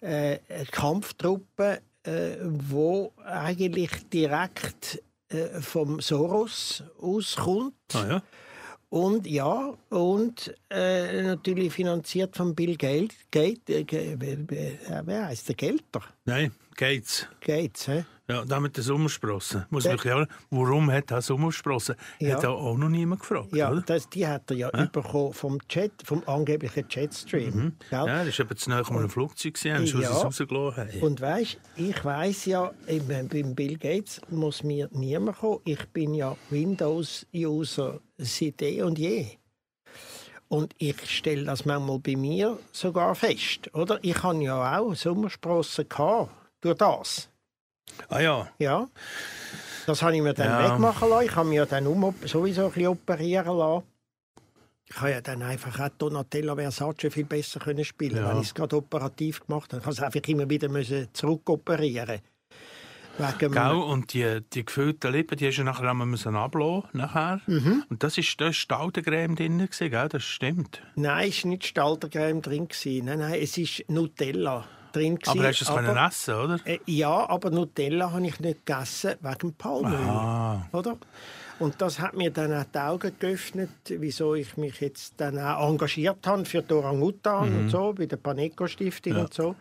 äh, 0.00 0.38
Kampftruppe, 0.70 1.80
äh, 2.04 2.36
wo 2.42 3.12
eigentlich 3.24 3.90
direkt 4.12 5.02
äh, 5.28 5.60
vom 5.60 6.00
Soros 6.00 6.82
auskommt. 7.00 7.74
Ah, 7.92 8.06
ja. 8.08 8.22
Und 8.90 9.26
ja, 9.26 9.74
und 9.88 10.54
äh, 10.70 11.22
natürlich 11.22 11.72
finanziert 11.72 12.36
von 12.36 12.54
Bill 12.54 12.76
Gates. 12.76 13.16
Gate, 13.30 13.68
äh, 13.70 13.82
Ge- 13.84 14.16
wer- 14.18 15.02
wer 15.06 15.26
heißt 15.26 15.48
der 15.48 15.56
Gelder? 15.56 16.02
Nein, 16.24 16.52
geht's. 16.76 17.26
Gates, 17.40 17.88
hä? 17.88 18.04
Ja, 18.26 18.42
da 18.46 18.58
mit 18.58 18.74
der 18.76 18.82
Sommersprossen. 18.84 19.66
Muss 19.68 19.84
mich 19.84 20.02
ja, 20.04 20.26
warum 20.48 20.90
hat 20.90 21.10
er 21.10 21.20
Sommersprossen? 21.20 21.94
Ja. 22.20 22.36
Hat 22.36 22.44
auch 22.46 22.76
noch 22.78 22.88
niemand 22.88 23.20
gefragt, 23.20 23.54
Ja, 23.54 23.70
oder? 23.70 23.82
das, 23.82 24.08
die 24.08 24.26
hat 24.26 24.50
er 24.50 24.56
ja 24.56 24.70
bekommen 24.70 25.34
vom 25.34 25.58
Jet, 25.68 25.92
vom 26.04 26.22
angeblichen 26.26 26.88
gell? 26.88 27.50
Mhm. 27.50 27.72
Ja, 27.90 28.24
das 28.24 28.38
war 28.38 28.46
eben 28.46 28.56
zu 28.56 28.70
nahe 28.70 28.82
an 28.86 28.96
einem 28.96 29.10
Flugzeug, 29.10 29.54
gewesen, 29.54 29.74
haben 29.76 29.86
sie 29.86 29.98
Ja. 30.00 30.10
es 30.10 30.24
rausgelassen 30.24 30.88
haben. 30.88 31.00
Und 31.02 31.20
weißt, 31.20 31.58
ich 31.76 32.02
weiß 32.04 32.46
ja, 32.46 32.72
beim 33.06 33.54
Bill 33.54 33.76
Gates 33.76 34.22
muss 34.30 34.62
mir 34.62 34.88
niemand 34.92 35.38
kommen. 35.38 35.60
Ich 35.66 35.84
bin 35.90 36.14
ja 36.14 36.34
Windows-User 36.48 38.00
seit 38.16 38.62
eh 38.62 38.82
und 38.82 38.98
je. 38.98 39.36
Und 40.48 40.74
ich 40.78 40.96
stelle 41.10 41.44
das 41.44 41.66
manchmal 41.66 41.98
bei 41.98 42.16
mir 42.16 42.58
sogar 42.72 43.14
fest, 43.14 43.68
oder? 43.74 43.98
Ich 44.02 44.22
habe 44.22 44.42
ja 44.42 44.78
auch 44.78 44.94
Sommersprossen 44.94 45.88
gehabt 45.88 46.30
durch 46.62 46.78
das. 46.78 47.28
Ah 48.08 48.20
ja, 48.20 48.48
Ja. 48.58 48.88
Das 49.86 50.00
habe 50.02 50.16
ich 50.16 50.22
mir 50.22 50.32
dann 50.32 50.46
Ja. 50.48 50.72
wegmachen 50.72 51.10
lassen. 51.10 51.26
Ich 51.26 51.36
habe 51.36 51.48
mir 51.48 51.54
ja 51.56 51.66
dann 51.66 51.86
um, 51.86 52.14
sowieso 52.24 52.66
ein 52.66 52.72
bisschen 52.72 52.86
operieren 52.88 53.58
lassen. 53.58 53.84
Ich 54.86 54.96
habe 55.00 55.10
ja 55.10 55.20
dann 55.20 55.42
einfach 55.42 55.78
auch 55.78 55.90
Donatella 55.98 56.54
Versace 56.54 57.10
viel 57.12 57.24
besser 57.24 57.60
können 57.60 57.84
spielen 57.84 58.16
Ja. 58.16 58.30
wenn 58.30 58.40
ich 58.40 58.46
es 58.48 58.54
gerade 58.54 58.76
operativ 58.76 59.44
gemacht 59.46 59.72
habe. 59.72 59.80
Ich 59.80 59.84
habe 59.86 59.92
es 59.94 60.00
einfach 60.00 60.26
immer 60.28 60.48
wieder 60.48 60.68
müssen 60.70 61.08
zurückoperieren 61.12 62.20
Wegen 63.18 63.52
Gell? 63.52 63.58
einem- 63.62 63.82
Und 63.82 64.12
die, 64.14 64.40
die 64.54 64.64
gefüllten 64.64 65.12
Lippen, 65.12 65.36
die 65.38 65.46
hast 65.46 65.58
du 65.58 65.64
nachher 65.64 65.88
einmal 65.90 66.06
müssen 66.06 66.34
ablassen 66.34 66.88
nachher. 66.94 67.40
Mhm. 67.46 67.84
Und 67.88 68.02
das 68.02 68.16
ist 68.18 68.40
da 68.40 68.48
ist 68.48 68.56
Staudengräm 68.56 69.36
drin, 69.36 69.58
gewesen, 69.58 69.90
gell? 69.90 70.08
das 70.08 70.24
stimmt. 70.24 70.82
Nein, 70.96 71.28
es 71.28 71.44
war 71.44 71.50
nicht 71.50 71.66
Staltercreme 71.66 72.40
drin. 72.42 72.66
gewesen. 72.68 73.04
Nein, 73.04 73.18
nein, 73.20 73.38
es 73.40 73.56
ist 73.58 73.84
Nutella 73.88 74.64
drin. 74.94 75.16
gewesen. 75.18 75.38
Aber 75.38 75.48
hast 75.48 75.60
du 75.60 75.64
es 75.64 75.70
können 75.74 75.96
essen, 75.96 76.34
oder? 76.34 76.58
Äh, 76.64 76.78
ja, 76.86 77.28
aber 77.28 77.50
Nutella 77.50 78.12
habe 78.12 78.26
ich 78.26 78.38
nicht 78.40 78.64
gegessen 78.66 79.14
wegen 79.20 79.52
Palmöl. 79.54 80.62
Oder? 80.72 80.96
Und 81.60 81.80
das 81.80 82.00
hat 82.00 82.14
mir 82.14 82.30
dann 82.30 82.52
auch 82.52 82.64
die 82.64 82.78
Augen 82.78 83.12
geöffnet, 83.18 83.70
wieso 83.88 84.34
ich 84.34 84.56
mich 84.56 84.80
jetzt 84.80 85.14
dann 85.18 85.38
auch 85.38 85.68
engagiert 85.70 86.26
habe 86.26 86.44
für 86.44 86.62
die 86.62 86.74
Orangutan 86.74 87.50
Mhm. 87.52 87.58
und 87.60 87.68
so, 87.70 87.92
bei 87.92 88.06
der 88.06 88.16
Paneco-Stiftung 88.16 89.16
und 89.16 89.32
so. 89.34 89.54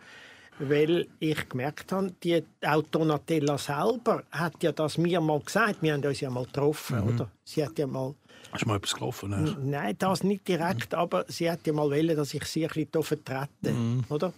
Weil 0.60 1.08
ich 1.19 1.50
gemerkt 1.50 1.91
habe, 1.91 2.12
die, 2.24 2.43
auch 2.65 2.84
Donatella 2.84 3.58
selber 3.58 4.24
hat 4.32 4.62
ja 4.62 4.72
das 4.72 4.98
mir 5.00 5.19
mal 5.19 5.39
gesagt. 5.39 5.78
Wir 5.82 5.93
haben 5.93 6.04
uns 6.06 6.19
ja 6.19 6.30
mal 6.30 6.46
getroffen, 6.46 6.98
Mhm. 7.02 7.08
oder? 7.15 7.30
Sie 7.43 7.63
hat 7.65 7.78
ja 7.80 7.88
mal 7.88 8.13
Hast 8.52 8.65
du 8.65 8.67
mal 8.67 8.76
etwas 8.78 8.93
gelaufen? 8.93 9.30
Ne? 9.32 9.56
Nein, 9.63 9.96
das 9.98 10.24
nicht 10.24 10.48
direkt, 10.48 10.93
aber 10.93 11.26
sie 11.28 11.50
hat 11.50 11.65
ja 11.65 11.74
mal 11.74 11.89
wollen, 11.89 12.15
dass 12.15 12.36
ich 12.36 12.43
sie 12.46 12.63
ein 12.67 12.69
bisschen 12.72 13.02
vertrete, 13.04 13.74
oder? 14.10 14.32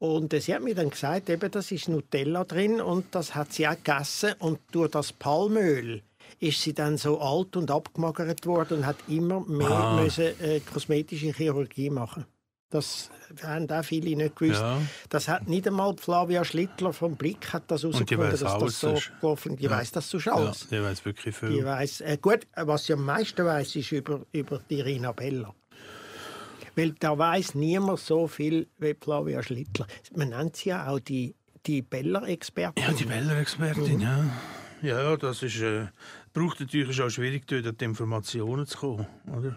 Und 0.00 0.32
sie 0.32 0.54
hat 0.54 0.62
mir 0.62 0.74
dann 0.76 0.90
gesagt, 0.90 1.28
eben, 1.28 1.50
das 1.50 1.72
ist 1.72 1.88
Nutella 1.88 2.44
drin 2.44 2.80
und 2.80 3.06
das 3.14 3.34
hat 3.34 3.52
sie 3.52 3.66
auch 3.66 3.74
gegessen 3.82 4.34
und 4.38 4.60
durch 4.70 4.90
das 4.92 5.12
Palmöl 5.12 6.02
ist 6.38 6.62
sie 6.62 6.72
dann 6.72 6.96
so 6.98 7.20
alt 7.20 7.56
und 7.56 7.70
abgemagert 7.70 8.46
worden 8.46 8.78
und 8.78 8.86
hat 8.86 8.96
immer 9.08 9.40
mehr 9.40 9.68
Ah. 9.70 10.00
müssen, 10.00 10.40
äh, 10.40 10.60
kosmetische 10.60 11.32
Chirurgie 11.32 11.90
machen. 11.90 12.26
Das 12.70 13.10
haben 13.42 13.68
auch 13.70 13.82
viele 13.82 14.14
nicht 14.14 14.36
gewusst. 14.36 14.60
Ja. 14.60 14.78
Das 15.08 15.26
hat 15.26 15.48
nicht 15.48 15.66
einmal 15.66 15.96
Flavia 15.96 16.44
Schlittler 16.44 16.92
vom 16.92 17.16
Blick 17.16 17.50
hat 17.54 17.62
das 17.70 17.82
herausgefunden, 17.82 18.30
dass 18.30 18.40
das 18.40 18.52
so 18.80 18.90
das 18.92 18.98
ist- 19.04 19.20
gelaufen 19.20 19.56
Die 19.56 19.70
weiß 19.70 19.90
das 19.92 20.10
so 20.10 20.18
Ja, 20.18 20.34
alles. 20.34 20.68
die 20.68 20.80
weiß 20.80 21.04
wirklich 21.06 21.34
viel. 21.34 21.48
Die 21.48 21.64
weiss, 21.64 22.02
äh, 22.02 22.18
gut, 22.20 22.46
was 22.54 22.84
sie 22.84 22.92
am 22.92 23.04
meisten 23.06 23.44
weiß, 23.44 23.74
ist 23.74 23.90
über, 23.90 24.20
über 24.32 24.60
die 24.70 24.82
Rina 24.82 25.12
Bella. 25.12 25.54
Weil 26.78 26.92
da 27.00 27.18
weiß 27.18 27.56
niemand 27.56 27.98
so 27.98 28.28
viel 28.28 28.68
wie 28.78 28.94
Flavia 28.94 29.42
Schlittler. 29.42 29.86
Man 30.14 30.28
nennt 30.28 30.54
sie 30.54 30.68
ja 30.68 30.86
auch 30.88 31.00
die, 31.00 31.34
die 31.66 31.82
Beller-Expertin. 31.82 32.84
Ja, 32.84 32.92
die 32.92 33.04
Beller-Expertin, 33.04 33.96
Mhm. 33.96 34.00
ja. 34.00 34.24
Ja, 34.80 35.16
das 35.16 35.42
ist, 35.42 35.60
äh, 35.60 35.86
braucht 36.32 36.60
natürlich 36.60 37.02
auch 37.02 37.10
schwierig, 37.10 37.48
dort 37.48 37.66
an 37.66 37.76
die 37.76 37.84
Informationen 37.84 38.64
zu 38.64 38.78
kommen, 38.78 39.06
oder? 39.36 39.56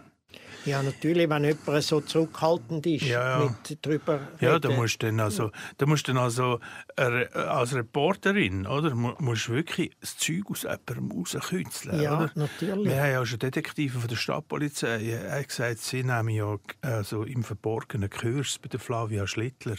Ja, 0.65 0.83
natürlich, 0.83 1.29
wenn 1.29 1.43
jemand 1.43 1.83
so 1.83 2.01
zurückhaltend 2.01 2.85
ist 2.85 3.03
Ja, 3.03 3.39
ja. 3.41 3.49
mit 3.67 3.85
drüber 3.85 4.19
Ja, 4.39 4.59
da 4.59 4.69
musst 4.71 5.01
du 5.01 5.07
dann 5.07 5.19
also, 5.19 5.51
da 5.77 5.85
musst 5.85 6.07
dann 6.07 6.17
also 6.17 6.59
äh, 6.97 7.25
als 7.33 7.73
Reporterin, 7.73 8.67
oder, 8.67 8.93
mu- 8.95 9.13
musst 9.19 9.49
wirklich 9.49 9.91
das 9.99 10.17
Zeug 10.17 10.43
aus 10.49 10.63
jemandem 10.63 11.11
rauskitzeln, 11.11 12.01
Ja, 12.01 12.17
oder? 12.17 12.31
natürlich. 12.35 12.85
Wir 12.85 13.01
haben 13.01 13.11
ja 13.11 13.25
schon 13.25 13.39
Detektive 13.39 13.99
von 13.99 14.07
der 14.09 14.15
Stadtpolizei 14.15 15.03
er 15.11 15.31
hat 15.39 15.47
gesagt, 15.47 15.79
sie 15.79 16.03
nehmen 16.03 16.29
ja 16.29 16.57
also 16.81 17.23
im 17.23 17.43
Verborgenen 17.43 18.09
Kurs 18.09 18.59
bei 18.59 18.67
der 18.69 18.79
Flavia 18.79 19.27
Schlittler, 19.27 19.75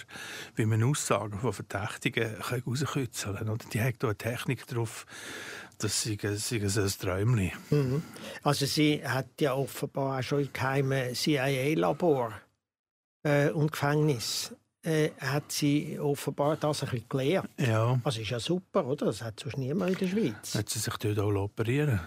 wie 0.56 0.66
man 0.66 0.82
Aussagen 0.82 1.38
von 1.38 1.52
Verdächtigen 1.52 2.38
kann 2.40 2.62
rauskitzeln 2.66 3.36
kann. 3.36 3.48
Oder? 3.48 3.64
Die 3.72 3.80
haben 3.80 3.94
da 3.98 4.08
eine 4.08 4.16
Technik 4.16 4.66
drauf, 4.66 5.06
das 5.78 6.02
sei, 6.02 6.16
sei 6.36 6.60
so 6.68 6.80
ein 6.82 6.88
Träumchen. 6.88 8.02
Also 8.42 8.66
sie 8.66 9.02
hat 9.06 9.40
ja 9.40 9.54
offenbar 9.54 10.18
auch 10.18 10.22
schon 10.22 10.40
in 10.40 10.52
geheimen 10.62 11.14
CIA-Labor 11.14 12.32
äh, 13.24 13.50
und 13.50 13.72
Gefängnis 13.72 14.54
äh, 14.84 15.10
hat 15.20 15.50
sie 15.52 15.98
offenbar 15.98 16.56
das 16.56 16.82
ein 16.82 16.90
bisschen 16.90 17.08
gelernt. 17.08 17.48
Ja, 17.58 18.00
Also 18.04 18.20
ist 18.20 18.30
ja 18.30 18.40
super, 18.40 18.84
oder? 18.86 19.06
Das 19.06 19.22
hat 19.22 19.40
sonst 19.40 19.58
niemand 19.58 19.92
in 19.92 19.98
der 19.98 20.06
Schweiz. 20.08 20.54
hat 20.54 20.68
sie 20.68 20.78
sich 20.78 20.96
dort 20.96 21.18
auch 21.18 21.34
operieren 21.44 22.00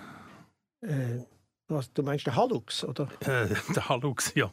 Äh, 0.81 1.23
was, 1.67 1.91
du 1.93 2.03
meinst 2.03 2.27
den 2.27 2.35
Hallux, 2.35 2.83
oder? 2.83 3.07
äh, 3.21 3.47
Der 3.75 3.89
Hallux, 3.89 4.33
ja. 4.35 4.51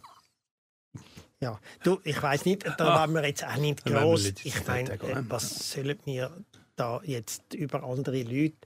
Ja. 1.40 1.58
Du, 1.82 1.98
ich 2.04 2.22
weiß 2.22 2.44
nicht, 2.44 2.64
da 2.64 2.72
Ah. 2.78 3.00
wollen 3.02 3.14
wir 3.14 3.26
jetzt 3.26 3.44
auch 3.44 3.56
nicht 3.56 3.84
groß. 3.84 4.32
Ich 4.44 4.66
meine, 4.66 4.92
äh, 4.92 5.22
was 5.28 5.72
sollen 5.72 5.98
wir 6.04 6.30
da 6.76 7.00
jetzt 7.04 7.52
über 7.54 7.82
andere 7.82 8.22
Leute? 8.22 8.56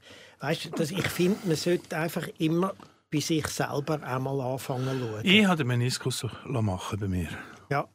Weißt 0.40 0.70
du, 0.78 0.82
ich 0.82 1.08
finde, 1.08 1.38
man 1.46 1.56
sollte 1.56 1.96
einfach 1.96 2.28
immer 2.38 2.74
bei 3.10 3.20
sich 3.20 3.46
selber 3.48 4.02
einmal 4.02 4.40
anfangen 4.40 5.00
zu 5.00 5.06
schauen. 5.06 5.20
Ich 5.22 5.46
habe 5.46 5.56
den 5.56 5.66
Meniskus 5.66 6.26
machen 6.44 6.98
bei 7.00 7.08
mir. 7.08 7.28
Ja. 7.70 7.86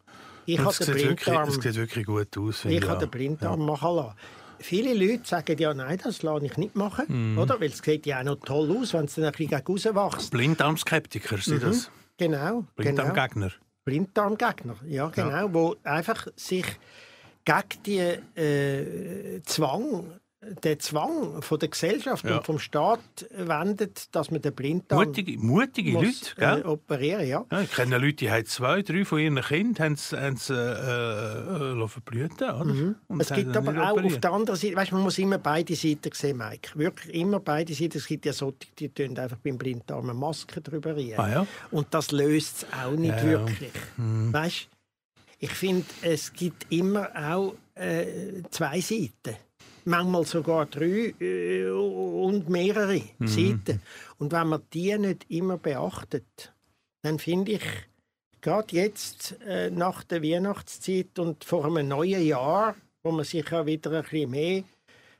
Ich 0.46 0.60
habe 0.60 0.74
den 0.74 0.86
sieht 0.86 0.88
wirklich, 0.96 1.26
Blinddarm. 1.26 1.50
es 1.50 1.56
sieht 1.56 1.76
wirklich 1.76 2.06
gut 2.06 2.38
aus. 2.38 2.60
finde 2.60 2.78
Ich 2.78 2.84
habe 2.84 2.94
ja. 2.94 3.00
den 3.00 3.10
Blinddarm 3.10 3.66
machen 3.66 3.96
lassen. 3.96 4.16
Viele 4.60 4.94
Leute 4.94 5.28
sagen 5.28 5.58
ja, 5.58 5.74
nein, 5.74 6.00
das 6.04 6.22
lasse 6.22 6.46
ich 6.46 6.58
nicht 6.58 6.76
machen. 6.76 7.06
Mhm. 7.08 7.38
Oder? 7.38 7.60
Weil 7.60 7.70
es 7.70 7.80
sieht 7.80 8.06
ja 8.06 8.20
auch 8.20 8.24
noch 8.24 8.36
toll 8.36 8.78
aus, 8.78 8.94
wenn 8.94 9.06
es 9.06 9.16
dann 9.16 9.26
ein 9.26 9.32
bisschen 9.32 9.62
rauswächst. 9.62 10.32
Blinddarmskeptiker, 10.32 11.38
sind 11.38 11.64
das? 11.64 11.90
Genau. 12.18 12.38
genau. 12.38 12.66
Blinddarmgegner. 12.76 13.52
Blinddarmgegner. 13.86 14.76
Ja, 14.88 15.08
genau. 15.10 15.54
Wo 15.54 15.76
einfach 15.84 16.28
sich 16.36 16.66
gegen 17.44 17.84
die 17.86 18.40
äh, 18.40 19.42
Zwang, 19.44 20.06
den 20.64 20.80
Zwang 20.80 21.42
von 21.44 21.60
der 21.60 21.70
Gesellschaft 21.70 22.26
Ja. 22.26 22.38
und 22.38 22.46
vom 22.48 22.58
Staat 22.58 23.00
wendet, 23.30 24.14
dass 24.16 24.32
man 24.32 24.42
den 24.42 24.54
Blinddarm 24.56 25.04
Mutige, 25.06 25.38
mutige 25.38 25.92
muss, 25.92 26.34
Leute, 26.36 26.62
äh, 26.62 26.68
operieren 26.68 27.28
ja. 27.28 27.46
Ja, 27.52 27.62
ich 27.62 27.72
kenne 27.72 28.00
Leute, 28.00 28.16
die 28.16 28.32
haben 28.32 28.46
zwei, 28.48 28.82
drei 28.82 29.06
von 29.06 29.20
ihren 29.20 29.40
Kindern 29.40 29.96
haben 29.96 30.36
sie, 30.38 30.54
äh, 30.54 31.84
äh, 31.84 31.88
verblüten 31.88 32.48
Mhm. 32.68 32.96
Es 33.20 33.30
gibt 33.32 33.56
aber 33.56 33.72
auch 33.84 33.92
auf 33.92 33.98
operiert. 34.00 34.24
der 34.24 34.32
anderen 34.32 34.60
Seite, 34.60 34.76
weißt, 34.76 34.92
man 34.94 35.02
muss 35.02 35.18
immer 35.20 35.38
beide 35.38 35.76
Seiten 35.76 36.10
sehen, 36.14 36.38
Mike. 36.38 36.72
Wirklich 36.76 37.14
immer 37.16 37.40
beide 37.40 37.74
Seiten. 37.76 37.98
Es 38.00 38.08
gibt 38.08 38.26
ja 38.26 38.34
solche, 38.34 38.58
die 38.80 38.90
tun 38.90 39.18
einfach 39.20 39.38
beim 39.38 39.58
Blinddarm 39.60 40.10
eine 40.10 40.14
Maske 40.18 40.60
drüber 40.62 40.96
rein. 40.96 41.14
Ah, 41.18 41.30
ja? 41.30 41.48
Und 41.70 41.88
das 41.94 42.12
löst 42.12 42.58
es 42.64 42.66
auch 42.74 42.92
nicht 42.98 43.10
Ja, 43.16 43.24
wirklich. 43.24 43.72
Weißt, 43.98 44.70
ich 45.38 45.52
finde, 45.52 45.86
es 46.02 46.34
gibt 46.34 46.66
immer 46.72 47.10
auch 47.16 47.54
äh, 47.76 48.42
zwei 48.50 48.80
Seiten. 48.82 49.36
Manchmal 49.86 50.26
sogar 50.26 50.66
drei 50.66 51.14
äh, 51.20 51.70
und 51.70 52.50
mehrere 52.50 53.02
Seiten. 53.20 53.82
Und 54.18 54.32
wenn 54.32 54.48
man 54.48 54.62
die 54.74 54.98
nicht 54.98 55.26
immer 55.30 55.58
beachtet, 55.58 56.54
dann 57.02 57.18
finde 57.20 57.54
ich, 57.54 57.64
gerade 58.42 58.76
jetzt 58.76 59.38
äh, 59.46 59.70
nach 59.70 60.04
der 60.04 60.24
Weihnachtszeit 60.24 61.18
und 61.20 61.44
vor 61.44 61.66
einem 61.66 61.88
neuen 61.88 62.24
Jahr, 62.24 62.76
wo 63.04 63.12
man 63.12 63.26
sich 63.26 63.50
ja 63.50 63.66
wieder 63.66 63.92
ein 63.92 64.04
bisschen 64.04 64.32
mehr 64.32 64.64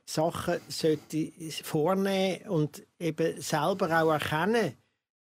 Sachen 0.04 0.60
sollte 0.68 1.32
vornehmen 1.62 2.48
und 2.48 2.82
eben 2.98 3.40
selber 3.40 4.02
auch 4.02 4.12
erkennen, 4.12 4.74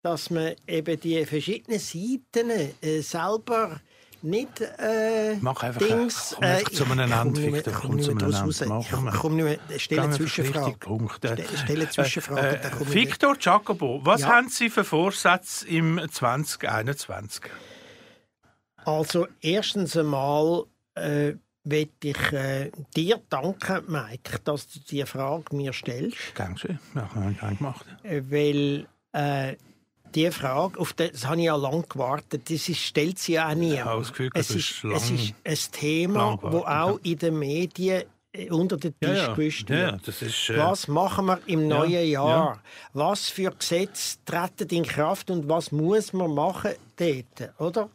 dass 0.04 0.30
man 0.30 0.56
eben 0.68 1.00
die 1.00 1.26
verschiedenen 1.26 1.80
Seiten 1.80 2.52
äh, 2.82 3.02
selber 3.02 3.82
nicht 4.26 4.62
äh, 4.62 5.36
Mach 5.42 5.62
einfach, 5.64 5.82
Dings, 5.82 6.36
komm 6.36 6.44
zu 6.44 6.44
einem 6.44 6.60
ich 6.60 6.74
komm 6.74 6.92
Ende, 7.28 7.40
nicht 7.42 7.52
mehr- 7.52 7.54
Victor, 7.54 7.74
ich 7.74 7.80
komm 7.80 8.00
zu 8.02 8.12
einem 8.12 8.80
Ich 8.82 8.90
komme 9.20 9.36
nicht 9.36 9.60
mehr, 9.70 9.80
stelle 9.80 10.02
eine 10.04 10.14
Zwischenfrage. 10.16 10.76
stelle 11.58 11.82
eine 11.82 11.90
Zwischenfrage, 11.90 12.48
Äh, 12.62 12.70
komme 12.72 12.86
ich 12.90 12.94
Victor 12.96 13.38
Jacobo, 13.40 14.02
was 14.04 14.22
Ja. 14.22 14.28
haben 14.30 14.50
Sie 14.50 14.70
für 14.70 14.84
Vorsätze 14.84 15.68
im 15.68 16.02
2021? 16.12 17.44
Also 18.86 19.28
erstens 19.42 19.98
einmal 19.98 20.66
äh, 20.96 21.34
will 21.64 21.90
ich 22.04 22.32
äh, 22.34 22.72
dir 22.96 23.20
danken, 23.30 23.84
Mike, 23.88 24.40
dass 24.44 24.68
du 24.68 24.80
diese 24.80 25.06
Frage 25.08 25.56
mir 25.56 25.74
stellst, 25.74 26.18
Gern 26.36 26.58
schön. 26.58 26.80
Ja, 26.94 27.10
habe 27.16 27.32
ich 27.32 27.40
gern 27.40 27.58
gemacht. 27.58 27.86
äh, 28.04 28.22
weil 28.30 28.88
äh, 29.14 29.56
die 30.16 30.32
Frage, 30.32 30.80
auf 30.80 30.94
die, 30.94 31.12
das 31.12 31.26
habe 31.28 31.38
ich 31.38 31.46
ja 31.46 31.56
lange 31.56 31.84
gewartet, 31.84 32.50
das 32.50 32.70
ist, 32.70 32.80
stellt 32.80 33.20
sie 33.20 33.34
ja 33.34 33.50
auch 33.50 33.56
nie. 33.56 33.76
Das 33.76 34.10
Gefühl, 34.10 34.30
es, 34.34 34.48
das 34.48 34.56
ist, 34.56 34.70
ist 34.72 34.84
es 34.84 35.10
lang- 35.10 35.34
ist 35.44 35.76
ein 35.76 35.80
Thema, 35.80 36.26
lang 36.30 36.38
gewartet, 36.40 36.68
auch 36.68 37.00
in 37.04 37.18
den 37.20 37.40
Medien 37.40 38.04
äh, 38.32 38.50
unter 38.50 38.78
den 38.78 38.94
Ja, 39.02 39.10
Tisch 39.10 39.18
ja. 39.20 39.34
gewischt 39.34 39.70
ja, 39.70 39.76
wird. 39.76 39.92
ja, 39.92 39.98
das 40.06 40.22
ist... 40.22 40.50
Äh, 40.50 40.58
Was 40.58 40.88
machen 40.88 41.26
wir 41.26 41.40
im 41.48 41.68
neuen 41.68 41.92
ja. 41.92 42.00
Jahr? 42.02 42.62
Was 42.94 43.30
für 43.30 43.52
Gesetze 43.52 44.18
treten 44.26 44.70
in 44.76 44.84
Kraft 44.84 45.30
und 45.30 45.48
was 45.50 45.72
muss 45.72 46.14
man 46.14 46.34
machen 46.34 46.72
dort, 46.98 47.52
oder? 47.60 47.90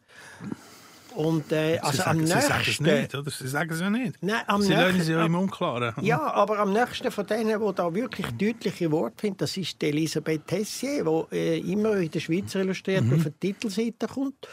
Und 1.21 1.53
äh, 1.53 1.75
Sie 1.75 1.81
also 1.81 1.97
sagen, 1.99 2.21
am 2.21 2.27
Sie 2.27 2.33
sagen 2.33 2.45
es 2.47 2.81
nächsten... 2.81 2.85
nicht, 2.85 3.14
oder? 3.14 3.31
Sie 3.31 3.49
sagen 3.49 3.71
es 3.73 3.81
ja 3.81 3.91
nicht. 3.91 4.14
Nein, 4.23 4.43
am 4.47 4.62
Sie 4.62 4.75
nächsten- 4.75 5.03
sie 5.03 5.12
ja 5.12 5.27
im 5.27 5.35
Unklaren. 5.35 5.95
Ja, 6.03 6.21
aber 6.33 6.59
am 6.59 6.73
nächsten 6.73 7.11
von 7.11 7.27
denen, 7.27 7.61
die 7.61 7.75
da 7.75 7.95
wirklich 7.95 8.27
deutliche 8.39 8.91
Worte 8.91 9.16
finden, 9.21 9.39
das 9.39 9.57
ist 9.57 9.83
Elisabeth 9.83 10.47
Tessier, 10.47 11.05
die 11.05 11.37
äh, 11.37 11.59
immer 11.73 11.97
in 11.97 12.11
der 12.11 12.21
Schweizer 12.21 12.61
Illustriert 12.61 13.05
Mhm. 13.05 13.14
auf 13.14 13.23
der 13.25 13.39
Titelseite 13.39 14.07
kommt 14.07 14.49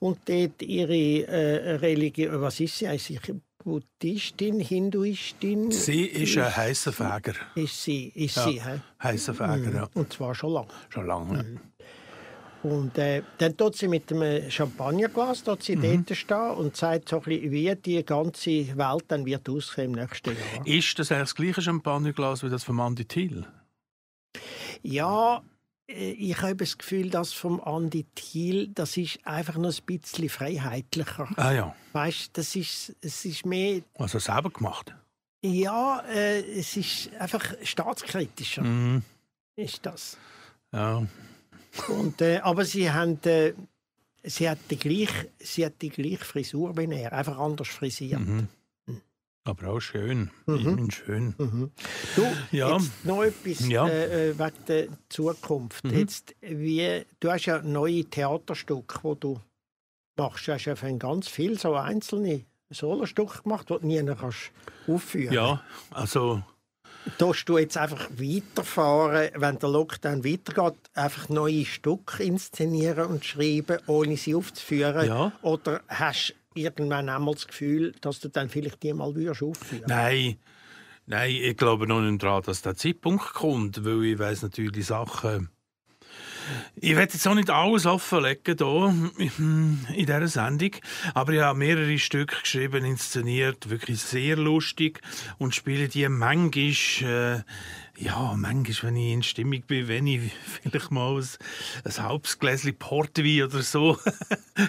und 0.00 0.18
dort 0.28 0.60
ihre 0.62 1.26
äh, 1.26 1.70
Religion, 1.76 2.40
was 2.40 2.60
ist 2.60 2.78
sie 2.78 2.88
eigentlich? 2.88 3.20
Buddhistin, 3.64 4.58
Hinduistin? 4.58 5.70
Sie 5.70 6.04
ist 6.06 6.36
ein 6.36 6.56
heißer 6.56 6.92
Fäger. 6.92 7.34
Ist 7.54 7.80
sie, 7.84 8.08
ist 8.08 8.34
Ja. 8.36 8.42
sie, 8.44 8.60
hä? 8.60 8.80
Heißer 9.02 9.34
Fäger, 9.34 9.72
ja. 9.72 9.88
Und 9.94 10.12
zwar 10.12 10.34
schon 10.34 10.52
lange. 10.52 10.66
Schon 10.88 11.06
lange. 11.06 11.42
Mhm. 11.44 11.60
Und 12.62 12.96
äh, 12.96 13.22
dann 13.38 13.56
tut 13.56 13.76
sie 13.76 13.88
mit 13.88 14.12
einem 14.12 14.48
Champagnerglas 14.50 15.42
dort 15.42 15.62
sie 15.64 15.74
Mhm. 15.76 16.04
dort 16.06 16.16
stehen 16.16 16.50
und 16.52 16.76
sagt 16.76 17.08
so 17.08 17.16
ein 17.16 17.22
bisschen, 17.22 17.50
wie 17.50 17.74
die 17.74 18.04
ganze 18.04 18.50
Welt 18.78 19.04
dann 19.08 19.26
wird 19.26 19.48
aussehen 19.48 19.86
im 19.94 20.00
nächsten 20.00 20.30
Jahr. 20.30 20.66
Ist 20.66 20.96
das 20.98 21.10
eigentlich 21.10 21.22
das 21.22 21.34
gleiche 21.34 21.62
Champagnerglas 21.62 22.44
wie 22.44 22.50
das 22.50 22.62
von 22.64 22.78
Andi 22.78 23.04
Thiel? 23.04 23.44
Ja, 24.82 25.42
äh, 25.88 26.10
ich 26.12 26.40
habe 26.40 26.56
das 26.56 26.78
Gefühl, 26.78 27.10
dass 27.10 27.32
vom 27.32 27.60
Andi 27.60 28.06
Thiel, 28.14 28.68
das 28.68 28.96
ist 28.96 29.18
einfach 29.24 29.56
noch 29.56 29.72
ein 29.76 29.84
bisschen 29.98 30.28
freiheitlicher. 30.28 31.28
Ah 31.36 31.52
ja, 31.52 31.74
Weißt, 31.92 32.30
das 32.38 32.56
ist, 32.56 32.94
es 33.00 33.24
ist 33.24 33.44
mehr, 33.44 33.82
also 33.98 34.18
selber 34.18 34.50
gemacht. 34.50 34.94
ja, 35.44 36.00
äh, 36.08 36.40
es 36.58 36.76
ist 36.76 37.10
einfach 37.18 37.44
staatskritischer, 37.62 38.62
Mhm. 38.62 39.02
ist 39.56 39.84
das. 39.84 40.16
Ja. 40.72 41.02
Und, 41.88 42.20
äh, 42.20 42.38
aber 42.38 42.64
sie 42.64 42.90
haben, 42.90 43.18
äh, 43.24 43.52
sie 44.22 44.48
hat 44.48 44.58
die 44.70 44.76
gleiche, 44.78 45.28
sie 45.38 45.64
hat 45.64 45.80
die 45.80 45.88
gleiche 45.90 46.24
Frisur 46.24 46.76
wie 46.76 46.92
er, 46.94 47.12
einfach 47.12 47.38
anders 47.38 47.68
frisiert. 47.68 48.20
Mhm. 48.20 48.48
Aber 49.44 49.68
auch 49.68 49.80
schön. 49.80 50.30
Mhm. 50.46 50.54
Mhm. 50.84 50.90
Schön. 50.92 51.34
Du, 52.14 52.22
Ja. 52.56 52.76
jetzt 52.76 53.04
noch 53.04 53.24
etwas 53.24 53.66
Ja. 53.66 53.88
äh, 53.88 54.30
äh, 54.30 54.38
wegen 54.38 54.64
der 54.68 54.86
Zukunft. 55.08 55.82
Mhm. 55.84 55.98
Jetzt, 55.98 56.36
wie, 56.40 57.04
du 57.18 57.30
hast 57.30 57.46
ja 57.46 57.60
neue 57.60 58.04
Theaterstücke, 58.04 59.00
die 59.02 59.20
du 59.20 59.40
machst. 60.16 60.46
Du 60.46 60.52
hast 60.52 60.64
ja 60.66 60.76
für 60.76 60.96
ganz 60.96 61.26
viel 61.26 61.58
so 61.58 61.74
einzelne 61.74 62.44
Solostücke 62.70 63.42
gemacht, 63.42 63.68
die 63.68 63.74
du 63.80 63.86
nie 63.86 64.04
kannst 64.14 64.52
aufführen 64.86 65.34
Ja, 65.34 65.62
also 65.90 66.42
Tust 67.18 67.48
du 67.48 67.58
jetzt 67.58 67.76
einfach 67.76 68.08
weiterfahren, 68.10 69.30
wenn 69.34 69.58
der 69.58 69.68
Lockdown 69.68 70.24
weitergeht, 70.24 70.78
einfach 70.94 71.28
neue 71.28 71.64
Stücke 71.64 72.22
inszenieren 72.22 73.06
und 73.06 73.24
schreiben, 73.24 73.78
ohne 73.86 74.16
sie 74.16 74.34
aufzuführen? 74.34 75.06
Ja. 75.06 75.32
Oder 75.42 75.80
hast 75.88 76.34
du 76.54 76.60
irgendwann 76.60 77.08
einmal 77.08 77.34
das 77.34 77.46
Gefühl, 77.46 77.92
dass 78.00 78.20
du 78.20 78.28
dann 78.28 78.48
vielleicht 78.48 78.82
die 78.82 78.92
mal 78.92 79.08
aufführen 79.08 79.84
Nein, 79.86 80.36
nein, 81.06 81.30
ich 81.30 81.56
glaube 81.56 81.86
noch 81.86 82.00
nicht 82.00 82.22
daran, 82.22 82.42
dass 82.44 82.62
der 82.62 82.76
Zeitpunkt 82.76 83.34
kommt, 83.34 83.84
weil 83.84 84.04
ich 84.04 84.18
weiß 84.18 84.42
natürlich 84.42 84.86
Sachen 84.86 85.48
Ich 86.76 86.96
werde 86.96 87.12
jetzt 87.12 87.26
auch 87.28 87.34
nicht 87.34 87.50
alles 87.50 87.86
offenlegen 87.86 88.56
hier 88.58 88.94
in 89.38 89.78
dieser 89.96 90.28
Sendung, 90.28 90.70
aber 91.14 91.32
ich 91.32 91.40
habe 91.40 91.58
mehrere 91.58 91.98
Stücke 91.98 92.36
geschrieben, 92.40 92.84
inszeniert, 92.84 93.70
wirklich 93.70 94.00
sehr 94.00 94.36
lustig 94.36 95.00
und 95.38 95.54
spiele 95.54 95.88
die 95.88 96.08
manchmal, 96.08 97.44
äh, 97.96 98.02
ja, 98.02 98.34
manchmal, 98.36 98.90
wenn 98.90 98.96
ich 98.96 99.12
in 99.12 99.22
Stimmung 99.22 99.62
bin, 99.66 99.86
wenn 99.88 100.06
ich 100.06 100.32
vielleicht 100.62 100.90
mal 100.90 101.16
ein, 101.18 101.28
ein 101.84 102.02
halbes 102.02 102.38
Gläschen 102.38 102.74
Portwein 102.76 103.42
oder 103.44 103.62
so 103.62 103.98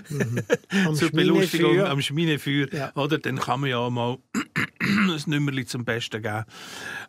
Mhm. 0.10 0.40
Am 0.88 0.96
zur 0.96 1.12
Belustigung 1.12 1.82
am 1.82 2.02
Schminefeuer, 2.02 2.68
Ja. 2.74 2.92
oder? 2.96 3.18
Dann 3.18 3.38
kann 3.38 3.60
man 3.62 3.70
ja 3.70 3.78
auch 3.78 3.90
mal 3.90 4.18
ein 4.80 5.22
Nummerli 5.26 5.66
zum 5.66 5.84
Besten 5.86 6.22
geben. 6.22 6.46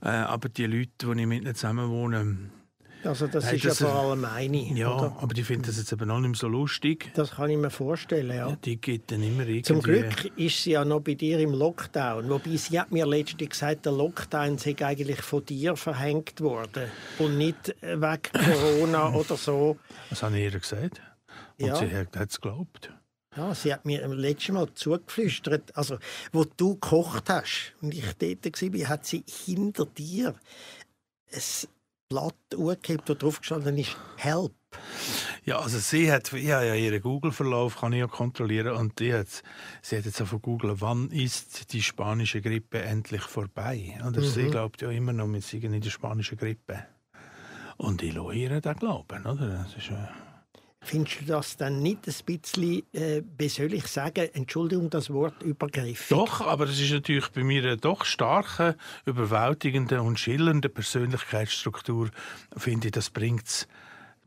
Äh, 0.02 0.08
aber 0.08 0.48
die 0.48 0.66
Leute, 0.66 1.14
die 1.14 1.20
ich 1.20 1.26
mit 1.26 1.42
ihnen 1.42 1.54
zusammen 1.54 1.88
wohne, 1.88 2.50
Also 3.04 3.26
das 3.26 3.44
Nein, 3.44 3.56
ist 3.56 3.64
das- 3.66 3.78
ja 3.80 3.86
vor 3.88 3.94
allem 4.10 4.24
eine. 4.24 4.56
ja, 4.74 4.94
Oder? 4.96 5.16
aber 5.20 5.34
die 5.34 5.42
finden 5.44 5.64
das 5.66 5.76
jetzt 5.76 5.92
eben 5.92 6.10
auch 6.10 6.18
nicht 6.20 6.30
mehr 6.30 6.38
so 6.38 6.48
lustig. 6.48 7.10
Das 7.14 7.32
kann 7.32 7.50
ich 7.50 7.58
mir 7.58 7.70
vorstellen, 7.70 8.36
ja. 8.36 8.56
Die 8.64 8.76
geht 8.80 9.10
dann 9.10 9.22
immer 9.22 9.42
irgendwie... 9.42 9.62
Zum 9.62 9.82
Glück 9.82 10.24
ist 10.38 10.62
sie 10.62 10.72
ja 10.72 10.84
noch 10.84 11.00
bei 11.00 11.14
dir 11.14 11.38
im 11.40 11.52
Lockdown. 11.52 12.28
Wobei 12.30 12.56
sie 12.56 12.80
hat 12.80 12.90
mir 12.92 13.06
letztens 13.06 13.50
gesagt, 13.50 13.84
der 13.86 13.92
Lockdown 13.92 14.58
sei 14.58 14.74
eigentlich 14.80 15.20
von 15.22 15.44
dir 15.44 15.76
verhängt 15.76 16.40
worden 16.40 16.90
und 17.18 17.36
nicht 17.38 17.74
wegen 17.82 18.22
Corona 18.32 19.12
oder 19.14 19.36
so. 19.36 19.76
Das 20.10 20.22
habe 20.22 20.38
ich 20.38 20.52
ihr 20.52 20.58
gesagt. 20.60 21.00
Und 21.58 21.66
Ja. 21.66 21.76
sie 21.76 21.94
hat 21.94 22.16
es 22.30 22.40
geglaubt. 22.40 22.90
Ja, 23.36 23.52
sie 23.54 23.72
hat 23.74 23.84
mir 23.84 24.06
letztes 24.06 24.54
Mal 24.54 24.68
zugeflüstert, 24.74 25.76
also 25.76 25.98
wo 26.32 26.44
du 26.44 26.74
gekocht 26.74 27.28
hast 27.28 27.74
und 27.82 27.92
ich 27.92 28.04
dort 28.18 28.44
war, 28.62 28.88
hat 28.88 29.06
sie 29.06 29.24
hinter 29.26 29.86
dir 29.86 30.34
ein 31.32 31.40
Blatt 32.08 32.34
angehebt, 32.52 33.08
wo 33.08 33.14
drauf 33.14 33.40
gestanden 33.40 33.78
ist 33.78 33.96
«Help». 34.16 34.52
Ja, 35.44 35.58
also 35.60 35.78
sie 35.78 36.10
hat, 36.10 36.32
ich 36.32 36.50
habe 36.50 36.66
ja 36.66 36.74
ihren 36.74 37.00
Google-Verlauf 37.00 37.76
kann 37.78 37.92
ich 37.92 38.00
ja 38.00 38.06
kontrollieren 38.06 38.74
und 38.76 38.98
die 38.98 39.12
hat, 39.14 39.42
sie 39.82 39.98
hat 39.98 40.04
jetzt 40.04 40.20
auch 40.22 40.26
von 40.26 40.40
Google, 40.42 40.80
wann 40.80 41.10
ist 41.10 41.72
die 41.72 41.82
spanische 41.82 42.40
Grippe 42.40 42.82
endlich 42.82 43.22
vorbei? 43.22 43.98
Oder 44.06 44.20
Mhm. 44.20 44.24
sie 44.24 44.48
glaubt 44.48 44.82
ja 44.82 44.90
immer 44.90 45.12
noch, 45.12 45.28
wir 45.28 45.42
seien 45.42 45.74
in 45.74 45.80
der 45.80 45.90
spanischen 45.90 46.38
Grippe. 46.38 46.86
Und 47.76 48.02
ich 48.02 48.14
lasse 48.14 48.34
ihr 48.34 48.60
den 48.60 48.74
glauben, 48.76 49.26
oder? 49.26 49.48
Das 49.64 49.76
ist, 49.76 49.90
äh, 49.90 50.06
Findest 50.84 51.22
du 51.22 51.24
das 51.24 51.56
dann 51.56 51.82
nicht 51.82 52.06
ein 52.06 52.14
bisschen, 52.26 52.82
äh, 52.92 53.22
wie 53.38 53.48
soll 53.48 53.72
ich 53.72 53.86
sagen, 53.86 54.28
Entschuldigung, 54.34 54.90
das 54.90 55.10
Wort 55.10 55.42
übergriffig? 55.42 56.08
Doch, 56.10 56.42
aber 56.42 56.64
es 56.64 56.78
ist 56.78 56.92
natürlich 56.92 57.28
bei 57.30 57.42
mir 57.42 57.62
eine 57.62 57.76
doch 57.78 58.04
starke, 58.04 58.76
überwältigende 59.06 60.02
und 60.02 60.20
schillernde 60.20 60.68
Persönlichkeitsstruktur, 60.68 62.10
finde 62.56 62.88
ich, 62.88 62.92
das 62.92 63.08
bringt 63.08 63.46
es 63.46 63.66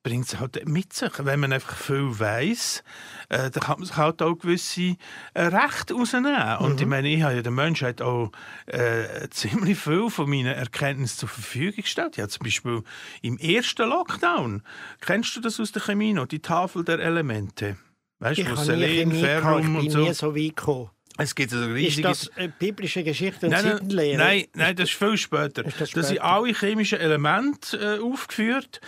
bringt's 0.08 0.40
halt 0.40 0.68
mit 0.68 0.94
sich. 0.94 1.12
Wenn 1.18 1.40
man 1.40 1.52
einfach 1.52 1.76
viel 1.76 2.20
weiss, 2.20 2.84
äh, 3.30 3.50
dann 3.50 3.64
kann 3.64 3.80
man 3.80 3.86
sich 3.88 3.98
halt 3.98 4.22
auch 4.22 4.36
gewisse 4.36 4.96
äh, 5.34 5.44
Rechte 5.44 5.94
rausnehmen. 5.94 6.58
Und 6.60 6.80
ich 6.80 6.88
meine, 6.88 7.10
ich 7.10 7.22
habe 7.22 7.36
ja 7.36 7.42
der 7.42 7.52
Menschheit 7.52 8.02
auch 8.02 8.32
äh, 8.68 9.28
ziemlich 9.30 9.78
viel 9.78 10.10
von 10.10 10.30
meinen 10.30 10.48
Erkenntnissen 10.48 11.20
zur 11.20 11.30
Verfügung 11.30 11.84
gestellt. 11.84 12.18
Ja, 12.18 12.28
zum 12.28 12.44
Beispiel 12.44 12.84
im 13.22 13.38
ersten 13.38 13.90
Lockdown, 13.90 14.64
kennst 15.02 15.36
du 15.36 15.42
das 15.42 15.60
aus 15.60 15.72
der 15.72 15.82
Chemie 15.82 16.14
noch, 16.14 16.28
die 16.28 16.40
Tafel 16.40 16.84
der 16.84 17.00
Elemente? 17.00 17.78
Weißt 18.20 18.40
Ich 18.40 18.46
du, 18.46 18.54
nie 18.56 18.64
Selen, 18.64 19.12
Ferrum 19.12 19.60
ich 19.60 19.68
und 19.68 19.74
bin 19.94 20.02
nie 20.04 20.14
so. 20.14 20.14
so 20.14 20.36
weit 20.36 20.56
gekommen. 20.56 20.90
Es 21.18 21.34
gibt 21.36 21.52
also 21.52 21.66
Ist 21.66 21.76
riesige... 21.76 22.08
das 22.08 22.28
äh, 22.36 22.50
biblische 22.60 23.04
Geschichte 23.04 23.48
und 23.48 23.52
Nein, 23.52 23.64
Sittenlehre? 23.64 24.18
nein, 24.18 24.46
nein, 24.54 24.76
das 24.76 24.90
ist 24.90 24.98
viel 24.98 25.18
später. 25.18 25.66
Ist 25.66 25.82
das 25.82 25.92
da 25.92 26.04
sind 26.04 26.18
später? 26.18 26.24
alle 26.26 26.54
chemischen 26.54 27.00
Elemente 27.00 27.78
äh, 27.78 28.00
aufgeführt, 28.04 28.82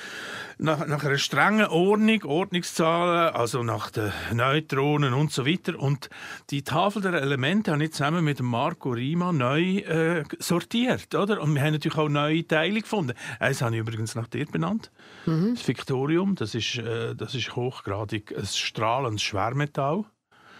nach, 0.60 0.86
nach 0.86 1.04
einer 1.04 1.18
strengen 1.18 1.66
Ordnung, 1.68 2.24
Ordnungszahlen, 2.24 3.34
also 3.34 3.64
nach 3.64 3.92
den 3.92 4.12
Neutronen 4.34 5.14
und 5.14 5.32
so 5.32 5.46
weiter. 5.46 5.80
Und 5.80 6.10
die 6.50 6.64
Tafel 6.64 7.02
der 7.02 7.14
Elemente 7.14 7.72
habe 7.72 7.84
ich 7.84 7.94
zusammen 7.94 8.24
mit 8.24 8.42
Marco 8.42 8.92
Rima 8.92 9.32
neu 9.32 9.78
äh, 9.80 10.24
sortiert. 10.38 11.16
Oder? 11.16 11.42
Und 11.42 11.56
wir 11.56 11.62
haben 11.62 11.74
natürlich 11.74 11.98
auch 11.98 12.10
neue 12.10 12.46
Teile 12.46 12.82
gefunden. 12.82 13.14
Eins 13.40 13.62
habe 13.62 13.76
ich 13.76 13.82
übrigens 13.82 14.16
nach 14.16 14.28
dir 14.28 14.46
benannt. 14.46 14.92
Mhm. 15.26 15.56
Das 15.56 15.68
Victorium, 15.68 16.36
das 16.36 16.54
ist, 16.54 16.78
äh, 16.78 17.16
das 17.16 17.34
ist 17.34 17.56
hochgradig 17.56 18.36
ein 18.38 18.46
strahlendes 18.46 19.24
Schwermetall. 19.24 20.04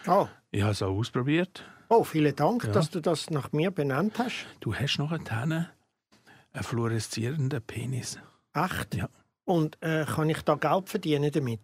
Oh. 0.06 0.26
Ich 0.50 0.62
habe 0.62 0.72
es 0.72 0.82
auch 0.82 0.96
ausprobiert. 0.96 1.64
oh, 1.88 2.04
vielen 2.04 2.34
Dank, 2.34 2.72
dass 2.72 2.90
du 2.90 3.00
das 3.00 3.30
nach 3.30 3.52
mir 3.52 3.70
benannt 3.70 4.18
hast. 4.18 4.46
Du 4.60 4.74
hast 4.74 4.98
noch 4.98 5.12
einen, 5.12 5.26
einen 5.28 6.64
fluoreszierenden 6.64 7.62
Penis. 7.62 8.18
Echt? 8.54 8.94
Ja. 8.94 9.08
Und 9.44 9.78
äh, 9.82 10.04
kann 10.04 10.28
ich 10.28 10.42
da 10.42 10.54
Geld 10.56 10.88
verdienen 10.88 11.30
damit? 11.32 11.60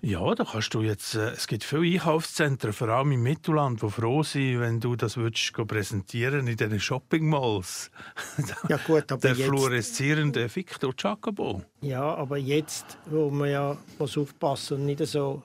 Ja, 0.00 0.34
da 0.34 0.44
kannst 0.44 0.74
du 0.74 0.82
jetzt. 0.82 1.14
Äh, 1.14 1.30
es 1.30 1.46
gibt 1.46 1.64
viele 1.64 1.94
Einkaufszentren, 1.94 2.72
vor 2.72 2.88
allem 2.88 3.12
im 3.12 3.22
Mittelland, 3.22 3.82
die 3.82 3.88
froh 3.88 4.22
sind, 4.22 4.60
wenn 4.60 4.78
du 4.78 4.96
das 4.96 5.16
würdest 5.16 5.52
präsentieren 5.66 6.46
in 6.46 6.56
diesen 6.56 6.78
Shopping-Malls. 6.78 7.90
Ja 8.68 8.76
gut, 8.86 9.10
aber 9.10 9.20
Der 9.22 9.32
jetzt, 9.34 9.48
fluoreszierende 9.48 10.54
Victor 10.54 10.92
Jacobo. 10.96 11.62
ja, 11.80 12.14
aber 12.14 12.36
jetzt, 12.36 12.98
wo 13.06 13.30
man 13.30 13.50
ja 13.50 13.76
muss 13.98 14.18
aufpassen 14.18 14.78
und 14.78 14.86
nicht 14.86 15.04
so 15.06 15.42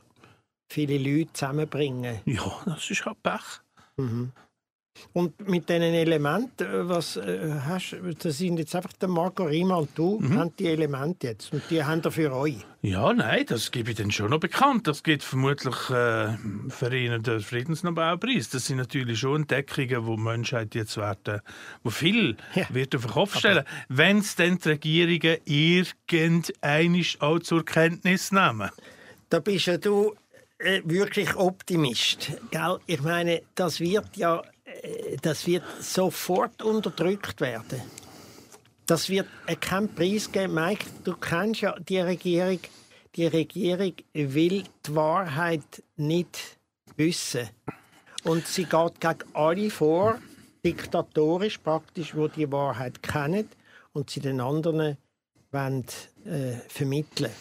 viele 0.69 0.97
Leute 0.97 1.33
zusammenbringen. 1.33 2.19
Ja, 2.25 2.61
das 2.65 2.89
ist 2.89 3.05
halt 3.05 3.21
Pech. 3.23 3.61
Und 5.13 5.47
mit 5.47 5.69
diesen 5.69 5.81
Elementen, 5.83 6.63
äh, 6.67 6.89
was 6.89 7.15
äh, 7.15 7.55
hast 7.65 7.91
du? 7.91 8.13
Das 8.15 8.37
sind 8.37 8.57
jetzt 8.59 8.75
einfach 8.75 8.91
der 8.93 9.07
Marco 9.07 9.43
Rima 9.45 9.75
und 9.75 9.97
du, 9.97 10.19
Mhm. 10.19 10.37
haben 10.37 10.55
die 10.57 10.67
Elemente 10.67 11.27
jetzt. 11.27 11.53
Und 11.53 11.63
die 11.69 11.81
haben 11.83 12.01
ihr 12.03 12.11
für 12.11 12.33
euch. 12.35 12.57
Ja, 12.81 13.13
nein, 13.13 13.45
das 13.47 13.71
gebe 13.71 13.91
ich 13.91 13.97
dann 13.97 14.11
schon 14.11 14.29
noch 14.29 14.39
bekannt. 14.41 14.87
Das 14.87 15.01
gibt 15.03 15.23
vermutlich 15.23 15.75
äh, 15.89 16.35
für 16.69 16.93
ihn 16.93 17.23
den 17.23 17.39
Friedensnobelpreis. 17.39 18.49
Das 18.49 18.65
sind 18.65 18.77
natürlich 18.77 19.19
schon 19.19 19.41
Entdeckungen, 19.43 20.05
wo 20.05 20.15
die 20.17 20.21
Menschheit 20.21 20.75
jetzt 20.75 20.97
werden, 20.97 21.39
wo 21.83 21.89
viel 21.91 22.35
Ja. 22.55 22.65
wird 22.69 22.93
auf 22.95 23.03
den 23.05 23.11
Kopf 23.11 23.37
stellen, 23.37 23.63
wenn 23.87 24.17
es 24.17 24.35
dann 24.35 24.57
die 24.59 24.69
Regierungen 24.69 25.37
irgendeinisch 25.45 27.21
auch 27.21 27.39
zur 27.39 27.63
Kenntnis 27.63 28.31
nehmen. 28.33 28.69
Da 29.29 29.39
bist 29.39 29.67
ja 29.67 29.77
du 29.77 30.13
äh, 30.59 30.81
wirklich 30.85 31.35
Optimist. 31.35 32.31
Gell? 32.51 32.79
Ich 32.85 33.01
meine, 33.01 33.41
das 33.55 33.79
wird 33.79 34.15
ja 34.15 34.43
äh, 34.69 35.17
das 35.21 35.47
wird 35.47 35.63
sofort 35.81 36.61
unterdrückt 36.61 37.41
werden. 37.41 37.81
Das 38.85 39.09
wird 39.09 39.27
äh, 39.47 39.55
keinen 39.55 39.93
Preis 39.93 40.31
geben. 40.31 40.53
Mike, 40.53 40.85
du 41.03 41.15
kennst 41.15 41.61
ja 41.61 41.77
die 41.79 41.99
Regierung. 41.99 42.59
Die 43.15 43.25
Regierung 43.25 43.93
will 44.13 44.63
die 44.85 44.95
Wahrheit 44.95 45.83
nicht 45.97 46.57
wissen. 46.95 47.49
Und 48.23 48.45
sie 48.45 48.65
geht 48.65 49.01
gegen 49.01 49.23
alle 49.33 49.69
vor, 49.71 50.19
diktatorisch 50.63 51.57
praktisch, 51.57 52.15
wo 52.15 52.27
die 52.27 52.51
Wahrheit 52.51 53.01
kennen 53.01 53.49
und 53.93 54.09
sie 54.09 54.19
den 54.19 54.39
anderen 54.39 54.97
wollen, 55.51 55.85
äh, 56.25 56.57
vermitteln. 56.67 57.31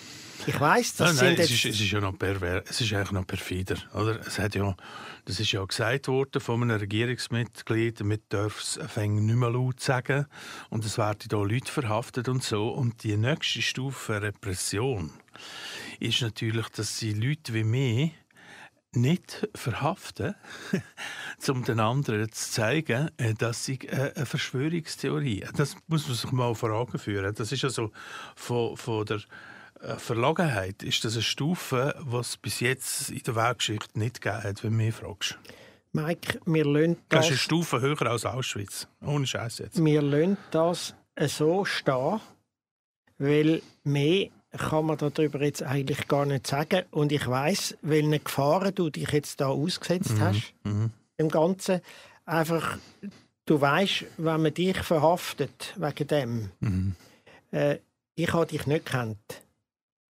Ich 0.47 0.59
weiß, 0.59 0.97
das 0.97 1.17
nein, 1.17 1.35
nein, 1.35 1.37
sind 1.37 1.45
es, 1.45 1.51
ist, 1.51 1.65
es 1.65 1.81
ist 1.81 1.91
ja 1.91 2.01
noch 2.01 2.17
perver 2.17 2.63
es 2.69 2.81
ist 2.81 2.93
eigentlich 2.93 3.13
noch 3.13 3.27
perfider, 3.27 3.77
oder? 3.95 4.21
Es 4.27 4.39
hat 4.39 4.55
ja, 4.55 4.77
das 5.25 5.41
ist 5.41 5.53
ja 5.53 5.65
gesagt 5.65 6.09
worden 6.09 6.41
von 6.41 6.63
einem 6.63 6.79
Regierungsmitglied, 6.79 8.01
man 8.05 8.19
darf 8.29 8.61
es 8.61 8.79
fängt 8.89 9.23
nicht 9.23 9.37
mehr 9.37 9.51
laut 9.51 9.81
sagen 9.81 10.27
und 10.71 10.85
es 10.85 10.97
werden 10.99 11.29
da 11.29 11.39
Leute 11.39 11.71
verhaftet 11.71 12.29
und 12.29 12.43
so. 12.43 12.69
Und 12.69 13.03
die 13.03 13.17
nächste 13.17 13.63
Stufe 13.63 14.23
Repression 14.23 15.13
ist 16.01 16.23
natürlich, 16.23 16.69
dass 16.69 16.99
sie 16.99 17.13
Leute 17.13 17.55
wie 17.55 17.65
mich 17.65 18.13
nicht 18.93 19.49
verhaften, 19.55 20.35
um 21.49 21.65
den 21.65 21.81
anderen 21.81 22.33
zu 22.33 22.51
zeigen, 22.51 23.11
äh, 23.19 23.35
dass 23.35 23.65
sie 23.65 23.79
äh, 23.87 24.13
eine 24.15 24.27
Verschwörungstheorie. 24.27 25.45
Das 25.57 25.77
muss 25.89 26.07
man 26.09 26.17
sich 26.17 26.33
mal 26.33 26.55
vor 26.55 26.73
Augen 26.73 26.99
führen. 26.99 27.35
Das 27.35 27.53
ist 27.53 27.65
also 27.65 27.93
von, 28.35 28.77
von 28.77 29.05
der 29.05 29.21
äh, 29.83 29.97
Verlogenheit 29.97 30.83
ist 30.83 31.05
das 31.05 31.15
eine 31.15 31.23
Stufe, 31.23 31.95
was 32.01 32.37
bis 32.37 32.61
jetzt 32.61 33.11
in 33.11 33.23
der 33.23 33.37
Weltgeschichte 33.37 33.99
nicht 33.99 34.21
gegeben 34.21 34.43
hat, 34.45 34.63
wenn 34.65 34.71
du 34.73 34.77
mich 34.77 34.95
fragst. 34.95 35.39
Mike, 35.93 36.41
wir 36.45 36.65
lassen 36.67 36.97
Das 37.09 37.21
das, 37.21 37.25
ist 37.27 37.31
eine 37.31 37.39
Stufe 37.39 37.81
höher 37.81 38.03
als 38.03 38.25
Auschwitz. 38.27 38.87
Ohne 39.05 39.27
Scheiß 39.27 39.59
jetzt. 39.59 39.85
wir 39.85 40.03
lassen 40.03 40.37
das 40.51 40.95
so 41.17 41.65
stehen, 41.65 42.21
weil 43.19 43.63
mehr 43.85 44.29
kann 44.57 44.87
man 44.87 44.97
darüber 44.99 45.43
jetzt 45.43 45.63
eigentlich 45.63 46.07
gar 46.09 46.25
nicht 46.27 46.47
sagen. 46.47 46.85
Und 46.91 47.13
ich 47.13 47.27
weiß, 47.27 47.79
welche 47.83 48.19
Gefahren 48.21 48.75
du 48.75 48.91
dich 48.91 49.11
jetzt 49.11 49.41
da 49.41 49.49
ausgesetzt 49.49 50.15
hast, 50.21 50.55
im 51.17 51.29
Ganzen. 51.29 51.81
Einfach, 52.25 52.79
du 53.47 53.61
weißt, 53.61 54.05
wenn 54.19 54.43
man 54.43 54.55
dich 54.55 54.77
verhaftet 54.79 55.75
wegen 55.77 56.07
dem, 56.07 56.51
Mhm. 56.61 56.97
äh, 57.51 57.79
ich 58.15 58.33
habe 58.33 58.47
dich 58.47 58.67
nicht 58.67 58.87
kennt. 58.87 59.43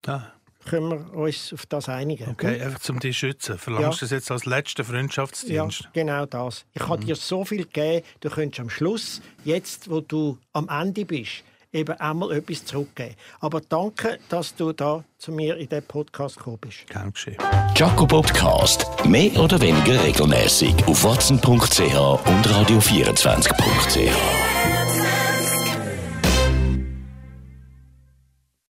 Ah. 0.06 0.32
Können 0.66 0.90
wir 0.90 1.14
uns 1.14 1.52
auf 1.52 1.66
das 1.66 1.88
einigen? 1.88 2.30
Okay, 2.30 2.58
hm? 2.58 2.66
einfach 2.66 2.88
um 2.88 2.98
dich 2.98 3.14
zu 3.14 3.26
schützen. 3.26 3.58
Verlangst 3.58 4.00
du 4.00 4.04
ja. 4.04 4.08
das 4.08 4.10
jetzt 4.10 4.30
als 4.30 4.46
letzten 4.46 4.84
Freundschaftsdienst? 4.84 5.82
Ja, 5.82 5.88
genau 5.92 6.26
das. 6.26 6.64
Ich 6.74 6.82
habe 6.82 6.98
mhm. 6.98 7.06
dir 7.06 7.16
so 7.16 7.44
viel 7.44 7.64
gegeben, 7.64 8.04
du 8.20 8.30
könntest 8.30 8.60
am 8.60 8.70
Schluss, 8.70 9.20
jetzt 9.44 9.88
wo 9.88 10.00
du 10.00 10.38
am 10.52 10.68
Ende 10.68 11.04
bist, 11.04 11.44
eben 11.72 11.94
einmal 12.00 12.32
etwas 12.32 12.64
zurückgeben. 12.64 13.14
Aber 13.40 13.60
danke, 13.60 14.18
dass 14.28 14.56
du 14.56 14.72
da 14.72 15.04
zu 15.18 15.30
mir 15.30 15.56
in 15.56 15.68
diesen 15.68 15.84
Podcast 15.84 16.36
gekommen 16.36 16.58
bist. 16.58 16.86
Gern 16.88 17.12
geschehen. 17.12 17.36
Jaco 17.76 18.06
Podcast. 18.06 18.86
Mehr 19.04 19.38
oder 19.38 19.60
weniger 19.60 20.02
regelmäßig 20.02 20.74
auf 20.86 21.04
watson.ch 21.04 21.46
und 21.46 22.46
radio24.ch. 22.46 24.55